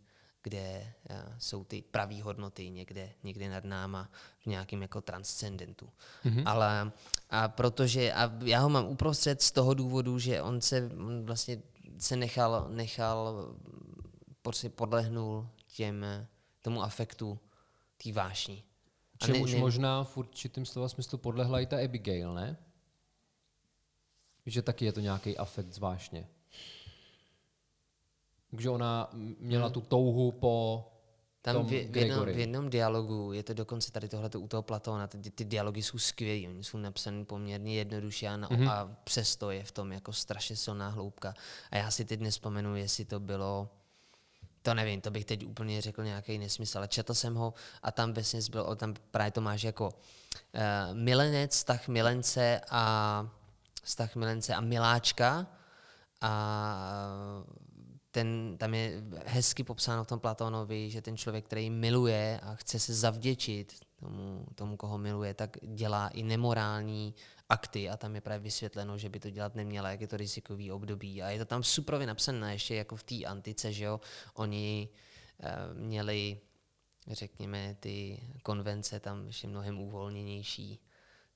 kde 0.48 0.94
uh, 1.10 1.16
jsou 1.38 1.64
ty 1.64 1.82
pravé 1.82 2.22
hodnoty 2.22 2.70
někde, 2.70 3.12
někde 3.22 3.48
nad 3.48 3.64
náma 3.64 4.10
v 4.38 4.46
nějakém 4.46 4.82
jako 4.82 5.00
transcendentu. 5.00 5.88
Mm-hmm. 6.24 6.42
Ale 6.46 6.92
a 7.30 7.48
protože, 7.48 8.12
a 8.12 8.32
já 8.44 8.60
ho 8.60 8.68
mám 8.68 8.86
uprostřed 8.86 9.42
z 9.42 9.50
toho 9.52 9.74
důvodu, 9.74 10.18
že 10.18 10.42
on 10.42 10.60
se 10.60 10.90
on 10.96 11.26
vlastně 11.26 11.62
se 11.98 12.16
nechal, 12.16 12.68
nechal 12.68 13.48
prostě 14.42 14.68
podlehnul 14.68 15.48
těm, 15.66 16.06
tomu 16.62 16.82
afektu, 16.82 17.38
té 18.02 18.12
vášní. 18.12 18.64
Čemuž 19.18 19.50
ne, 19.50 19.56
ne, 19.56 19.60
možná 19.60 20.04
v 20.04 20.16
určitým 20.16 20.66
slova 20.66 20.88
smyslu 20.88 21.18
podlehla 21.18 21.60
i 21.60 21.66
ta 21.66 21.84
Abigail, 21.84 22.34
ne? 22.34 22.56
Že 24.46 24.62
taky 24.62 24.84
je 24.84 24.92
to 24.92 25.00
nějaký 25.00 25.38
afekt 25.38 25.72
zvláštně. 25.72 26.28
Takže 28.50 28.70
ona 28.70 29.10
měla 29.38 29.64
hmm. 29.64 29.72
tu 29.72 29.80
touhu 29.80 30.32
po 30.32 30.84
tam 31.42 31.54
tom 31.54 31.66
v, 31.66 31.70
v, 31.70 31.96
jednom, 31.96 32.24
v 32.26 32.38
jednom 32.38 32.70
dialogu, 32.70 33.32
je 33.32 33.42
to 33.42 33.54
dokonce 33.54 33.92
tady 33.92 34.08
tohle 34.08 34.30
u 34.38 34.48
toho 34.48 34.62
Platóna, 34.62 35.06
ty, 35.06 35.30
ty 35.30 35.44
dialogy 35.44 35.82
jsou 35.82 35.98
skvělé, 35.98 36.48
oni 36.48 36.64
jsou 36.64 36.78
napsané 36.78 37.24
poměrně 37.24 37.74
jednoduše 37.74 38.28
a, 38.28 38.36
na, 38.36 38.48
mm-hmm. 38.48 38.70
a 38.70 38.96
přesto 39.04 39.50
je 39.50 39.64
v 39.64 39.72
tom 39.72 39.92
jako 39.92 40.12
strašně 40.12 40.56
silná 40.56 40.88
hloubka. 40.88 41.34
A 41.70 41.76
já 41.76 41.90
si 41.90 42.04
teď 42.04 42.20
nespomenu, 42.20 42.76
jestli 42.76 43.04
to 43.04 43.20
bylo, 43.20 43.68
to 44.62 44.74
nevím, 44.74 45.00
to 45.00 45.10
bych 45.10 45.24
teď 45.24 45.46
úplně 45.46 45.80
řekl 45.80 46.04
nějaký 46.04 46.38
nesmysl, 46.38 46.78
ale 46.78 46.88
četl 46.88 47.14
jsem 47.14 47.34
ho 47.34 47.54
a 47.82 47.92
tam 47.92 48.12
vesně 48.12 48.40
byl, 48.50 48.76
tam 48.76 48.94
právě 49.10 49.30
to 49.30 49.40
máš 49.40 49.62
jako 49.62 49.88
uh, 49.88 49.92
milenec, 50.92 51.50
vztah 51.50 51.88
milence 51.88 52.60
a 52.70 53.28
vztah 53.82 54.16
milence 54.16 54.54
a 54.54 54.60
miláčka 54.60 55.46
a 56.20 57.44
ten, 58.18 58.56
tam 58.58 58.74
je 58.74 59.02
hezky 59.26 59.64
popsáno 59.64 60.04
v 60.04 60.06
tom 60.06 60.20
Platónovi, 60.20 60.90
že 60.90 61.02
ten 61.02 61.16
člověk, 61.16 61.44
který 61.44 61.70
miluje 61.70 62.40
a 62.42 62.54
chce 62.54 62.78
se 62.78 62.94
zavděčit 62.94 63.74
tomu, 64.00 64.46
tomu, 64.54 64.76
koho 64.76 64.98
miluje, 64.98 65.34
tak 65.34 65.56
dělá 65.62 66.08
i 66.08 66.22
nemorální 66.22 67.14
akty 67.48 67.90
a 67.90 67.96
tam 67.96 68.14
je 68.14 68.20
právě 68.20 68.38
vysvětleno, 68.38 68.98
že 68.98 69.08
by 69.08 69.20
to 69.20 69.30
dělat 69.30 69.54
neměla, 69.54 69.90
jak 69.90 70.00
je 70.00 70.06
to 70.06 70.16
rizikový 70.16 70.72
období. 70.72 71.22
A 71.22 71.30
je 71.30 71.38
to 71.38 71.44
tam 71.44 71.62
suprově 71.62 72.06
napsané, 72.06 72.52
ještě 72.52 72.74
jako 72.74 72.96
v 72.96 73.02
té 73.02 73.24
antice, 73.24 73.72
že 73.72 73.84
jo, 73.84 74.00
oni 74.34 74.88
uh, 75.38 75.78
měli, 75.78 76.40
řekněme, 77.06 77.76
ty 77.80 78.20
konvence 78.42 79.00
tam 79.00 79.26
ještě 79.26 79.48
mnohem 79.48 79.78
uvolněnější, 79.78 80.80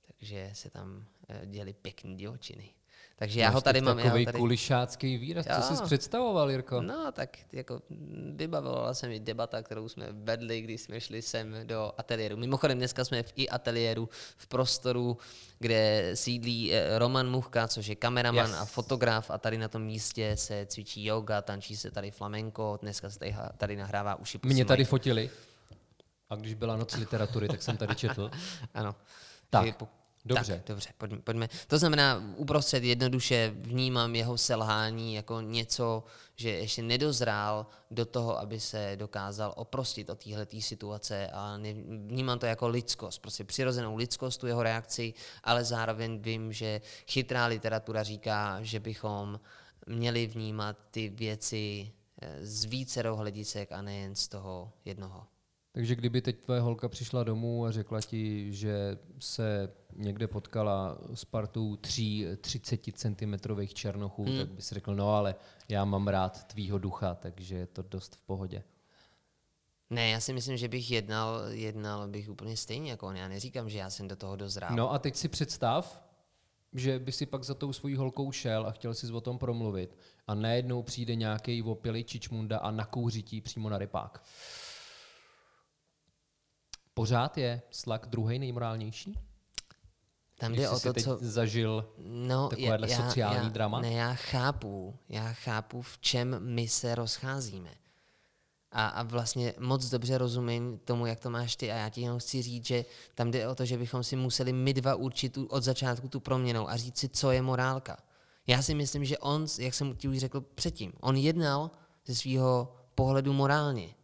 takže 0.07 0.51
se 0.53 0.71
tam 0.71 0.97
uh, 0.97 1.47
děli 1.47 1.73
pěkný 1.73 2.16
divočiny. 2.16 2.75
Takže 3.22 3.40
já 3.40 3.50
ho 3.50 3.61
tady 3.61 3.80
mám. 3.80 3.96
Takový 3.96 4.24
tady... 4.24 4.38
kulišácký 4.38 5.18
výraz. 5.18 5.46
Jo. 5.46 5.54
Co 5.56 5.76
jsi 5.76 5.82
představoval, 5.82 6.50
Jirko? 6.50 6.82
No, 6.82 7.12
tak 7.12 7.38
jako 7.52 7.82
vybavila 8.35 8.94
se 8.94 9.08
mi 9.08 9.20
debata, 9.20 9.62
kterou 9.62 9.88
jsme 9.88 10.06
vedli, 10.11 10.61
když 10.61 10.80
jsme 10.80 11.00
šli 11.00 11.22
sem 11.22 11.54
do 11.64 11.92
ateliéru. 11.98 12.37
Mimochodem, 12.37 12.79
dneska 12.79 13.04
jsme 13.04 13.23
v 13.23 13.33
i 13.37 13.48
ateliéru 13.48 14.08
v 14.37 14.46
prostoru, 14.46 15.18
kde 15.58 16.10
sídlí 16.14 16.75
eh, 16.75 16.98
Roman 16.98 17.31
Muchka, 17.31 17.68
což 17.68 17.87
je 17.87 17.96
kameraman 17.96 18.50
yes. 18.50 18.58
a 18.60 18.64
fotograf 18.64 19.31
a 19.31 19.38
tady 19.38 19.58
na 19.58 19.68
tom 19.68 19.83
místě 19.83 20.37
se 20.37 20.66
cvičí 20.66 21.04
yoga, 21.04 21.42
tančí 21.42 21.77
se 21.77 21.90
tady 21.90 22.10
flamenko, 22.10 22.79
dneska 22.83 23.10
se 23.10 23.18
tady, 23.18 23.37
tady 23.56 23.77
nahrává 23.77 24.14
uši. 24.14 24.38
Mě 24.42 24.64
tady 24.64 24.85
fotili 24.85 25.31
a 26.31 26.37
když 26.37 26.54
byla 26.54 26.77
noc 26.77 26.96
literatury, 26.96 27.48
tak 27.48 27.62
jsem 27.62 27.77
tady 27.77 27.94
četl. 27.94 28.31
ano. 28.75 28.94
Tak, 29.50 29.85
Dobře. 30.25 30.56
Tak, 30.56 30.66
dobře, 30.66 30.90
pojďme, 30.98 31.18
pojďme. 31.18 31.48
To 31.66 31.79
znamená, 31.79 32.35
uprostřed 32.37 32.85
jednoduše 32.85 33.52
vnímám 33.56 34.14
jeho 34.14 34.38
selhání 34.38 35.14
jako 35.14 35.40
něco, 35.40 36.04
že 36.37 36.50
ještě 36.50 36.83
nedozrál 36.83 37.66
do 37.90 38.04
toho, 38.04 38.38
aby 38.38 38.60
se 38.60 38.96
dokázal 38.96 39.54
oprostit 39.56 40.10
od 40.10 40.25
téhle 40.25 40.46
situace 40.60 41.29
a 41.33 41.58
vnímám 42.06 42.38
to 42.38 42.46
jako 42.46 42.68
lidskost, 42.68 43.23
prostě 43.23 43.44
přirozenou 43.44 43.96
lidskost, 43.96 44.40
tu 44.40 44.46
jeho 44.46 44.62
reakci, 44.62 45.14
ale 45.44 45.64
zároveň 45.64 46.23
vím, 46.23 46.52
že 46.52 46.81
chytrá 47.06 47.46
literatura 47.46 48.02
říká, 48.02 48.58
že 48.62 48.81
bychom 48.81 49.40
měli 49.87 50.27
vnímat 50.27 50.77
ty 50.90 51.08
věci 51.08 51.92
eh, 52.23 52.46
z 52.46 52.64
více 52.64 53.02
hledisek 53.02 53.73
a 53.73 53.83
nejen 53.83 54.14
z 54.14 54.29
toho 54.29 54.73
jednoho. 54.85 55.27
Takže 55.73 55.94
kdyby 55.94 56.20
teď 56.20 56.38
tvoje 56.38 56.60
holka 56.60 56.88
přišla 56.88 57.25
domů 57.25 57.66
a 57.66 57.70
řekla 57.70 58.00
ti, 58.00 58.52
že 58.52 58.98
se 59.18 59.73
někde 59.96 60.27
potkala 60.29 60.98
s 61.14 61.25
partou 61.25 61.77
tří 61.77 62.27
30 62.40 62.81
cm 62.94 63.35
černochů, 63.75 64.25
hmm. 64.25 64.38
tak 64.38 64.48
bys 64.48 64.73
řekl, 64.73 64.94
no 64.94 65.14
ale 65.14 65.35
já 65.68 65.85
mám 65.85 66.08
rád 66.08 66.44
tvýho 66.44 66.79
ducha, 66.79 67.14
takže 67.14 67.56
je 67.56 67.66
to 67.66 67.83
dost 67.83 68.16
v 68.16 68.23
pohodě. 68.23 68.62
Ne, 69.90 70.08
já 70.08 70.20
si 70.20 70.33
myslím, 70.33 70.56
že 70.56 70.68
bych 70.68 70.90
jednal, 70.90 71.40
jednal 71.48 72.08
bych 72.08 72.31
úplně 72.31 72.56
stejně 72.56 72.90
jako 72.90 73.06
on. 73.06 73.16
Já 73.16 73.29
neříkám, 73.29 73.68
že 73.68 73.79
já 73.79 73.90
jsem 73.90 74.08
do 74.08 74.16
toho 74.16 74.37
dozrál. 74.37 74.77
No 74.77 74.92
a 74.92 74.98
teď 74.98 75.16
si 75.16 75.29
představ, 75.29 76.02
že 76.73 76.98
by 76.98 77.12
si 77.12 77.27
pak 77.27 77.44
za 77.44 77.54
tou 77.54 77.73
svojí 77.73 77.96
holkou 77.96 78.33
šel 78.33 78.66
a 78.66 78.70
chtěl 78.70 78.94
si 78.94 79.12
o 79.12 79.20
tom 79.20 79.38
promluvit 79.38 79.98
a 80.27 80.35
najednou 80.35 80.83
přijde 80.83 81.14
nějaký 81.14 81.62
opilý 81.62 82.04
čičmunda 82.04 82.58
a 82.58 82.70
nakouří 82.70 83.23
ti 83.23 83.40
přímo 83.40 83.68
na 83.68 83.79
rypák. 83.79 84.25
Pořád 86.95 87.38
je 87.38 87.63
slak 87.71 88.07
druhý 88.07 88.38
nejmorálnější? 88.38 89.19
Tam 90.38 90.55
jde 90.55 90.71
o 90.71 90.81
to, 90.81 90.93
co... 90.93 91.19
zažil 91.21 91.93
no, 91.99 92.49
takovéhle 92.49 92.90
já, 92.90 92.97
sociální 92.97 93.47
já, 93.47 93.53
drama? 93.53 93.81
Ne, 93.81 93.93
já 93.93 94.15
chápu. 94.15 94.99
Já 95.09 95.33
chápu, 95.33 95.83
v 95.83 95.99
čem 95.99 96.37
my 96.38 96.69
se 96.69 96.95
rozcházíme. 96.95 97.71
A, 98.73 98.87
a 98.87 99.03
vlastně 99.03 99.55
moc 99.59 99.90
dobře 99.90 100.19
rozumím 100.19 100.79
tomu, 100.85 101.07
jak 101.07 101.21
to 101.21 101.31
máš 101.31 101.57
ty. 101.57 101.73
A 101.73 101.77
já 101.77 101.88
ti 101.88 102.01
jenom 102.01 102.19
chci 102.19 102.43
říct, 102.43 102.67
že 102.67 102.85
tam 103.15 103.31
jde 103.31 103.49
o 103.49 103.55
to, 103.55 103.65
že 103.65 103.79
bychom 103.79 104.05
si 104.05 104.17
museli 104.17 104.53
my 104.53 104.75
dva 104.75 104.95
určit 104.95 105.38
od 105.49 105.63
začátku 105.63 106.09
tu 106.09 106.21
proměnou 106.21 106.69
a 106.69 106.77
říct 106.77 106.99
si, 106.99 107.09
co 107.09 107.31
je 107.31 107.43
morálka. 107.43 107.97
Já 108.47 108.63
si 108.63 108.75
myslím, 108.75 109.05
že 109.05 109.19
on, 109.19 109.47
jak 109.59 109.75
jsem 109.75 109.97
ti 109.97 110.09
už 110.09 110.19
řekl 110.19 110.40
předtím, 110.40 110.93
on 111.01 111.17
jednal 111.17 111.71
ze 112.07 112.15
svého 112.15 112.77
pohledu 112.95 113.33
morálně. 113.33 113.95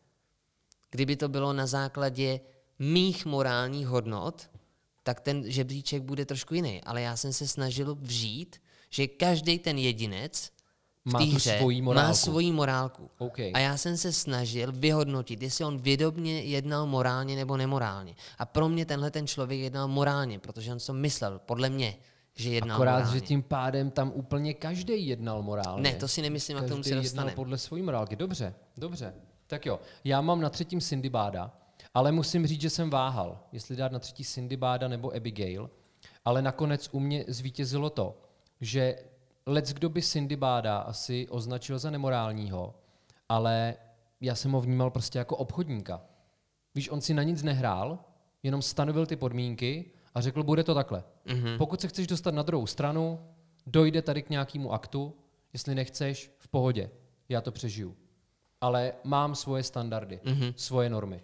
Kdyby 0.90 1.16
to 1.16 1.28
bylo 1.28 1.52
na 1.52 1.66
základě 1.66 2.40
mých 2.78 3.26
morálních 3.26 3.86
hodnot, 3.86 4.50
tak 5.02 5.20
ten 5.20 5.50
žebříček 5.50 6.02
bude 6.02 6.24
trošku 6.24 6.54
jiný. 6.54 6.80
Ale 6.84 7.02
já 7.02 7.16
jsem 7.16 7.32
se 7.32 7.48
snažil 7.48 7.94
vžít, 7.94 8.56
že 8.90 9.06
každý 9.06 9.58
ten 9.58 9.78
jedinec 9.78 10.50
v 11.04 11.12
má, 11.12 11.18
hře 11.18 11.58
svoji 11.58 11.82
má 11.82 12.14
svoji 12.14 12.52
morálku. 12.52 13.10
Okay. 13.18 13.52
A 13.54 13.58
já 13.58 13.76
jsem 13.76 13.96
se 13.96 14.12
snažil 14.12 14.72
vyhodnotit, 14.72 15.42
jestli 15.42 15.64
on 15.64 15.78
vědomně 15.78 16.42
jednal 16.42 16.86
morálně 16.86 17.36
nebo 17.36 17.56
nemorálně. 17.56 18.14
A 18.38 18.46
pro 18.46 18.68
mě 18.68 18.86
tenhle 18.86 19.10
ten 19.10 19.26
člověk 19.26 19.60
jednal 19.60 19.88
morálně, 19.88 20.38
protože 20.38 20.72
on 20.72 20.78
to 20.78 20.92
myslel, 20.92 21.40
podle 21.46 21.70
mě, 21.70 21.96
že 22.34 22.50
jednal 22.50 22.76
Akorát, 22.76 22.98
morálně. 22.98 23.20
že 23.20 23.26
tím 23.26 23.42
pádem 23.42 23.90
tam 23.90 24.12
úplně 24.14 24.54
každý 24.54 25.06
jednal 25.06 25.42
morálně. 25.42 25.82
Ne, 25.82 25.94
to 25.94 26.08
si 26.08 26.22
nemyslím, 26.22 26.56
a 26.56 26.62
k 26.62 26.68
tomu 26.68 26.82
se 26.82 26.94
dostaneme. 26.94 27.34
podle 27.34 27.58
svojí 27.58 27.82
morálky. 27.82 28.16
Dobře, 28.16 28.54
dobře. 28.76 29.14
Tak 29.46 29.66
jo, 29.66 29.80
já 30.04 30.20
mám 30.20 30.40
na 30.40 30.50
třetím 30.50 30.80
Báda. 31.08 31.52
Ale 31.94 32.12
musím 32.12 32.46
říct, 32.46 32.60
že 32.60 32.70
jsem 32.70 32.90
váhal, 32.90 33.40
jestli 33.52 33.76
dát 33.76 33.92
na 33.92 33.98
třetí 33.98 34.24
Cindy 34.24 34.56
Báda 34.56 34.88
nebo 34.88 35.16
Abigail, 35.16 35.70
ale 36.24 36.42
nakonec 36.42 36.88
u 36.92 37.00
mě 37.00 37.24
zvítězilo 37.28 37.90
to, 37.90 38.20
že 38.60 38.96
lec 39.46 39.72
kdo 39.72 39.88
by 39.88 40.02
Cindy 40.02 40.36
Báda 40.36 40.78
asi 40.78 41.28
označil 41.28 41.78
za 41.78 41.90
nemorálního, 41.90 42.74
ale 43.28 43.74
já 44.20 44.34
jsem 44.34 44.52
ho 44.52 44.60
vnímal 44.60 44.90
prostě 44.90 45.18
jako 45.18 45.36
obchodníka. 45.36 46.00
Víš, 46.74 46.90
on 46.90 47.00
si 47.00 47.14
na 47.14 47.22
nic 47.22 47.42
nehrál, 47.42 47.98
jenom 48.42 48.62
stanovil 48.62 49.06
ty 49.06 49.16
podmínky 49.16 49.90
a 50.14 50.20
řekl, 50.20 50.42
bude 50.42 50.64
to 50.64 50.74
takhle. 50.74 51.04
Mm-hmm. 51.26 51.58
Pokud 51.58 51.80
se 51.80 51.88
chceš 51.88 52.06
dostat 52.06 52.34
na 52.34 52.42
druhou 52.42 52.66
stranu, 52.66 53.20
dojde 53.66 54.02
tady 54.02 54.22
k 54.22 54.30
nějakému 54.30 54.72
aktu, 54.72 55.14
jestli 55.52 55.74
nechceš, 55.74 56.30
v 56.38 56.48
pohodě, 56.48 56.90
já 57.28 57.40
to 57.40 57.52
přežiju. 57.52 57.96
Ale 58.60 58.92
mám 59.04 59.34
svoje 59.34 59.62
standardy, 59.62 60.20
mm-hmm. 60.24 60.52
svoje 60.56 60.90
normy. 60.90 61.22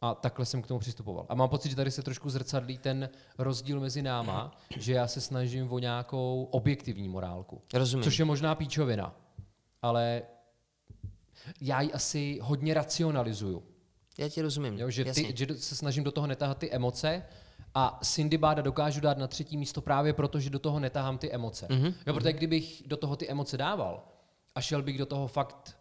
A 0.00 0.14
takhle 0.14 0.46
jsem 0.46 0.62
k 0.62 0.66
tomu 0.66 0.80
přistupoval. 0.80 1.26
A 1.28 1.34
mám 1.34 1.48
pocit, 1.48 1.70
že 1.70 1.76
tady 1.76 1.90
se 1.90 2.02
trošku 2.02 2.30
zrcadlí 2.30 2.78
ten 2.78 3.08
rozdíl 3.38 3.80
mezi 3.80 4.02
náma, 4.02 4.56
že 4.76 4.92
já 4.92 5.06
se 5.06 5.20
snažím 5.20 5.72
o 5.72 5.78
nějakou 5.78 6.48
objektivní 6.50 7.08
morálku. 7.08 7.62
Rozumím. 7.74 8.04
Což 8.04 8.18
je 8.18 8.24
možná 8.24 8.54
píčovina. 8.54 9.14
Ale 9.82 10.22
já 11.60 11.80
ji 11.80 11.92
asi 11.92 12.38
hodně 12.42 12.74
racionalizuju. 12.74 13.62
Já 14.18 14.28
ti 14.28 14.42
rozumím. 14.42 14.78
Jo, 14.78 14.90
že, 14.90 15.04
ty, 15.04 15.32
že 15.36 15.46
se 15.54 15.76
snažím 15.76 16.04
do 16.04 16.12
toho 16.12 16.26
netahat 16.26 16.58
ty 16.58 16.70
emoce 16.70 17.22
a 17.74 17.98
Cindy 18.02 18.38
Báda 18.38 18.62
dokážu 18.62 19.00
dát 19.00 19.18
na 19.18 19.26
třetí 19.26 19.56
místo 19.56 19.80
právě 19.80 20.12
proto, 20.12 20.40
že 20.40 20.50
do 20.50 20.58
toho 20.58 20.80
netahám 20.80 21.18
ty 21.18 21.32
emoce. 21.32 21.66
Mm-hmm. 21.66 21.94
Jo, 22.06 22.14
protože 22.14 22.32
kdybych 22.32 22.82
do 22.86 22.96
toho 22.96 23.16
ty 23.16 23.28
emoce 23.28 23.56
dával 23.56 24.04
a 24.54 24.60
šel 24.60 24.82
bych 24.82 24.98
do 24.98 25.06
toho 25.06 25.28
fakt 25.28 25.78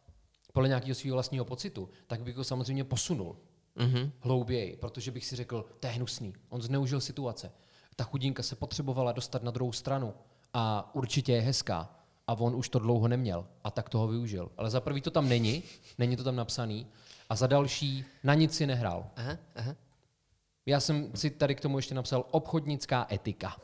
podle 0.54 0.68
nějakého 0.68 0.96
svého 0.96 1.16
vlastního 1.16 1.46
pocitu, 1.46 1.90
tak 2.08 2.22
bych 2.22 2.38
ho 2.38 2.44
samozřejmě 2.44 2.84
posunul 2.84 3.38
mm-hmm. 3.80 4.12
hlouběji, 4.20 4.76
protože 4.76 5.12
bych 5.12 5.26
si 5.26 5.36
řekl, 5.36 5.66
to 5.80 5.88
je 5.88 5.94
hnusný, 5.94 6.34
on 6.50 6.62
zneužil 6.62 7.02
situace. 7.02 7.52
Ta 7.96 8.04
chudinka 8.04 8.44
se 8.44 8.56
potřebovala 8.56 9.12
dostat 9.12 9.44
na 9.44 9.52
druhou 9.52 9.72
stranu 9.72 10.14
a 10.54 10.96
určitě 10.96 11.34
je 11.34 11.42
hezká 11.42 11.90
a 12.28 12.34
on 12.34 12.56
už 12.56 12.70
to 12.70 12.80
dlouho 12.80 13.08
neměl 13.08 13.46
a 13.64 13.72
tak 13.72 13.90
toho 13.90 14.08
využil. 14.08 14.52
Ale 14.58 14.70
za 14.70 14.82
prvý 14.82 15.02
to 15.02 15.12
tam 15.12 15.30
není, 15.30 15.64
není 15.98 16.16
to 16.16 16.24
tam 16.24 16.36
napsaný 16.36 16.88
a 17.30 17.36
za 17.36 17.48
další 17.48 18.06
na 18.24 18.34
nic 18.34 18.56
si 18.56 18.68
nehrál. 18.68 19.10
Aha, 19.16 19.38
aha. 19.56 19.76
Já 20.66 20.80
jsem 20.80 21.12
si 21.16 21.30
tady 21.30 21.56
k 21.56 21.62
tomu 21.62 21.78
ještě 21.78 21.96
napsal 21.96 22.26
obchodnická 22.32 23.08
etika. 23.12 23.56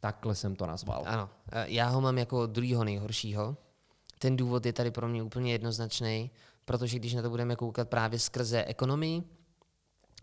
Takhle 0.00 0.34
jsem 0.34 0.56
to 0.56 0.66
nazval. 0.66 1.02
Ano, 1.06 1.30
e, 1.52 1.64
já 1.68 1.88
ho 1.88 2.00
mám 2.00 2.18
jako 2.18 2.46
druhýho 2.46 2.84
nejhoršího. 2.84 3.56
Ten 4.18 4.36
důvod 4.36 4.66
je 4.66 4.72
tady 4.72 4.90
pro 4.90 5.08
mě 5.08 5.22
úplně 5.22 5.52
jednoznačný 5.52 6.30
protože 6.68 6.98
když 6.98 7.14
na 7.14 7.22
to 7.22 7.30
budeme 7.30 7.56
koukat 7.56 7.88
právě 7.88 8.18
skrze 8.18 8.64
ekonomii, 8.64 9.22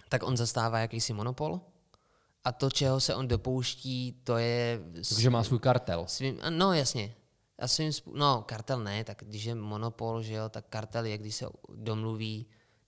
tak 0.09 0.23
on 0.23 0.37
zastává 0.37 0.79
jakýsi 0.79 1.13
monopol 1.13 1.61
a 2.43 2.51
to, 2.51 2.69
čeho 2.69 2.99
se 2.99 3.15
on 3.15 3.27
dopouští, 3.27 4.21
to 4.23 4.37
je... 4.37 4.79
Takže 5.09 5.29
má 5.29 5.43
svůj 5.43 5.59
kartel. 5.59 6.05
Svým, 6.07 6.39
no 6.49 6.73
jasně. 6.73 7.15
A 7.59 7.67
svým, 7.67 7.91
no 8.13 8.43
kartel 8.45 8.83
ne, 8.83 9.03
tak 9.03 9.23
když 9.25 9.43
je 9.43 9.55
monopol, 9.55 10.21
že 10.21 10.33
jo, 10.33 10.49
tak 10.49 10.65
kartel 10.69 11.05
je, 11.05 11.17
když 11.17 11.35
se 11.35 11.45
domluví 11.75 12.45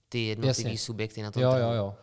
ty 0.08 0.26
jednotlivé 0.26 0.78
subjekty 0.78 1.22
na 1.22 1.30
to. 1.30 1.40
Jo, 1.40 1.52
jo, 1.56 1.70
jo. 1.72 1.94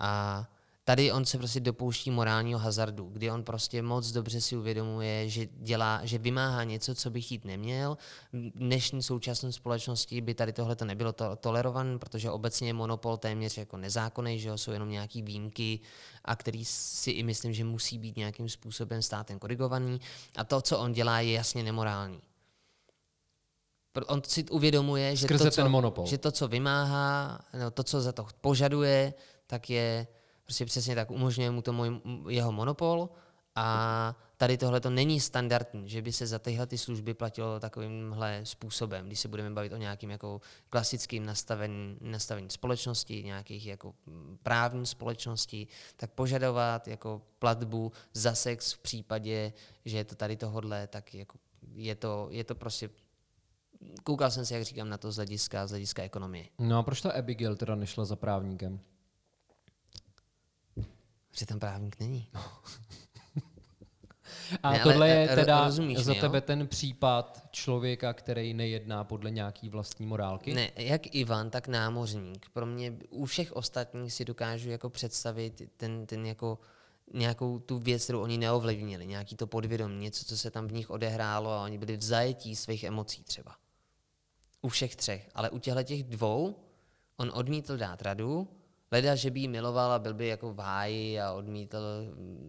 A 0.00 0.44
Tady 0.86 1.12
on 1.12 1.24
se 1.24 1.38
prostě 1.38 1.60
dopouští 1.60 2.10
morálního 2.10 2.58
hazardu, 2.58 3.04
kdy 3.04 3.30
on 3.30 3.44
prostě 3.44 3.82
moc 3.82 4.12
dobře 4.12 4.40
si 4.40 4.56
uvědomuje, 4.56 5.28
že 5.28 5.46
dělá, 5.46 6.00
že 6.04 6.18
vymáhá 6.18 6.64
něco, 6.64 6.94
co 6.94 7.10
by 7.10 7.22
chtít 7.22 7.44
neměl. 7.44 7.98
V 8.32 8.50
dnešní 8.58 9.02
současné 9.02 9.52
společnosti 9.52 10.20
by 10.20 10.34
tady 10.34 10.52
tohle 10.52 10.76
to 10.76 10.84
nebylo 10.84 11.12
to, 11.12 11.36
tolerované, 11.36 11.98
protože 11.98 12.30
obecně 12.30 12.68
je 12.68 12.72
monopol 12.72 13.16
téměř 13.16 13.58
jako 13.58 13.76
nezákonný, 13.76 14.40
že 14.40 14.48
jo, 14.48 14.58
jsou 14.58 14.70
jenom 14.72 14.90
nějaký 14.90 15.22
výjimky, 15.22 15.80
a 16.24 16.36
který 16.36 16.64
si 16.64 17.10
i 17.10 17.22
myslím, 17.22 17.52
že 17.52 17.64
musí 17.64 17.98
být 17.98 18.16
nějakým 18.16 18.48
způsobem 18.48 19.02
státem 19.02 19.38
korigovaný. 19.38 20.00
A 20.36 20.44
to, 20.44 20.60
co 20.60 20.78
on 20.78 20.92
dělá, 20.92 21.20
je 21.20 21.32
jasně 21.32 21.62
nemorální. 21.62 22.20
On 24.06 24.22
si 24.26 24.44
uvědomuje, 24.44 25.16
že 25.16 25.26
to, 25.28 25.50
co, 25.50 26.06
že 26.06 26.18
to, 26.18 26.32
co 26.32 26.48
vymáhá, 26.48 27.40
no, 27.60 27.70
to, 27.70 27.82
co 27.82 28.00
za 28.00 28.12
to 28.12 28.26
požaduje, 28.40 29.14
tak 29.46 29.70
je 29.70 30.06
Prostě 30.44 30.66
přesně 30.66 30.94
tak 30.94 31.10
umožňuje 31.10 31.50
mu 31.50 31.62
to 31.62 31.72
můj, 31.72 32.00
jeho 32.28 32.52
monopol 32.52 33.08
a 33.54 34.16
tady 34.36 34.58
tohle 34.58 34.80
to 34.80 34.90
není 34.90 35.20
standardní, 35.20 35.88
že 35.88 36.02
by 36.02 36.12
se 36.12 36.26
za 36.26 36.38
tyhle 36.38 36.66
ty 36.66 36.78
služby 36.78 37.14
platilo 37.14 37.60
takovýmhle 37.60 38.40
způsobem, 38.44 39.06
když 39.06 39.20
se 39.20 39.28
budeme 39.28 39.50
bavit 39.50 39.72
o 39.72 39.76
nějakým 39.76 40.10
jako 40.10 40.40
klasickým 40.70 41.26
nastavení, 41.26 41.96
nastavení 42.00 42.50
společnosti, 42.50 43.22
nějakých 43.22 43.66
jako 43.66 43.94
právní 44.42 44.86
společnosti, 44.86 45.66
tak 45.96 46.10
požadovat 46.10 46.88
jako 46.88 47.22
platbu 47.38 47.92
za 48.12 48.34
sex 48.34 48.72
v 48.72 48.78
případě, 48.78 49.52
že 49.84 49.96
je 49.96 50.04
to 50.04 50.14
tady 50.14 50.36
tohodle, 50.36 50.86
tak 50.86 51.14
jako 51.14 51.38
je 51.74 51.94
to, 51.94 52.28
je 52.30 52.44
to 52.44 52.54
prostě 52.54 52.90
koukal 54.02 54.30
jsem 54.30 54.46
si, 54.46 54.54
jak 54.54 54.62
říkám, 54.62 54.88
na 54.88 54.98
to 54.98 55.12
z 55.12 55.16
hlediska, 55.16 55.66
z 55.66 55.70
hlediska 55.70 56.02
ekonomie. 56.02 56.44
No 56.58 56.78
a 56.78 56.82
proč 56.82 57.00
ta 57.00 57.12
Abigail 57.12 57.56
teda 57.56 57.74
nešla 57.74 58.04
za 58.04 58.16
právníkem? 58.16 58.80
Že 61.34 61.46
tam 61.46 61.58
právník 61.58 62.00
není. 62.00 62.30
A 64.62 64.72
ne, 64.72 64.80
tohle 64.82 65.08
je 65.08 65.28
teda 65.28 65.70
za 65.70 65.82
mi, 65.82 66.20
tebe 66.20 66.38
jo? 66.38 66.42
ten 66.46 66.66
případ 66.68 67.48
člověka, 67.50 68.12
který 68.12 68.54
nejedná 68.54 69.04
podle 69.04 69.30
nějaký 69.30 69.68
vlastní 69.68 70.06
morálky? 70.06 70.54
Ne, 70.54 70.70
jak 70.76 71.14
Ivan, 71.14 71.50
tak 71.50 71.68
námořník. 71.68 72.46
Pro 72.52 72.66
mě 72.66 72.92
u 73.10 73.24
všech 73.24 73.52
ostatních 73.52 74.12
si 74.12 74.24
dokážu 74.24 74.70
jako 74.70 74.90
představit 74.90 75.62
ten, 75.76 76.06
ten 76.06 76.26
jako 76.26 76.58
nějakou 77.12 77.58
tu 77.58 77.78
věc, 77.78 78.04
kterou 78.04 78.20
oni 78.20 78.38
neovlivnili, 78.38 79.06
nějaký 79.06 79.36
to 79.36 79.46
podvědomí, 79.46 79.96
něco, 79.96 80.24
co 80.24 80.36
se 80.36 80.50
tam 80.50 80.68
v 80.68 80.72
nich 80.72 80.90
odehrálo 80.90 81.50
a 81.50 81.64
oni 81.64 81.78
byli 81.78 81.96
v 81.96 82.02
zajetí 82.02 82.56
svých 82.56 82.84
emocí 82.84 83.24
třeba. 83.24 83.56
U 84.62 84.68
všech 84.68 84.96
třech. 84.96 85.28
Ale 85.34 85.50
u 85.50 85.58
těchto 85.58 85.82
těch 85.82 86.04
dvou 86.04 86.56
on 87.16 87.30
odmítl 87.34 87.76
dát 87.76 88.02
radu, 88.02 88.48
Leda, 88.94 89.14
že 89.14 89.30
by 89.30 89.40
jí 89.40 89.48
miloval 89.48 89.92
a 89.92 89.98
byl 89.98 90.14
by 90.14 90.26
jako 90.26 90.54
v 90.54 90.58
háji 90.58 91.20
a 91.20 91.32
odmítl 91.32 91.78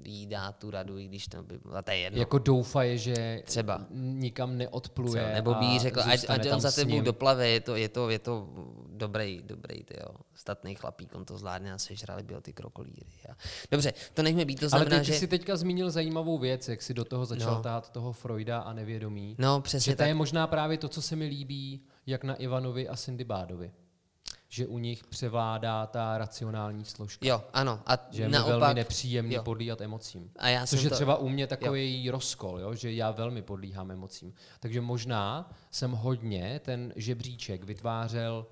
jí 0.03 0.27
dát 0.27 0.55
tu 0.57 0.71
radu, 0.71 0.97
i 0.97 1.07
když 1.07 1.27
to 1.27 1.43
by 1.43 1.57
bylo, 1.57 1.81
to 1.81 1.91
je 1.91 1.97
jedno. 1.97 2.19
Jako 2.19 2.37
doufaje, 2.37 2.97
že 2.97 3.41
Třeba. 3.45 3.85
nikam 3.91 4.57
neodpluje. 4.57 5.21
Třeba. 5.23 5.35
Nebo 5.35 5.53
by 5.53 5.65
jí 5.65 5.79
řekl, 5.79 6.01
ať, 6.01 6.25
ať 6.29 6.51
on 6.51 6.61
za 6.61 6.71
tebou 6.71 7.01
doplave, 7.01 7.49
je 7.49 7.59
to, 7.59 7.75
je 7.75 7.89
to, 7.89 8.09
je 8.09 8.19
to 8.19 8.47
dobrý, 8.89 9.41
dobrý, 9.45 9.83
ty 9.83 9.93
jo, 9.99 10.15
statný 10.35 10.75
chlapík, 10.75 11.15
on 11.15 11.25
to 11.25 11.37
zvládne 11.37 11.73
a 11.73 11.77
sežrali 11.77 12.23
by 12.23 12.33
ho 12.33 12.41
ty 12.41 12.53
krokolíry. 12.53 13.11
Ja. 13.27 13.33
Dobře, 13.71 13.93
to 14.13 14.23
nechme 14.23 14.45
být, 14.45 14.59
to 14.59 14.65
Ale 14.65 14.69
znamená, 14.69 14.99
ty, 14.99 15.05
ty 15.05 15.13
že... 15.13 15.19
jsi 15.19 15.27
teďka 15.27 15.55
zmínil 15.55 15.91
zajímavou 15.91 16.37
věc, 16.37 16.69
jak 16.69 16.81
si 16.81 16.93
do 16.93 17.05
toho 17.05 17.25
začal 17.25 17.51
No. 17.51 17.57
no. 17.57 17.63
tahat 17.63 17.89
toho 17.89 18.11
Freuda 18.11 18.59
a 18.59 18.73
nevědomí. 18.73 19.35
No, 19.39 19.57
že 19.57 19.61
přesně 19.61 19.93
to 19.93 19.97
tak. 19.97 20.07
je 20.07 20.13
možná 20.13 20.47
právě 20.47 20.77
to, 20.77 20.87
co 20.89 21.01
se 21.01 21.15
mi 21.15 21.25
líbí, 21.25 21.81
jak 22.05 22.23
na 22.23 22.35
Ivanovi 22.35 22.89
a 22.89 22.95
Cindy 22.95 23.23
Bádovi. 23.23 23.71
Že 24.55 24.67
u 24.67 24.77
nich 24.77 25.03
převládá 25.03 25.85
ta 25.85 26.17
racionální 26.17 26.85
složka. 26.85 27.27
Jo, 27.27 27.43
ano. 27.53 27.79
A 27.85 27.97
Že 28.11 28.23
je 28.23 28.29
naopak, 28.29 28.59
velmi 28.59 28.73
nepříjemný 28.73 29.33
jo. 29.33 29.39
jo. 29.39 29.43
podlíhat 29.43 29.81
emocím. 29.81 30.31
A 30.35 30.47
já 30.49 30.67
Což 30.67 30.83
je 30.83 30.89
to- 30.89 30.95
třeba 30.95 31.17
u 31.17 31.29
mě 31.29 31.47
takový 31.47 32.09
rozkol, 32.09 32.59
jo? 32.59 32.73
že 32.73 32.91
já 32.91 33.11
velmi 33.11 33.41
podlíhám 33.41 33.91
emocím. 33.91 34.33
Takže 34.59 34.81
možná 34.81 35.49
jsem 35.71 35.91
hodně 35.91 36.59
ten 36.63 36.93
žebříček 36.95 37.63
vytvářel 37.63 38.45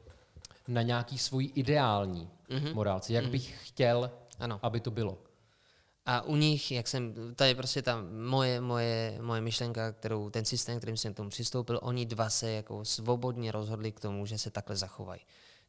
na 0.67 0.81
nějaký 0.81 1.17
svůj 1.17 1.51
ideální 1.55 2.29
mm-hmm. 2.49 2.73
morálce, 2.73 3.13
jak 3.13 3.27
bych 3.29 3.67
chtěl. 3.67 4.11
Ano. 4.39 4.59
aby 4.61 4.79
to 4.79 4.91
bylo. 4.91 5.17
A 6.05 6.21
u 6.21 6.35
nich, 6.35 6.71
jak 6.71 6.87
jsem, 6.87 7.13
to 7.35 7.43
je 7.43 7.55
prostě 7.55 7.81
ta 7.81 8.03
moje, 8.11 8.61
moje, 8.61 9.17
moje 9.21 9.41
myšlenka, 9.41 9.91
kterou, 9.91 10.29
ten 10.29 10.45
systém, 10.45 10.77
kterým 10.77 10.97
jsem 10.97 11.13
k 11.13 11.17
tomu 11.17 11.29
přistoupil, 11.29 11.79
oni 11.83 12.05
dva 12.05 12.29
se 12.29 12.51
jako 12.51 12.85
svobodně 12.85 13.51
rozhodli 13.51 13.91
k 13.91 13.99
tomu, 13.99 14.25
že 14.25 14.37
se 14.37 14.51
takhle 14.51 14.75
zachovají. 14.75 15.21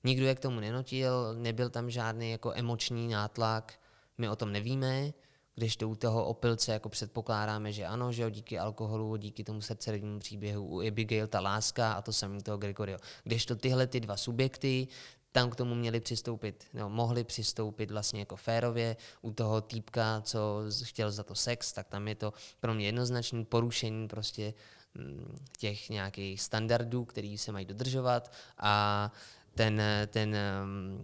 Nikdo 0.04 0.26
je 0.26 0.34
k 0.34 0.40
tomu 0.40 0.60
nenutil, 0.60 1.34
nebyl 1.38 1.70
tam 1.70 1.90
žádný 1.90 2.30
jako 2.30 2.52
emoční 2.54 3.08
nátlak, 3.08 3.74
my 4.18 4.28
o 4.28 4.36
tom 4.36 4.52
nevíme, 4.52 5.12
když 5.54 5.76
to 5.76 5.88
u 5.88 5.94
toho 5.94 6.24
opilce 6.24 6.72
jako 6.72 6.88
předpokládáme, 6.88 7.72
že 7.72 7.86
ano, 7.86 8.12
že 8.12 8.22
jo, 8.22 8.30
díky 8.30 8.58
alkoholu, 8.58 9.16
díky 9.16 9.44
tomu 9.44 9.60
srdcerivnímu 9.60 10.18
příběhu 10.18 10.66
u 10.66 10.80
Abigail 10.80 11.26
ta 11.26 11.40
láska 11.40 11.92
a 11.92 12.02
to 12.02 12.12
samý 12.12 12.42
toho 12.42 12.58
Gregorio. 12.58 12.98
Když 13.24 13.46
to 13.46 13.56
tyhle 13.56 13.86
ty 13.86 14.00
dva 14.00 14.16
subjekty, 14.16 14.88
tam 15.32 15.50
k 15.50 15.56
tomu 15.56 15.74
měli 15.74 16.00
přistoupit, 16.00 16.64
no, 16.74 16.88
mohli 16.90 17.24
přistoupit 17.24 17.90
vlastně 17.90 18.20
jako 18.20 18.36
férově. 18.36 18.96
U 19.22 19.30
toho 19.30 19.60
týpka, 19.60 20.20
co 20.20 20.62
chtěl 20.82 21.10
za 21.10 21.22
to 21.22 21.34
sex, 21.34 21.72
tak 21.72 21.88
tam 21.88 22.08
je 22.08 22.14
to 22.14 22.32
pro 22.60 22.74
mě 22.74 22.86
jednoznačné 22.86 23.44
porušení 23.44 24.08
prostě 24.08 24.54
mm, 24.94 25.38
těch 25.58 25.90
nějakých 25.90 26.42
standardů, 26.42 27.04
který 27.04 27.38
se 27.38 27.52
mají 27.52 27.66
dodržovat 27.66 28.32
a 28.58 29.12
ten, 29.54 29.82
ten 30.06 30.36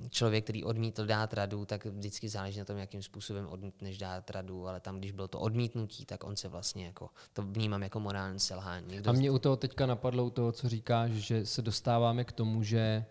člověk, 0.09 0.45
který 0.45 0.65
odmítl 0.65 1.07
dát 1.07 1.35
radu, 1.35 1.65
tak 1.65 1.85
vždycky 1.85 2.29
záleží 2.29 2.59
na 2.59 2.65
tom, 2.65 2.79
jakým 2.79 3.03
způsobem 3.03 3.47
odmítneš 3.47 3.99
dát 3.99 4.31
radu, 4.31 4.69
ale 4.69 4.81
tam, 4.81 4.99
když 4.99 5.13
bylo 5.13 5.29
to 5.29 5.39
odmítnutí, 5.39 6.07
tak 6.07 6.25
on 6.25 6.37
se 6.37 6.49
vlastně 6.49 6.87
jako, 6.87 7.11
to 7.33 7.43
vnímám 7.43 7.83
jako 7.83 8.01
morální 8.01 8.41
selhání. 8.41 8.99
A 8.99 9.13
mě 9.13 9.31
u 9.31 9.39
toho 9.39 9.57
teďka 9.57 9.87
napadlo 9.87 10.25
u 10.25 10.31
toho, 10.31 10.53
co 10.53 10.69
říkáš, 10.69 11.11
že 11.11 11.47
se 11.47 11.63
dostáváme 11.63 12.25
k 12.25 12.33
tomu, 12.33 12.63
že 12.63 13.05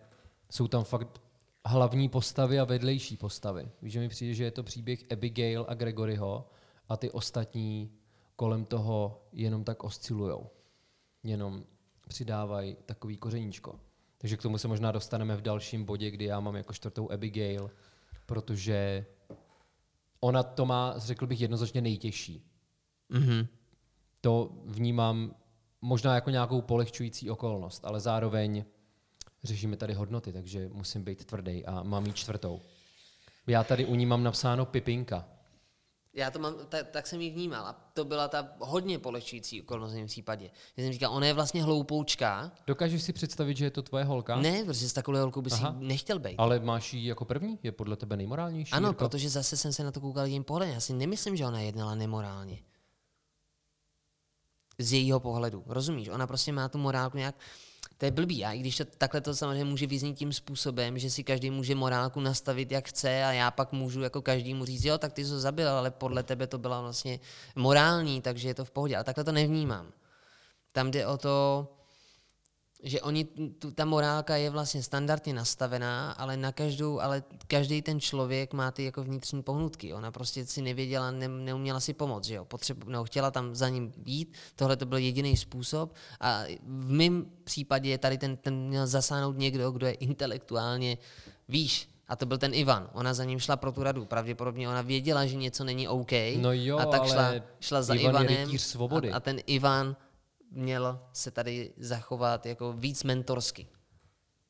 jsou 0.50 0.68
tam 0.68 0.84
fakt 0.84 1.20
hlavní 1.64 2.08
postavy 2.08 2.60
a 2.60 2.64
vedlejší 2.64 3.16
postavy. 3.16 3.68
Víš, 3.82 3.92
že 3.92 4.00
mi 4.00 4.08
přijde, 4.08 4.34
že 4.34 4.44
je 4.44 4.50
to 4.50 4.62
příběh 4.62 5.04
Abigail 5.12 5.66
a 5.68 5.74
Gregoryho 5.74 6.50
a 6.88 6.96
ty 6.96 7.10
ostatní 7.10 7.92
kolem 8.36 8.64
toho 8.64 9.26
jenom 9.32 9.64
tak 9.64 9.84
oscilujou. 9.84 10.50
Jenom 11.22 11.64
přidávají 12.08 12.76
takový 12.86 13.16
kořeníčko. 13.16 13.80
Takže 14.20 14.36
k 14.36 14.42
tomu 14.42 14.58
se 14.58 14.68
možná 14.68 14.92
dostaneme 14.92 15.36
v 15.36 15.40
dalším 15.42 15.84
bodě, 15.84 16.10
kdy 16.10 16.24
já 16.24 16.40
mám 16.40 16.56
jako 16.56 16.72
čtvrtou 16.72 17.10
Abigail, 17.10 17.70
protože 18.26 19.06
ona 20.20 20.42
to 20.42 20.66
má, 20.66 20.94
řekl 20.96 21.26
bych, 21.26 21.40
jednoznačně 21.40 21.80
nejtěžší 21.80 22.46
Mhm. 23.08 23.46
to 24.20 24.52
vnímám 24.64 25.34
možná 25.82 26.14
jako 26.14 26.30
nějakou 26.30 26.62
polehčující 26.62 27.30
okolnost, 27.30 27.84
ale 27.84 28.00
zároveň 28.00 28.64
řešíme 29.42 29.76
tady 29.76 29.94
hodnoty, 29.94 30.32
takže 30.32 30.68
musím 30.72 31.04
být 31.04 31.24
tvrdý 31.24 31.66
a 31.66 31.82
mám 31.82 32.06
jí 32.06 32.12
čtvrtou. 32.12 32.60
Já 33.46 33.64
tady 33.64 33.84
u 33.84 33.94
ní 33.94 34.06
mám 34.06 34.22
napsáno 34.22 34.66
Pipinka. 34.66 35.28
Já 36.14 36.30
to 36.30 36.38
mám, 36.38 36.54
tak, 36.68 36.88
tak 36.88 37.06
jsem 37.06 37.20
ji 37.20 37.30
vnímal 37.30 37.66
a 37.66 37.72
to 37.92 38.04
byla 38.04 38.28
ta 38.28 38.48
hodně 38.58 38.98
polehčující 38.98 39.62
okolnost 39.62 39.92
v 39.92 39.96
mém 39.96 40.06
případě. 40.06 40.50
Že 40.76 40.84
jsem 40.84 40.92
říkal, 40.92 41.12
ona 41.12 41.26
je 41.26 41.32
vlastně 41.32 41.62
hloupoučka. 41.62 42.52
Dokážeš 42.66 43.02
si 43.02 43.12
představit, 43.12 43.56
že 43.56 43.64
je 43.64 43.70
to 43.70 43.82
tvoje 43.82 44.04
holka? 44.04 44.36
Ne, 44.36 44.64
protože 44.64 44.88
s 44.88 44.92
takovou 44.92 45.18
holkou 45.18 45.42
by 45.42 45.50
si 45.50 45.56
Aha. 45.56 45.76
nechtěl 45.78 46.18
být. 46.18 46.34
Ale 46.38 46.60
máš 46.60 46.94
ji 46.94 47.08
jako 47.08 47.24
první? 47.24 47.58
Je 47.62 47.72
podle 47.72 47.96
tebe 47.96 48.16
nejmorálnější? 48.16 48.72
Ano, 48.72 48.88
Jirko? 48.88 48.98
protože 49.08 49.30
zase 49.30 49.56
jsem 49.56 49.72
se 49.72 49.84
na 49.84 49.92
to 49.92 50.00
koukal 50.00 50.26
jejím 50.26 50.44
pohledem. 50.44 50.74
Já 50.74 50.80
si 50.80 50.92
nemyslím, 50.92 51.36
že 51.36 51.46
ona 51.46 51.60
jednala 51.60 51.94
nemorálně. 51.94 52.58
Z 54.78 54.92
jejího 54.92 55.20
pohledu. 55.20 55.64
Rozumíš? 55.66 56.08
Ona 56.08 56.26
prostě 56.26 56.52
má 56.52 56.68
tu 56.68 56.78
morálku 56.78 57.18
nějak... 57.18 57.34
To 58.00 58.06
je 58.06 58.10
blbý. 58.10 58.44
A 58.44 58.52
i 58.52 58.58
když 58.58 58.76
to, 58.76 58.84
takhle 58.84 59.20
to 59.20 59.34
samozřejmě 59.34 59.64
může 59.64 59.86
vyznít 59.86 60.18
tím 60.18 60.32
způsobem, 60.32 60.98
že 60.98 61.10
si 61.10 61.24
každý 61.24 61.50
může 61.50 61.74
morálku 61.74 62.20
nastavit, 62.20 62.72
jak 62.72 62.88
chce 62.88 63.24
a 63.24 63.32
já 63.32 63.50
pak 63.50 63.72
můžu 63.72 64.00
jako 64.00 64.22
každému 64.22 64.64
říct, 64.64 64.84
jo, 64.84 64.98
tak 64.98 65.12
ty 65.12 65.24
jsi 65.24 65.30
to 65.30 65.40
zabil, 65.40 65.68
ale 65.68 65.90
podle 65.90 66.22
tebe 66.22 66.46
to 66.46 66.58
byla 66.58 66.80
vlastně 66.80 67.20
morální, 67.56 68.22
takže 68.22 68.48
je 68.48 68.54
to 68.54 68.64
v 68.64 68.70
pohodě. 68.70 68.96
Ale 68.96 69.04
takhle 69.04 69.24
to 69.24 69.32
nevnímám. 69.32 69.92
Tam 70.72 70.90
jde 70.90 71.06
o 71.06 71.18
to, 71.18 71.68
že 72.82 73.00
oni, 73.00 73.24
tu, 73.58 73.70
ta 73.70 73.84
morálka 73.84 74.36
je 74.36 74.50
vlastně 74.50 74.82
standardně 74.82 75.34
nastavená, 75.34 76.12
ale 76.12 76.36
na 76.36 76.52
každou, 76.52 77.00
ale 77.00 77.22
každý 77.46 77.82
ten 77.82 78.00
člověk 78.00 78.52
má 78.52 78.70
ty 78.70 78.84
jako 78.84 79.02
vnitřní 79.02 79.42
pohnutky. 79.42 79.92
Ona 79.92 80.10
prostě 80.10 80.46
si 80.46 80.62
nevěděla, 80.62 81.10
ne, 81.10 81.28
neuměla 81.28 81.80
si 81.80 81.94
pomoct, 81.94 82.24
že 82.24 82.34
jo. 82.34 82.44
Potřebu, 82.44 82.90
no, 82.90 83.04
chtěla 83.04 83.30
tam 83.30 83.54
za 83.54 83.68
ním 83.68 83.92
jít, 84.06 84.32
tohle 84.56 84.76
to 84.76 84.86
byl 84.86 84.98
jediný 84.98 85.36
způsob 85.36 85.94
a 86.20 86.42
v 86.62 86.90
mém 86.90 87.26
případě 87.44 87.90
je 87.90 87.98
tady 87.98 88.18
ten, 88.18 88.36
ten 88.36 88.54
měl 88.54 88.86
zasáhnout 88.86 89.38
někdo, 89.38 89.70
kdo 89.70 89.86
je 89.86 89.92
intelektuálně 89.92 90.98
výš. 91.48 91.88
A 92.08 92.16
to 92.16 92.26
byl 92.26 92.38
ten 92.38 92.54
Ivan. 92.54 92.90
Ona 92.92 93.14
za 93.14 93.24
ním 93.24 93.38
šla 93.38 93.56
pro 93.56 93.72
tu 93.72 93.82
radu. 93.82 94.04
Pravděpodobně 94.04 94.68
ona 94.68 94.82
věděla, 94.82 95.26
že 95.26 95.36
něco 95.36 95.64
není 95.64 95.88
OK. 95.88 96.12
No 96.36 96.52
jo, 96.52 96.78
a 96.78 96.86
tak 96.86 97.06
šla, 97.06 97.32
šla 97.60 97.82
za 97.82 97.94
Ivan 97.94 98.14
je 98.14 98.20
Ivanem. 98.20 98.46
rytíř 98.46 98.62
svobody. 98.62 99.12
A, 99.12 99.16
a 99.16 99.20
ten 99.20 99.38
Ivan 99.46 99.96
měl 100.50 101.00
se 101.12 101.30
tady 101.30 101.74
zachovat 101.76 102.46
jako 102.46 102.72
víc 102.72 103.04
mentorsky. 103.04 103.68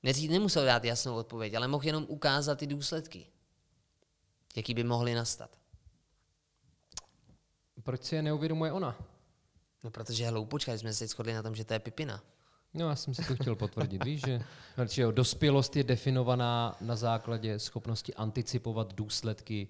Neříct, 0.02 0.30
nemusel 0.32 0.64
dát 0.64 0.84
jasnou 0.84 1.16
odpověď, 1.16 1.54
ale 1.54 1.68
mohl 1.68 1.86
jenom 1.86 2.06
ukázat 2.08 2.58
ty 2.58 2.66
důsledky, 2.66 3.26
jaký 4.56 4.74
by 4.74 4.84
mohly 4.84 5.14
nastat. 5.14 5.58
Proč 7.82 8.04
si 8.04 8.14
je 8.14 8.22
neuvědomuje 8.22 8.72
ona? 8.72 8.96
No 9.84 9.90
protože 9.90 10.24
je 10.24 10.30
hloupočka, 10.30 10.72
jsme 10.72 10.92
se 10.92 11.06
shodli 11.06 11.32
na 11.32 11.42
tom, 11.42 11.54
že 11.54 11.64
to 11.64 11.72
je 11.72 11.78
pipina. 11.78 12.22
No, 12.74 12.88
já 12.88 12.96
jsem 12.96 13.14
si 13.14 13.24
to 13.24 13.34
chtěl 13.36 13.56
potvrdit, 13.56 14.04
víš, 14.04 14.20
že 14.26 14.44
že 14.88 15.02
jo, 15.02 15.10
dospělost 15.10 15.76
je 15.76 15.84
definovaná 15.84 16.76
na 16.80 16.96
základě 16.96 17.58
schopnosti 17.58 18.14
anticipovat 18.14 18.94
důsledky 18.94 19.68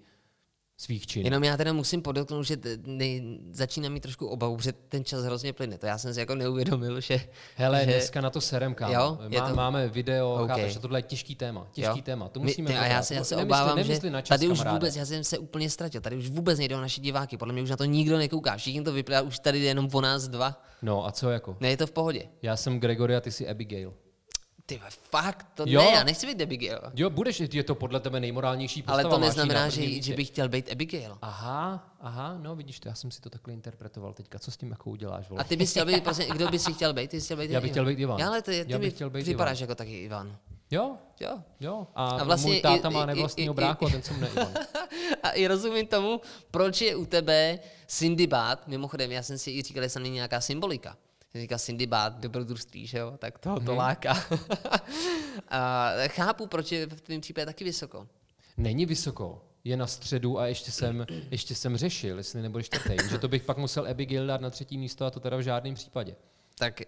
svých 0.81 1.07
činů. 1.07 1.25
Jenom 1.27 1.45
já 1.45 1.57
teda 1.57 1.73
musím 1.73 2.03
podotknout, 2.03 2.43
že 2.43 2.57
nej, 2.87 3.39
začíná 3.53 3.89
mít 3.89 4.01
trošku 4.01 4.27
obavu, 4.27 4.59
že 4.61 4.73
ten 4.73 5.05
čas 5.05 5.25
hrozně 5.25 5.53
plyne. 5.53 5.79
To 5.79 5.87
já 5.87 5.99
jsem 5.99 6.15
si 6.15 6.21
jako 6.21 6.35
neuvědomil, 6.35 7.01
že... 7.01 7.21
Hele, 7.57 7.79
že... 7.81 7.85
dneska 7.87 8.21
na 8.21 8.31
to 8.31 8.41
serem, 8.41 8.75
kámo. 8.75 8.93
Jo, 8.95 9.19
Má, 9.41 9.49
to- 9.49 9.55
Máme 9.55 9.89
video, 9.89 10.35
OK. 10.35 10.41
okay. 10.41 10.49
chápeš, 10.57 10.73
že 10.73 10.79
tohle 10.79 10.99
je 10.99 11.03
těžký 11.03 11.35
téma. 11.35 11.67
Těžký 11.73 11.99
Jo. 11.99 12.03
téma, 12.05 12.29
to 12.29 12.41
My- 12.41 12.47
musíme 12.47 12.71
ty, 12.71 12.77
a 12.77 12.87
já 12.87 13.03
se, 13.03 13.15
já 13.15 13.25
se 13.25 13.37
Nemysli- 13.37 13.43
obávám, 13.47 13.77
nemysli 13.77 14.09
že 14.09 14.13
na 14.13 14.21
čas, 14.21 14.39
tady 14.41 14.49
už 14.49 14.59
kamaráde. 14.59 14.75
vůbec, 14.79 14.97
já 14.97 15.07
jsem 15.07 15.25
se 15.25 15.39
úplně 15.39 15.71
ztratil, 15.71 16.01
tady 16.01 16.17
už 16.17 16.29
vůbec 16.29 16.59
nejde 16.59 16.77
o 16.77 16.81
naše 16.81 17.01
diváky, 17.01 17.37
podle 17.37 17.53
mě 17.55 17.63
už 17.63 17.71
na 17.71 17.77
to 17.77 17.85
nikdo 17.85 18.19
nekouká, 18.19 18.57
všichni 18.57 18.83
to 18.83 18.93
vypadá, 18.93 19.23
už 19.23 19.39
tady 19.39 19.61
jde 19.61 19.67
jenom 19.67 19.89
o 19.93 20.01
nás 20.01 20.29
dva. 20.29 20.63
No 20.83 21.07
a 21.07 21.13
co 21.13 21.31
jako? 21.31 21.57
Ne, 21.61 21.69
je 21.71 21.77
to 21.77 21.87
v 21.87 21.93
pohodě. 21.93 22.23
Já 22.43 22.57
jsem 22.57 22.81
Gregory 22.81 23.17
a 23.17 23.21
ty 23.21 23.33
jsi 23.33 23.49
Abigail. 23.49 23.95
Ty 24.79 24.81
fakt, 25.11 25.47
to 25.55 25.65
Jo. 25.67 25.81
ne, 25.81 25.91
já 25.91 26.05
nechci 26.05 26.27
být 26.27 26.43
Abigail. 26.43 26.81
Jo, 26.95 27.11
budeš, 27.11 27.41
je 27.53 27.63
to 27.63 27.75
podle 27.75 28.01
tebe 28.01 28.21
nejmorálnější 28.21 28.83
postava. 28.83 29.03
Ale 29.03 29.11
to 29.11 29.19
neznamená, 29.19 29.61
na 29.61 29.69
že, 29.69 30.03
že 30.03 30.15
bych 30.15 30.29
chtěl 30.29 30.49
být 30.49 30.73
Abigail. 30.73 31.19
Aha, 31.23 31.95
aha, 32.01 32.39
no 32.43 32.57
vidíš 32.57 32.81
to, 32.81 32.89
já 32.89 32.95
jsem 32.95 33.11
si 33.11 33.21
to 33.21 33.31
takhle 33.31 33.55
interpretoval 33.55 34.13
teďka. 34.13 34.39
Co 34.39 34.51
s 34.51 34.57
tím 34.57 34.71
jako 34.71 34.91
uděláš, 34.91 35.29
vole? 35.29 35.41
A 35.41 35.45
ty 35.45 35.57
bys 35.57 35.71
chtěl 35.71 35.87
být, 35.87 36.05
prostě, 36.05 36.27
kdo 36.33 36.49
by 36.49 36.59
si 36.59 36.73
chtěl 36.75 36.93
být? 36.93 37.11
Ty 37.11 37.17
bys 37.17 37.25
chtěl 37.25 37.37
být 37.37 37.51
Já 37.51 37.61
bych 37.61 37.71
chtěl 37.71 37.85
být 37.85 37.99
Ivan. 37.99 38.19
Já, 38.19 38.29
ale 38.29 38.43
ty, 38.43 38.65
ty 38.65 38.73
Já 38.73 38.79
bych 38.79 38.95
chtěl 38.95 39.11
být 39.11 39.27
vypadáš 39.27 39.59
Ivan. 39.59 39.63
jako 39.63 39.75
taky 39.75 39.99
Ivan. 39.99 40.37
Jo, 40.71 40.97
Jo. 41.21 41.39
jo. 41.61 41.87
A, 41.95 42.07
A 42.07 42.25
vlastně 42.25 42.53
můj 42.53 42.61
táta 42.61 42.89
i- 42.89 42.93
má 42.93 43.07
nevlastního 43.07 43.55
a 43.61 43.75
ten 43.91 44.03
se 44.03 44.13
mne 44.15 44.29
Ivan. 44.29 44.53
A 45.23 45.31
i 45.31 45.47
rozumím 45.47 45.87
tomu, 45.87 46.21
proč 46.51 46.81
je 46.81 46.97
u 46.97 47.07
tebe 47.07 47.59
Cindy 47.87 48.27
Bát, 48.27 48.69
mimochodem, 48.69 49.13
já 49.13 49.23
jsem 49.23 49.39
si 49.39 49.51
i 49.51 49.63
říkal, 49.63 49.83
že 49.83 49.95
tam 49.95 50.03
není 50.03 50.15
nějaká 50.15 50.41
symbolika. 50.41 50.97
Jsem 51.33 51.41
říkal 51.41 51.59
Cindy 51.59 51.87
Bát, 51.87 52.21
dobrodružství, 52.21 52.87
že 52.87 52.99
jo, 52.99 53.15
tak 53.19 53.39
toho 53.39 53.57
Mhm. 53.57 53.67
to 53.67 53.75
láká. 53.75 54.25
a 55.49 55.91
chápu, 56.09 56.47
proč 56.47 56.73
je 56.73 56.87
v 56.87 57.01
tvém 57.01 57.21
případě 57.21 57.47
taky 57.47 57.65
vysoko. 57.65 58.07
Není 58.57 58.87
vysoko. 58.87 59.43
je 59.65 59.77
na 59.77 59.87
středu 59.87 60.39
a 60.39 60.47
ještě 60.47 60.71
jsem, 60.71 61.07
ještě 61.31 61.55
jsem 61.55 61.77
řešil, 61.77 62.17
jestli 62.19 62.43
nebude 62.43 62.65
čtvrtý. 62.65 62.97
že 63.11 63.19
to 63.19 63.29
bych 63.29 63.43
pak 63.43 63.59
musel 63.59 63.87
Abigail 63.91 64.27
dát 64.27 64.41
na 64.41 64.51
třetí 64.51 64.79
místo 64.79 65.05
a 65.07 65.11
to 65.11 65.21
teda 65.21 65.37
v 65.37 65.41
žádném 65.41 65.75
případě. 65.75 66.17
Tak 66.59 66.81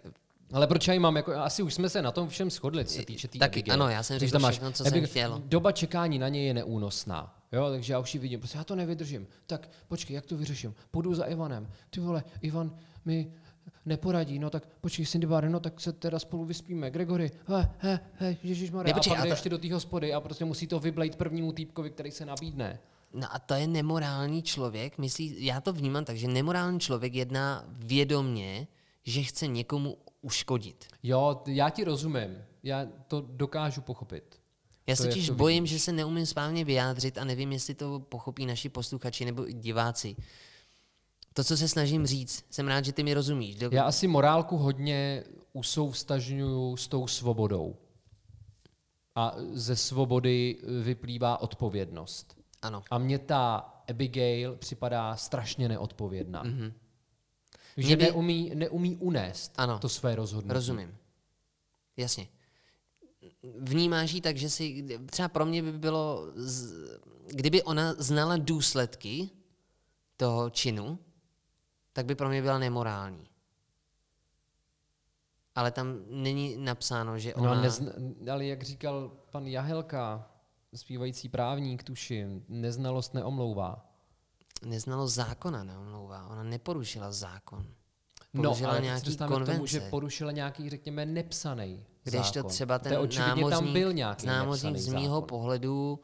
Ale 0.52 0.66
proč 0.66 0.88
já 0.88 0.94
ji 0.94 1.00
mám? 1.00 1.16
Jako, 1.16 1.32
asi 1.34 1.62
už 1.62 1.74
jsme 1.74 1.88
se 1.88 2.02
na 2.02 2.12
tom 2.12 2.28
všem 2.28 2.50
shodli, 2.50 2.84
co 2.84 2.94
se 2.94 3.04
týče 3.04 3.28
té 3.28 3.38
Taky, 3.38 3.60
Abigail. 3.60 3.82
ano, 3.82 3.90
já 3.92 4.02
jsem 4.02 4.18
řekl 4.18 4.38
máš 4.38 4.54
všechno, 4.54 4.72
co 4.72 4.84
jsem 4.84 5.06
chtěl. 5.06 5.42
Doba 5.44 5.72
čekání 5.72 6.18
na 6.18 6.28
něj 6.28 6.46
je 6.46 6.54
neúnosná. 6.54 7.38
Jo, 7.52 7.70
takže 7.70 7.92
já 7.92 7.98
už 7.98 8.14
ji 8.14 8.20
vidím, 8.20 8.40
prostě 8.40 8.58
já 8.58 8.64
to 8.64 8.76
nevydržím. 8.76 9.26
Tak 9.46 9.68
počkej, 9.88 10.14
jak 10.14 10.26
to 10.26 10.36
vyřeším? 10.36 10.74
Půjdu 10.90 11.14
za 11.14 11.24
Ivanem. 11.24 11.68
Ty 11.90 12.00
vole, 12.00 12.24
Ivan 12.40 12.76
mi 13.04 13.32
neporadí, 13.86 14.38
no 14.38 14.50
tak 14.50 14.66
počkej, 14.80 15.06
Cindy 15.06 15.26
Bar, 15.26 15.48
no 15.50 15.60
tak 15.60 15.80
se 15.80 15.92
teda 15.92 16.18
spolu 16.18 16.44
vyspíme. 16.44 16.90
Gregory, 16.90 17.30
he, 17.46 17.70
he, 17.78 18.00
he, 18.14 18.36
ježišmarja. 18.42 18.94
A 18.94 18.98
pak 18.98 19.06
a 19.08 19.14
jde 19.14 19.22
to- 19.22 19.28
ještě 19.28 19.48
do 19.48 19.58
té 19.58 19.72
hospody 19.72 20.14
a 20.14 20.20
prostě 20.20 20.44
musí 20.44 20.66
to 20.66 20.80
vyblejt 20.80 21.16
prvnímu 21.16 21.52
týpkovi, 21.52 21.90
který 21.90 22.10
se 22.10 22.24
nabídne. 22.26 22.78
No 23.14 23.34
a 23.34 23.38
to 23.38 23.54
je 23.54 23.66
nemorální 23.66 24.42
člověk. 24.42 24.98
Myslí, 24.98 25.44
já 25.44 25.60
to 25.60 25.72
vnímám 25.72 26.04
tak, 26.04 26.16
že 26.16 26.28
nemorální 26.28 26.80
člověk 26.80 27.14
jedná 27.14 27.64
vědomně, 27.68 28.66
že 29.04 29.22
chce 29.22 29.46
někomu 29.46 29.96
uškodit. 30.22 30.84
Jo, 31.02 31.42
já 31.46 31.70
ti 31.70 31.84
rozumím. 31.84 32.38
Já 32.62 32.86
to 33.08 33.24
dokážu 33.30 33.80
pochopit. 33.80 34.42
Já 34.86 34.96
se 34.96 35.08
totiž 35.08 35.26
to 35.26 35.34
bojím, 35.34 35.66
že 35.66 35.78
se 35.78 35.92
neumím 35.92 36.26
správně 36.26 36.64
vyjádřit 36.64 37.18
a 37.18 37.24
nevím, 37.24 37.52
jestli 37.52 37.74
to 37.74 38.00
pochopí 38.00 38.46
naši 38.46 38.68
posluchači 38.68 39.24
nebo 39.24 39.46
diváci. 39.46 40.16
To, 41.34 41.44
co 41.44 41.56
se 41.56 41.68
snažím 41.68 42.06
říct, 42.06 42.44
jsem 42.50 42.68
rád, 42.68 42.84
že 42.84 42.92
ty 42.92 43.02
mi 43.02 43.14
rozumíš. 43.14 43.56
Do... 43.56 43.68
Já 43.72 43.84
asi 43.84 44.06
morálku 44.06 44.56
hodně 44.56 45.24
usouvstažňuju 45.52 46.76
s 46.76 46.88
tou 46.88 47.06
svobodou. 47.06 47.76
A 49.14 49.34
ze 49.52 49.76
svobody 49.76 50.58
vyplývá 50.82 51.40
odpovědnost. 51.40 52.36
Ano. 52.62 52.82
A 52.90 52.98
mně 52.98 53.18
ta 53.18 53.56
Abigail 53.90 54.56
připadá 54.56 55.16
strašně 55.16 55.68
neodpovědná. 55.68 56.44
Mm-hmm. 56.44 56.72
Že 57.76 57.86
Mě 57.86 57.96
by- 57.96 58.04
neumí, 58.04 58.50
neumí 58.54 58.96
unést 58.96 59.52
Ano. 59.56 59.78
to 59.78 59.88
své 59.88 60.14
rozhodnutí. 60.14 60.54
Rozumím. 60.54 60.96
Jasně. 61.96 62.28
Vnímáš 63.58 64.12
ji 64.12 64.20
tak, 64.20 64.36
že 64.36 64.50
si, 64.50 64.86
třeba 65.06 65.28
pro 65.28 65.46
mě 65.46 65.62
by 65.62 65.72
bylo, 65.72 66.26
z, 66.34 66.74
kdyby 67.26 67.62
ona 67.62 67.94
znala 67.98 68.36
důsledky 68.36 69.30
toho 70.16 70.50
činu, 70.50 70.98
tak 71.92 72.06
by 72.06 72.14
pro 72.14 72.28
mě 72.28 72.42
byla 72.42 72.58
nemorální. 72.58 73.26
Ale 75.54 75.70
tam 75.70 75.96
není 76.06 76.56
napsáno, 76.56 77.18
že 77.18 77.32
No, 77.36 77.42
ona... 77.42 77.52
a 77.52 77.60
nezna, 77.60 77.92
ale 78.32 78.44
jak 78.46 78.62
říkal 78.62 79.12
pan 79.30 79.46
Jahelka, 79.46 80.30
zpívající 80.74 81.28
právník, 81.28 81.84
tuším, 81.84 82.44
neznalost 82.48 83.14
neomlouvá. 83.14 83.88
Neznalost 84.66 85.14
zákona 85.14 85.64
neomlouvá. 85.64 86.26
Ona 86.26 86.42
neporušila 86.42 87.12
zákon. 87.12 87.66
No, 88.34 88.42
Porušila 88.42 88.68
ale 88.70 88.78
teď 88.78 88.84
se 88.84 88.86
nějaký 88.90 89.06
dostáváme 89.06 89.44
k 89.44 89.48
tomu, 89.48 89.66
že 89.66 89.78
konvence. 89.78 89.90
porušila 89.90 90.32
nějaký, 90.32 90.70
řekněme, 90.70 91.06
nepsaný 91.06 91.86
Když 92.02 92.14
zákon. 92.26 92.42
to 92.42 92.48
třeba 92.48 92.78
To 92.78 92.82
ten 92.88 92.98
očividně 92.98 93.28
námořník, 93.28 93.50
tam 93.50 93.72
byl 93.72 93.92
nějaký 93.92 94.26
námořník 94.26 94.76
z 94.76 94.88
mýho 94.92 95.14
zákon. 95.14 95.28
pohledu 95.28 96.00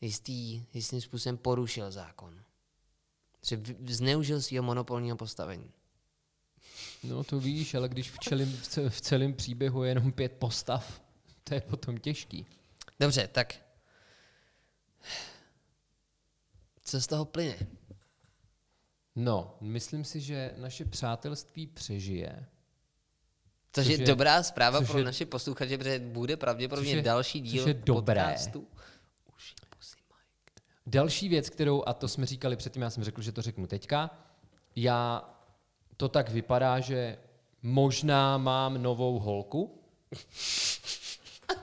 jistý, 0.00 0.66
jistým 0.74 1.00
způsobem 1.00 1.36
porušil 1.36 1.90
zákon. 1.90 2.40
Že 3.48 3.60
zneužil 3.86 4.42
svého 4.42 4.62
monopolního 4.62 5.16
postavení. 5.16 5.70
No 7.04 7.24
to 7.24 7.40
víš, 7.40 7.74
ale 7.74 7.88
když 7.88 8.10
v, 8.10 8.18
čelým, 8.18 8.56
v 8.56 8.66
ce- 8.68 8.90
v 8.90 9.00
celém 9.00 9.34
příběhu 9.34 9.82
je 9.84 9.90
jenom 9.90 10.12
pět 10.12 10.32
postav, 10.32 11.02
to 11.44 11.54
je 11.54 11.60
potom 11.60 11.98
těžký. 11.98 12.46
Dobře, 13.00 13.28
tak 13.28 13.54
co 16.84 17.00
z 17.00 17.06
toho 17.06 17.24
plyne? 17.24 17.56
No, 19.16 19.56
myslím 19.60 20.04
si, 20.04 20.20
že 20.20 20.54
naše 20.56 20.84
přátelství 20.84 21.66
přežije. 21.66 22.46
Což, 23.72 23.84
Což 23.84 23.92
je, 23.92 24.00
je- 24.00 24.06
dobrá 24.06 24.42
zpráva 24.42 24.78
což 24.78 24.88
pro 24.88 24.98
je- 24.98 25.04
naše 25.04 25.26
posluchače, 25.26 25.78
protože 25.78 25.98
bude 25.98 26.36
pravděpodobně 26.36 26.90
což 26.90 26.96
je- 26.96 27.02
další 27.02 27.40
což 27.42 27.50
díl 27.50 27.68
je 27.68 27.74
dobré. 27.74 28.22
podcastu. 28.24 28.68
Další 30.86 31.28
věc, 31.28 31.50
kterou, 31.50 31.82
a 31.86 31.92
to 31.92 32.08
jsme 32.08 32.26
říkali 32.26 32.56
předtím, 32.56 32.82
já 32.82 32.90
jsem 32.90 33.04
řekl, 33.04 33.22
že 33.22 33.32
to 33.32 33.42
řeknu 33.42 33.66
teďka, 33.66 34.10
já, 34.76 35.30
to 35.96 36.08
tak 36.08 36.30
vypadá, 36.30 36.80
že 36.80 37.18
možná 37.62 38.38
mám 38.38 38.82
novou 38.82 39.18
holku, 39.18 39.78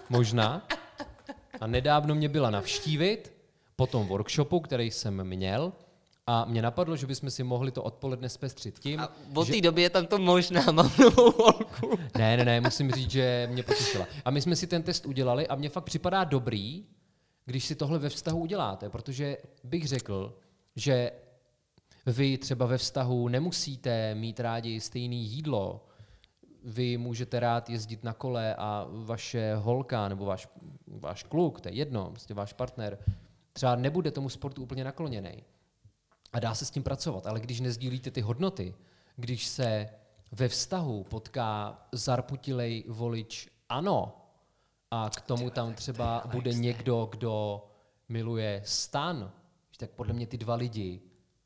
možná, 0.10 0.68
a 1.62 1.68
nedávno 1.68 2.16
mě 2.16 2.30
byla 2.30 2.50
navštívit 2.50 3.34
po 3.76 3.88
tom 3.88 4.08
workshopu, 4.08 4.60
který 4.60 4.92
jsem 4.92 5.24
měl, 5.24 5.74
a 6.28 6.46
mě 6.46 6.62
napadlo, 6.62 6.96
že 6.96 7.08
bychom 7.08 7.30
si 7.30 7.44
mohli 7.44 7.72
to 7.72 7.84
odpoledne 7.84 8.30
zpestřit 8.30 8.80
tím, 8.80 9.00
A 9.00 9.12
od 9.36 9.48
že... 9.48 9.54
té 9.54 9.62
doby 9.62 9.82
je 9.82 9.90
tam 9.90 10.08
to 10.08 10.18
možná, 10.18 10.72
mám 10.72 10.92
novou 11.00 11.32
holku. 11.32 12.00
Ne, 12.18 12.38
ne, 12.38 12.46
ne, 12.46 12.62
musím 12.62 12.92
říct, 12.92 13.12
že 13.12 13.48
mě 13.52 13.64
potěšila. 13.64 14.08
A 14.26 14.32
my 14.32 14.42
jsme 14.42 14.56
si 14.56 14.68
ten 14.68 14.84
test 14.84 15.06
udělali 15.06 15.48
a 15.48 15.56
mně 15.56 15.70
fakt 15.70 15.84
připadá 15.84 16.24
dobrý, 16.24 16.86
když 17.52 17.66
si 17.66 17.76
tohle 17.76 18.00
ve 18.00 18.10
vztahu 18.10 18.40
uděláte, 18.40 18.90
protože 18.90 19.38
bych 19.64 19.88
řekl, 19.88 20.38
že 20.76 21.12
vy 22.06 22.38
třeba 22.38 22.66
ve 22.66 22.78
vztahu 22.78 23.28
nemusíte 23.28 24.16
mít 24.16 24.40
rádi 24.40 24.82
stejný 24.82 25.26
jídlo, 25.26 25.86
vy 26.64 26.98
můžete 26.98 27.40
rád 27.40 27.70
jezdit 27.70 28.04
na 28.04 28.14
kole 28.14 28.56
a 28.56 28.88
vaše 28.90 29.56
holka 29.56 30.08
nebo 30.08 30.26
váš, 30.26 30.48
váš 30.88 31.24
kluk, 31.24 31.62
to 31.62 31.70
je 31.70 31.76
jedno, 31.76 32.10
prostě 32.10 32.34
váš 32.34 32.54
partner, 32.54 32.98
třeba 33.54 33.76
nebude 33.76 34.12
tomu 34.12 34.30
sportu 34.30 34.64
úplně 34.64 34.84
nakloněný. 34.84 35.44
A 36.34 36.40
dá 36.40 36.56
se 36.56 36.66
s 36.66 36.72
tím 36.72 36.84
pracovat, 36.84 37.28
ale 37.28 37.40
když 37.40 37.60
nezdílíte 37.60 38.12
ty 38.12 38.22
hodnoty, 38.22 38.76
když 39.16 39.48
se 39.48 39.90
ve 40.32 40.48
vztahu 40.48 41.04
potká 41.04 41.80
zarputilej 41.92 42.84
volič 42.88 43.50
ano 43.70 44.21
a 44.92 45.10
k 45.10 45.22
tomu 45.22 45.50
tam 45.50 45.74
třeba 45.74 46.24
bude 46.32 46.54
někdo, 46.54 47.08
kdo 47.12 47.66
miluje 48.10 48.62
stan, 48.66 49.32
tak 49.78 49.92
podle 49.92 50.14
mě 50.14 50.28
ty 50.28 50.38
dva 50.38 50.56
lidi 50.56 51.02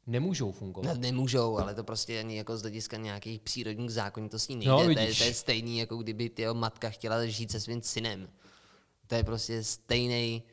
nemůžou 0.07 0.51
fungovat. 0.51 0.93
No, 0.93 1.01
nemůžou, 1.01 1.57
ale 1.57 1.75
to 1.75 1.83
prostě 1.83 2.19
ani 2.19 2.37
jako 2.37 2.57
z 2.57 2.61
hlediska 2.61 2.97
nějakých 2.97 3.41
přírodních 3.41 3.91
zákonitostí 3.91 4.55
nejde. 4.55 4.71
No, 4.71 4.83
to, 4.83 4.89
je, 4.89 5.15
to 5.15 5.23
je 5.23 5.33
stejný, 5.33 5.77
jako 5.77 5.97
kdyby 5.97 6.29
tyho 6.29 6.53
matka 6.53 6.89
chtěla 6.89 7.25
žít 7.25 7.51
se 7.51 7.59
svým 7.59 7.81
synem. 7.81 8.29
To 9.07 9.15
je 9.15 9.23
prostě 9.23 9.63
stejný, 9.63 10.43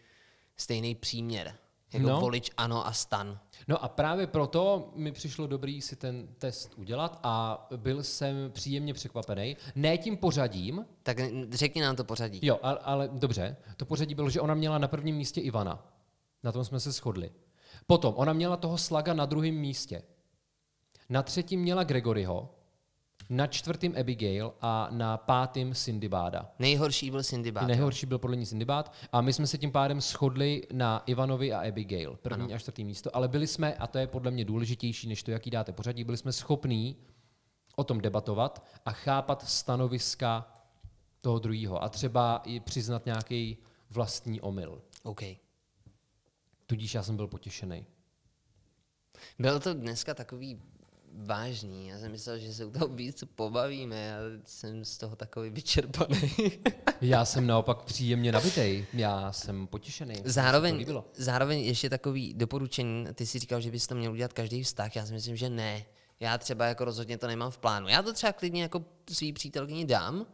stejný 0.57 0.95
příměr. 0.95 1.55
Jako 1.93 2.07
No. 2.09 2.21
volič 2.21 2.51
ano 2.57 2.87
a 2.87 2.93
stan. 2.93 3.39
No 3.69 3.85
a 3.85 3.89
právě 3.89 4.27
proto 4.27 4.91
mi 4.95 5.13
přišlo 5.13 5.47
dobrý 5.47 5.81
si 5.81 5.97
ten 5.97 6.29
test 6.39 6.75
udělat 6.77 7.21
a 7.23 7.67
byl 7.77 8.03
jsem 8.03 8.51
příjemně 8.53 8.95
překvapený. 8.95 9.57
Ne 9.75 9.99
tím 9.99 10.17
pořadím, 10.17 10.87
Tak 11.03 11.17
řekni 11.51 11.83
nám 11.83 11.97
to 11.97 12.05
pořadí. 12.05 12.41
Jo, 12.43 12.59
ale, 12.63 12.79
ale 12.79 13.09
dobře. 13.13 13.57
To 13.77 13.85
pořadí 13.87 14.15
bylo, 14.15 14.31
že 14.31 14.41
ona 14.41 14.55
měla 14.55 14.79
na 14.79 14.89
prvním 14.89 15.17
místě 15.17 15.41
Ivana. 15.41 15.87
Na 16.43 16.53
tom 16.53 16.65
jsme 16.65 16.81
se 16.81 16.93
shodli. 16.93 17.31
Potom 17.87 18.15
ona 18.17 18.33
měla 18.33 18.57
toho 18.57 18.79
Slaga 18.79 19.15
na 19.15 19.27
druhém 19.27 19.55
místě. 19.55 20.03
Na 21.09 21.23
třetím 21.23 21.61
měla 21.61 21.85
Gregoryho, 21.85 22.55
na 23.33 23.47
čtvrtém 23.47 23.95
Abigail 24.01 24.55
a 24.61 24.89
na 24.91 25.17
pátém 25.17 25.75
Sindibáda. 25.75 26.51
Nejhorší 26.59 27.11
byl 27.11 27.23
Cindy 27.23 27.53
Bát. 27.53 27.67
Nejhorší 27.67 28.07
byl 28.07 28.19
podle 28.19 28.37
ní 28.37 28.47
Sindibád 28.47 28.93
a 29.13 29.21
my 29.21 29.33
jsme 29.33 29.47
se 29.47 29.59
tím 29.59 29.73
pádem 29.73 30.01
shodli 30.01 30.63
na 30.73 31.03
Ivanovi 31.07 31.53
a 31.53 31.69
Abigail, 31.69 32.19
první 32.23 32.45
ano. 32.45 32.55
a 32.55 32.59
čtvrtý 32.59 32.85
místo, 32.85 33.17
ale 33.17 33.29
byli 33.29 33.47
jsme, 33.47 33.75
a 33.75 33.87
to 33.87 33.99
je 33.99 34.07
podle 34.07 34.31
mě 34.31 34.45
důležitější, 34.45 35.09
než 35.09 35.23
to, 35.23 35.31
jaký 35.31 35.51
dáte 35.51 35.73
pořadí, 35.73 36.05
byli 36.05 36.17
jsme 36.17 36.33
schopní 36.33 36.97
o 37.77 37.85
tom 37.85 38.01
debatovat 38.01 38.67
a 38.85 38.93
chápat 38.93 39.49
stanoviska 39.49 40.47
toho 41.21 41.39
druhého 41.39 41.83
a 41.83 41.89
třeba 41.89 42.43
i 42.45 42.61
přiznat 42.61 43.07
nějaký 43.07 43.57
vlastní 43.91 44.41
omyl. 44.41 44.83
OK. 45.03 45.23
Tudíž 46.67 46.95
já 46.95 47.03
jsem 47.03 47.17
byl 47.17 47.27
potěšený. 47.27 47.87
Bylo 49.39 49.61
to 49.61 49.75
dneska 49.75 50.15
takový 50.15 50.63
vážný. 51.15 51.89
Já 51.89 51.99
jsem 51.99 52.13
myslel, 52.13 52.39
že 52.39 52.55
se 52.55 52.65
u 52.65 52.71
toho 52.71 52.89
víc 52.89 53.25
pobavíme, 53.35 54.17
ale 54.17 54.41
jsem 54.45 54.85
z 54.85 54.99
toho 54.99 55.17
takový 55.17 55.51
vyčerpaný. 55.51 56.33
Já 57.01 57.25
jsem 57.25 57.47
naopak 57.47 57.83
příjemně 57.83 58.33
nabitej. 58.33 58.87
Já 58.93 59.33
jsem 59.33 59.67
potěšený. 59.67 60.15
Zároveň, 60.25 60.87
zároveň 61.15 61.61
ještě 61.61 61.91
takový 61.91 62.35
doporučení, 62.35 63.07
ty 63.15 63.27
si 63.27 63.39
říkal, 63.39 63.61
že 63.61 63.71
bys 63.71 63.87
to 63.87 63.95
měl 63.95 64.13
udělat 64.13 64.33
každý 64.33 64.63
vztah, 64.63 64.97
já 64.97 65.07
si 65.07 65.13
myslím, 65.13 65.37
že 65.37 65.51
ne. 65.51 65.85
Já 66.21 66.39
třeba 66.39 66.67
jako 66.67 66.85
rozhodně 66.85 67.19
to 67.19 67.27
nemám 67.27 67.51
v 67.51 67.59
plánu. 67.59 67.89
Já 67.89 68.03
to 68.03 68.13
třeba 68.13 68.33
klidně 68.33 68.63
jako 68.63 68.85
svý 69.11 69.33
přítelkyni 69.33 69.85
dám 69.85 70.27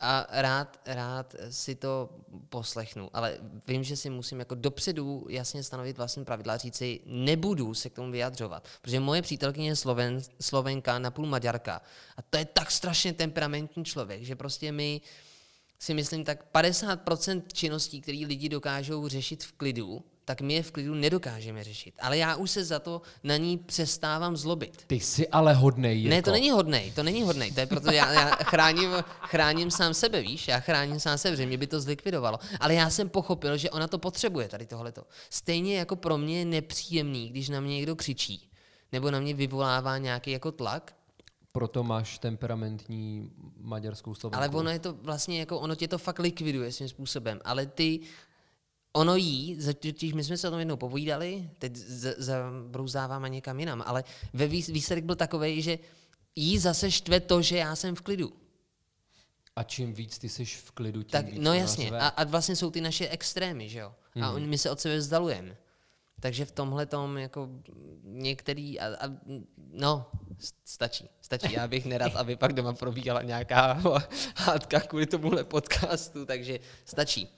a 0.00 0.26
rád, 0.30 0.80
rád 0.86 1.34
si 1.50 1.74
to 1.74 2.10
poslechnu, 2.48 3.10
ale 3.12 3.38
vím, 3.66 3.84
že 3.84 3.96
si 3.96 4.10
musím 4.10 4.38
jako 4.38 4.54
dopředu 4.54 5.26
jasně 5.28 5.62
stanovit 5.62 5.98
vlastní 5.98 6.24
pravidla 6.24 6.54
a 6.54 6.56
říct 6.56 6.76
si, 6.76 7.00
nebudu 7.06 7.74
se 7.74 7.90
k 7.90 7.94
tomu 7.94 8.12
vyjadřovat, 8.12 8.68
protože 8.82 9.00
moje 9.00 9.22
přítelkyně 9.22 9.68
je 9.68 9.76
Sloven, 9.76 10.20
Slovenka, 10.40 10.98
napůl 10.98 11.26
Maďarka. 11.26 11.82
A 12.16 12.22
to 12.22 12.38
je 12.38 12.44
tak 12.44 12.70
strašně 12.70 13.12
temperamentní 13.12 13.84
člověk, 13.84 14.22
že 14.22 14.36
prostě 14.36 14.72
my 14.72 15.00
si 15.78 15.94
myslím, 15.94 16.24
tak 16.24 16.44
50% 16.54 17.42
činností, 17.52 18.00
které 18.00 18.18
lidi 18.26 18.48
dokážou 18.48 19.08
řešit 19.08 19.44
v 19.44 19.52
klidu, 19.52 20.04
tak 20.28 20.40
my 20.40 20.54
je 20.54 20.62
v 20.62 20.70
klidu 20.70 20.94
nedokážeme 20.94 21.64
řešit. 21.64 21.94
Ale 22.00 22.18
já 22.18 22.36
už 22.36 22.50
se 22.50 22.64
za 22.64 22.78
to 22.78 23.02
na 23.24 23.36
ní 23.36 23.58
přestávám 23.58 24.36
zlobit. 24.36 24.84
Ty 24.86 25.00
jsi 25.00 25.28
ale 25.28 25.54
hodnej, 25.54 25.98
Jirko. 25.98 26.16
Ne, 26.16 26.22
to 26.22 26.30
není 26.30 26.50
hodnej, 26.50 26.92
to 26.92 27.02
není 27.02 27.22
hodnej, 27.22 27.52
to 27.52 27.60
je 27.60 27.66
proto, 27.66 27.92
já, 27.92 28.12
já 28.12 28.26
chráním, 28.30 28.90
chráním 29.20 29.70
sám 29.70 29.94
sebe, 29.94 30.20
víš, 30.22 30.48
já 30.48 30.60
chráním 30.60 31.00
sám 31.00 31.18
sebe, 31.18 31.36
že 31.36 31.46
mě 31.46 31.58
by 31.58 31.66
to 31.66 31.80
zlikvidovalo. 31.80 32.38
Ale 32.60 32.74
já 32.74 32.90
jsem 32.90 33.08
pochopil, 33.08 33.56
že 33.56 33.70
ona 33.70 33.88
to 33.88 33.98
potřebuje, 33.98 34.48
tady 34.48 34.66
tohleto. 34.66 35.04
Stejně 35.30 35.78
jako 35.78 35.96
pro 35.96 36.18
mě 36.18 36.38
je 36.38 36.44
nepříjemný, 36.44 37.28
když 37.28 37.48
na 37.48 37.60
mě 37.60 37.74
někdo 37.74 37.96
křičí, 37.96 38.50
nebo 38.92 39.10
na 39.10 39.20
mě 39.20 39.34
vyvolává 39.34 39.98
nějaký 39.98 40.30
jako 40.30 40.52
tlak, 40.52 40.94
Proto 41.52 41.84
máš 41.84 42.18
temperamentní 42.18 43.30
maďarskou 43.60 44.14
slovenku. 44.14 44.38
ale 44.38 44.48
ono 44.48 44.70
je 44.70 44.78
to 44.78 44.92
vlastně 44.92 45.40
jako, 45.40 45.58
ono 45.60 45.74
tě 45.74 45.88
to 45.88 45.98
fakt 45.98 46.18
likviduje 46.18 46.72
svým 46.72 46.88
způsobem, 46.88 47.40
ale 47.44 47.66
ty, 47.66 48.00
ono 48.98 49.16
jí, 49.16 49.58
totiž 49.80 50.12
my 50.12 50.24
jsme 50.24 50.36
se 50.36 50.48
o 50.48 50.50
tom 50.50 50.58
jednou 50.58 50.76
povídali, 50.76 51.50
teď 51.58 51.76
z- 51.76 52.16
zabrouzávám 52.18 53.24
a 53.24 53.28
někam 53.28 53.60
jinam, 53.60 53.82
ale 53.86 54.04
ve 54.32 54.46
výs- 54.48 54.72
výsledek 54.72 55.04
byl 55.04 55.16
takový, 55.16 55.62
že 55.62 55.78
jí 56.36 56.58
zase 56.58 56.90
štve 56.90 57.20
to, 57.20 57.42
že 57.42 57.56
já 57.56 57.76
jsem 57.76 57.94
v 57.94 58.00
klidu. 58.00 58.32
A 59.56 59.62
čím 59.62 59.92
víc 59.94 60.18
ty 60.18 60.28
jsi 60.28 60.44
v 60.44 60.70
klidu, 60.70 61.02
tím 61.02 61.10
Tak, 61.10 61.26
víc 61.26 61.38
no 61.42 61.54
jasně, 61.54 61.90
a, 61.90 62.08
a 62.08 62.24
vlastně 62.24 62.56
jsou 62.56 62.70
ty 62.70 62.80
naše 62.80 63.08
extrémy, 63.08 63.68
že 63.68 63.78
jo? 63.78 63.94
A 64.22 64.30
oni, 64.30 64.46
my 64.46 64.58
se 64.58 64.70
od 64.70 64.80
sebe 64.80 64.96
vzdalujeme. 64.98 65.56
Takže 66.20 66.44
v 66.44 66.52
tomhle 66.52 66.86
tom 66.86 67.18
jako 67.18 67.48
některý, 68.02 68.80
a, 68.80 68.86
a, 68.86 69.10
no, 69.72 70.06
stačí, 70.64 71.08
stačí. 71.20 71.52
Já 71.52 71.68
bych 71.68 71.86
nerad, 71.86 72.16
aby 72.16 72.36
pak 72.36 72.52
doma 72.52 72.72
probíhala 72.72 73.22
nějaká 73.22 73.72
hádka 74.36 74.80
kvůli 74.80 75.06
tomuhle 75.06 75.44
podcastu, 75.44 76.26
takže 76.26 76.60
stačí. 76.84 77.28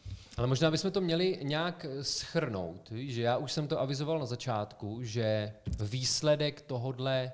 Ale 0.41 0.47
možná 0.47 0.71
bychom 0.71 0.91
to 0.91 1.01
měli 1.01 1.39
nějak 1.43 1.87
schrnout, 2.03 2.93
že 2.93 3.23
já 3.23 3.37
už 3.37 3.53
jsem 3.53 3.69
to 3.69 3.81
avizoval 3.81 4.19
na 4.19 4.27
začátku, 4.27 4.99
že 5.03 5.53
výsledek 5.81 6.61
tohodle 6.61 7.33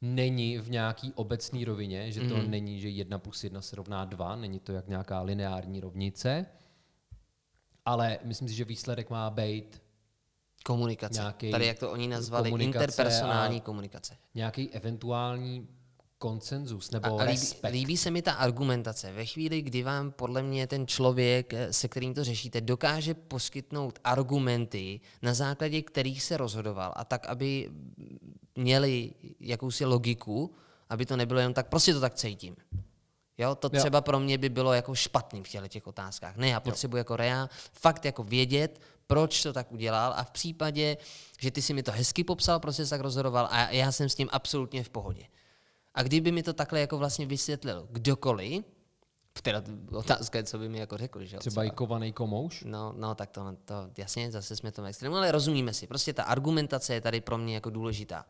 není 0.00 0.58
v 0.58 0.70
nějaký 0.70 1.12
obecný 1.12 1.64
rovině, 1.64 2.12
že 2.12 2.20
to 2.20 2.36
mm. 2.36 2.50
není, 2.50 2.80
že 2.80 2.88
1 2.88 3.18
plus 3.18 3.44
1 3.44 3.60
se 3.60 3.76
rovná 3.76 4.04
2, 4.04 4.36
není 4.36 4.60
to 4.60 4.72
jak 4.72 4.88
nějaká 4.88 5.20
lineární 5.22 5.80
rovnice, 5.80 6.46
ale 7.84 8.18
myslím 8.24 8.48
si, 8.48 8.54
že 8.54 8.64
výsledek 8.64 9.10
má 9.10 9.30
být 9.30 9.82
Komunikace. 10.64 11.20
Nějaký 11.20 11.50
Tady, 11.50 11.66
jak 11.66 11.78
to 11.78 11.90
oni 11.90 12.08
nazvali, 12.08 12.50
komunikace 12.50 12.84
interpersonální 12.84 13.60
komunikace. 13.60 14.16
nějaký 14.34 14.70
eventuální 14.70 15.68
konsenzus 16.24 16.90
nebo 16.90 17.20
a 17.20 17.22
líbí, 17.22 17.32
respekt. 17.32 17.72
líbí 17.72 17.96
se 17.96 18.10
mi 18.10 18.22
ta 18.22 18.32
argumentace. 18.32 19.12
Ve 19.12 19.26
chvíli, 19.26 19.62
kdy 19.62 19.82
vám 19.82 20.12
podle 20.12 20.42
mě 20.42 20.66
ten 20.66 20.86
člověk, 20.86 21.54
eh, 21.54 21.72
se 21.72 21.88
kterým 21.88 22.14
to 22.14 22.24
řešíte, 22.24 22.60
dokáže 22.60 23.14
poskytnout 23.14 23.98
argumenty, 24.04 25.00
na 25.22 25.34
základě 25.34 25.82
kterých 25.82 26.22
se 26.22 26.36
rozhodoval 26.36 26.92
a 26.96 27.04
tak, 27.04 27.26
aby 27.26 27.70
měli 28.56 29.12
jakousi 29.40 29.84
logiku, 29.84 30.54
aby 30.88 31.06
to 31.06 31.16
nebylo 31.16 31.40
jenom 31.40 31.54
tak, 31.54 31.68
prostě 31.68 31.92
to 31.94 32.00
tak 32.00 32.14
cítím. 32.14 32.56
Jo, 33.38 33.54
to 33.54 33.70
Jo. 33.72 33.80
třeba 33.80 34.00
pro 34.00 34.20
mě 34.20 34.38
by 34.38 34.48
bylo 34.48 34.72
jako 34.72 34.94
špatný 34.94 35.44
v 35.44 35.48
těchto 35.48 35.68
těch 35.68 35.86
otázkách. 35.86 36.36
Ne, 36.36 36.48
já 36.48 36.60
potřebuji 36.60 36.96
jako 36.96 37.16
rea 37.16 37.48
fakt 37.72 38.04
jako 38.04 38.24
vědět, 38.24 38.80
proč 39.06 39.42
to 39.42 39.52
tak 39.52 39.72
udělal 39.72 40.12
a 40.16 40.24
v 40.24 40.30
případě, 40.30 40.96
že 41.40 41.50
ty 41.50 41.62
si 41.62 41.74
mi 41.74 41.82
to 41.82 41.92
hezky 41.92 42.24
popsal, 42.24 42.60
se 42.70 42.88
tak 42.88 43.00
rozhodoval 43.00 43.48
a 43.50 43.70
já 43.70 43.92
jsem 43.92 44.08
s 44.08 44.14
tím 44.14 44.28
absolutně 44.32 44.84
v 44.84 44.88
pohodě. 44.88 45.33
A 45.94 46.02
kdyby 46.02 46.32
mi 46.32 46.42
to 46.42 46.52
takhle 46.52 46.80
jako 46.80 46.98
vlastně 46.98 47.26
vysvětlil 47.26 47.88
kdokoliv, 47.90 48.64
teda 49.42 49.62
otázka 49.92 50.38
je, 50.38 50.44
co 50.44 50.58
by 50.58 50.68
mi 50.68 50.78
jako 50.78 50.96
řekl, 50.96 51.24
že? 51.24 51.38
Třeba 51.38 51.64
i 51.64 51.70
kovaný 51.70 52.12
komouš? 52.12 52.64
No, 52.66 52.94
no, 52.96 53.14
tak 53.14 53.30
to, 53.30 53.56
to 53.64 53.74
jasně, 53.98 54.30
zase 54.30 54.56
jsme 54.56 54.72
to 54.72 54.84
extrému, 54.84 55.16
ale 55.16 55.32
rozumíme 55.32 55.74
si. 55.74 55.86
Prostě 55.86 56.12
ta 56.12 56.22
argumentace 56.22 56.94
je 56.94 57.00
tady 57.00 57.20
pro 57.20 57.38
mě 57.38 57.54
jako 57.54 57.70
důležitá. 57.70 58.26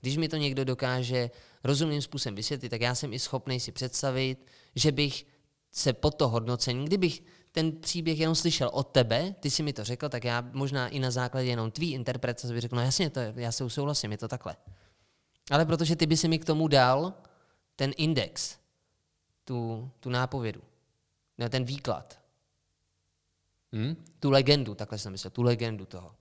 Když 0.00 0.16
mi 0.16 0.28
to 0.28 0.36
někdo 0.36 0.64
dokáže 0.64 1.30
rozumným 1.64 2.02
způsobem 2.02 2.34
vysvětlit, 2.34 2.68
tak 2.68 2.80
já 2.80 2.94
jsem 2.94 3.12
i 3.12 3.18
schopný 3.18 3.60
si 3.60 3.72
představit, 3.72 4.46
že 4.74 4.92
bych 4.92 5.26
se 5.70 5.92
po 5.92 6.10
to 6.10 6.28
hodnocení, 6.28 6.84
kdybych 6.84 7.22
ten 7.52 7.72
příběh 7.72 8.18
jenom 8.20 8.34
slyšel 8.34 8.70
od 8.72 8.84
tebe, 8.84 9.34
ty 9.40 9.50
si 9.50 9.62
mi 9.62 9.72
to 9.72 9.84
řekl, 9.84 10.08
tak 10.08 10.24
já 10.24 10.44
možná 10.52 10.88
i 10.88 10.98
na 10.98 11.10
základě 11.10 11.48
jenom 11.48 11.70
tvý 11.70 11.92
interpretace 11.92 12.52
bych 12.52 12.60
řekl, 12.60 12.76
no 12.76 12.82
jasně, 12.82 13.10
to 13.10 13.20
je, 13.20 13.32
já 13.36 13.52
se 13.52 13.70
souhlasím, 13.70 14.12
je 14.12 14.18
to 14.18 14.28
takhle. 14.28 14.56
Ale 15.50 15.66
protože 15.66 15.96
ty 15.96 16.06
by 16.06 16.16
si 16.16 16.28
mi 16.28 16.38
k 16.38 16.44
tomu 16.44 16.68
dal 16.68 17.14
ten 17.76 17.92
index, 17.96 18.58
tu, 19.44 19.90
tu 20.00 20.10
nápovědu, 20.10 20.62
ne, 21.38 21.50
ten 21.50 21.64
výklad, 21.64 22.24
Hm? 23.74 24.04
tu 24.20 24.30
legendu, 24.30 24.74
takhle 24.74 24.98
jsem 24.98 25.12
myslel, 25.12 25.30
tu 25.30 25.42
legendu 25.42 25.86
toho. 25.86 26.14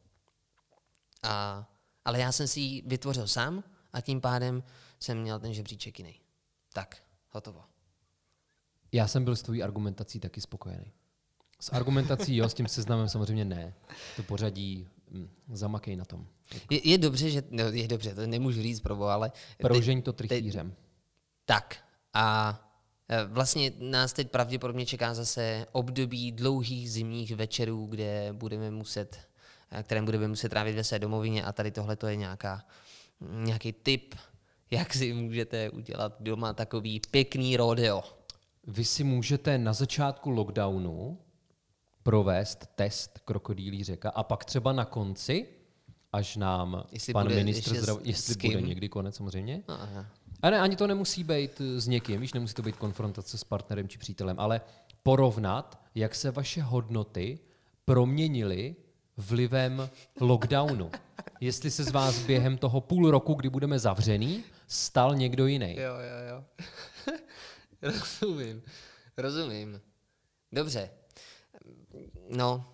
A, 1.23 1.65
ale 2.05 2.19
já 2.19 2.31
jsem 2.31 2.47
si 2.47 2.59
ji 2.59 2.81
vytvořil 2.85 3.27
sám 3.27 3.63
a 3.93 4.01
tím 4.01 4.21
pádem 4.21 4.63
jsem 4.99 5.21
měl 5.21 5.39
ten 5.39 5.53
žebříček 5.53 5.99
jiný. 5.99 6.19
Tak, 6.73 7.03
hotovo. 7.29 7.63
Já 8.91 9.07
jsem 9.07 9.23
byl 9.23 9.35
s 9.35 9.41
tvojí 9.41 9.63
argumentací 9.63 10.19
taky 10.19 10.41
spokojený. 10.41 10.93
S 11.59 11.71
argumentací 11.71 12.35
jo, 12.35 12.49
s 12.49 12.53
tím 12.53 12.67
seznamem 12.67 13.09
samozřejmě 13.09 13.45
ne. 13.45 13.73
To 14.15 14.23
pořadí, 14.23 14.87
zamakej 15.53 15.95
na 15.95 16.05
tom. 16.05 16.27
Je, 16.69 16.89
je 16.89 16.97
dobře, 16.97 17.29
že, 17.29 17.43
no, 17.49 17.63
je 17.63 17.87
dobře, 17.87 18.15
to 18.15 18.27
nemůžu 18.27 18.61
říct 18.61 18.79
probo, 18.79 19.05
ale 19.05 19.31
Proužeň 19.57 20.01
to 20.01 20.13
trichýřem. 20.13 20.75
tak 21.45 21.77
a 22.13 22.59
e, 23.09 23.25
vlastně 23.25 23.71
nás 23.79 24.13
teď 24.13 24.31
pravděpodobně 24.31 24.85
čeká 24.85 25.13
zase 25.13 25.65
období 25.71 26.31
dlouhých 26.31 26.91
zimních 26.91 27.35
večerů, 27.35 27.85
kde 27.85 28.29
budeme 28.31 28.71
muset, 28.71 29.19
e, 29.71 29.83
kterém 29.83 30.05
budeme 30.05 30.27
muset 30.27 30.49
trávit 30.49 30.75
ve 30.75 30.83
své 30.83 30.99
domovině 30.99 31.43
a 31.43 31.51
tady 31.51 31.71
tohle 31.71 31.95
to 31.95 32.07
je 32.07 32.15
nějaká, 32.15 32.65
nějaký 33.19 33.73
tip, 33.73 34.15
jak 34.71 34.93
si 34.93 35.13
můžete 35.13 35.69
udělat 35.69 36.15
doma 36.19 36.53
takový 36.53 37.01
pěkný 37.11 37.57
rodeo. 37.57 38.03
Vy 38.67 38.85
si 38.85 39.03
můžete 39.03 39.57
na 39.57 39.73
začátku 39.73 40.29
lockdownu 40.29 41.17
provést 42.03 42.67
test 42.75 43.19
krokodýlí 43.25 43.83
řeka 43.83 44.09
a 44.09 44.23
pak 44.23 44.45
třeba 44.45 44.73
na 44.73 44.85
konci, 44.85 45.47
až 46.13 46.35
nám 46.35 46.83
Jestli 46.91 47.13
pan 47.13 47.23
bude 47.23 47.35
ministr 47.35 47.75
zdravotnictví, 47.75 48.33
jestli 48.33 48.49
bude 48.49 48.61
někdy 48.67 48.89
konec 48.89 49.15
samozřejmě. 49.15 49.63
No, 49.67 49.81
Aha. 49.81 50.05
A 50.41 50.49
ne, 50.49 50.59
ani 50.59 50.75
to 50.75 50.87
nemusí 50.87 51.23
být 51.23 51.61
eh, 51.61 51.79
s 51.79 51.87
někým, 51.87 52.21
víš, 52.21 52.33
nemusí 52.33 52.53
to 52.53 52.61
být 52.61 52.75
konfrontace 52.75 53.37
s 53.37 53.43
partnerem 53.43 53.87
či 53.87 53.97
přítelem, 53.97 54.39
ale 54.39 54.61
porovnat, 55.03 55.81
jak 55.95 56.15
se 56.15 56.31
vaše 56.31 56.61
hodnoty 56.61 57.39
proměnily 57.85 58.75
vlivem 59.17 59.89
lockdownu. 60.19 60.91
Jestli 61.41 61.71
se 61.71 61.83
z 61.83 61.91
vás 61.91 62.19
během 62.19 62.57
toho 62.57 62.81
půl 62.81 63.11
roku, 63.11 63.33
kdy 63.33 63.49
budeme 63.49 63.79
zavřený, 63.79 64.43
stal 64.67 65.15
někdo 65.15 65.47
jiný. 65.47 65.75
Jo, 65.79 65.93
jo, 65.93 66.35
jo. 66.35 66.43
rozumím, 67.81 68.61
rozumím. 69.17 69.81
Dobře. 70.51 70.89
No, 72.29 72.65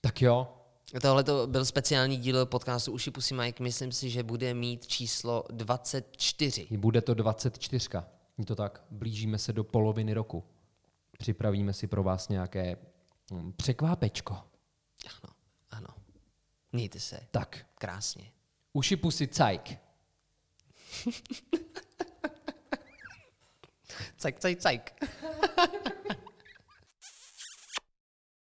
Tak 0.00 0.22
jo, 0.22 0.62
Tohle 1.00 1.24
to 1.24 1.46
byl 1.46 1.64
speciální 1.64 2.16
díl 2.16 2.46
podcastu 2.46 2.92
Uši 2.92 3.10
Pusy 3.10 3.34
Mike. 3.34 3.62
Myslím 3.62 3.92
si, 3.92 4.10
že 4.10 4.22
bude 4.22 4.54
mít 4.54 4.86
číslo 4.86 5.44
24. 5.50 6.66
bude 6.70 7.02
to 7.02 7.14
24. 7.14 7.88
Je 8.38 8.44
to 8.44 8.56
tak, 8.56 8.84
blížíme 8.90 9.38
se 9.38 9.52
do 9.52 9.64
poloviny 9.64 10.14
roku. 10.14 10.44
Připravíme 11.18 11.72
si 11.72 11.86
pro 11.86 12.02
vás 12.02 12.28
nějaké 12.28 12.76
hm, 13.32 13.52
překvápečko. 13.52 14.34
Ano, 14.34 15.34
ano. 15.70 15.88
Mějte 16.72 17.00
se. 17.00 17.20
Tak, 17.30 17.66
Krásně. 17.74 18.32
uši 18.72 18.96
pusy 18.96 19.26
cajk. 19.32 19.78
Cajk, 24.16 24.38
cajk, 24.38 24.60
cajk. 24.60 24.92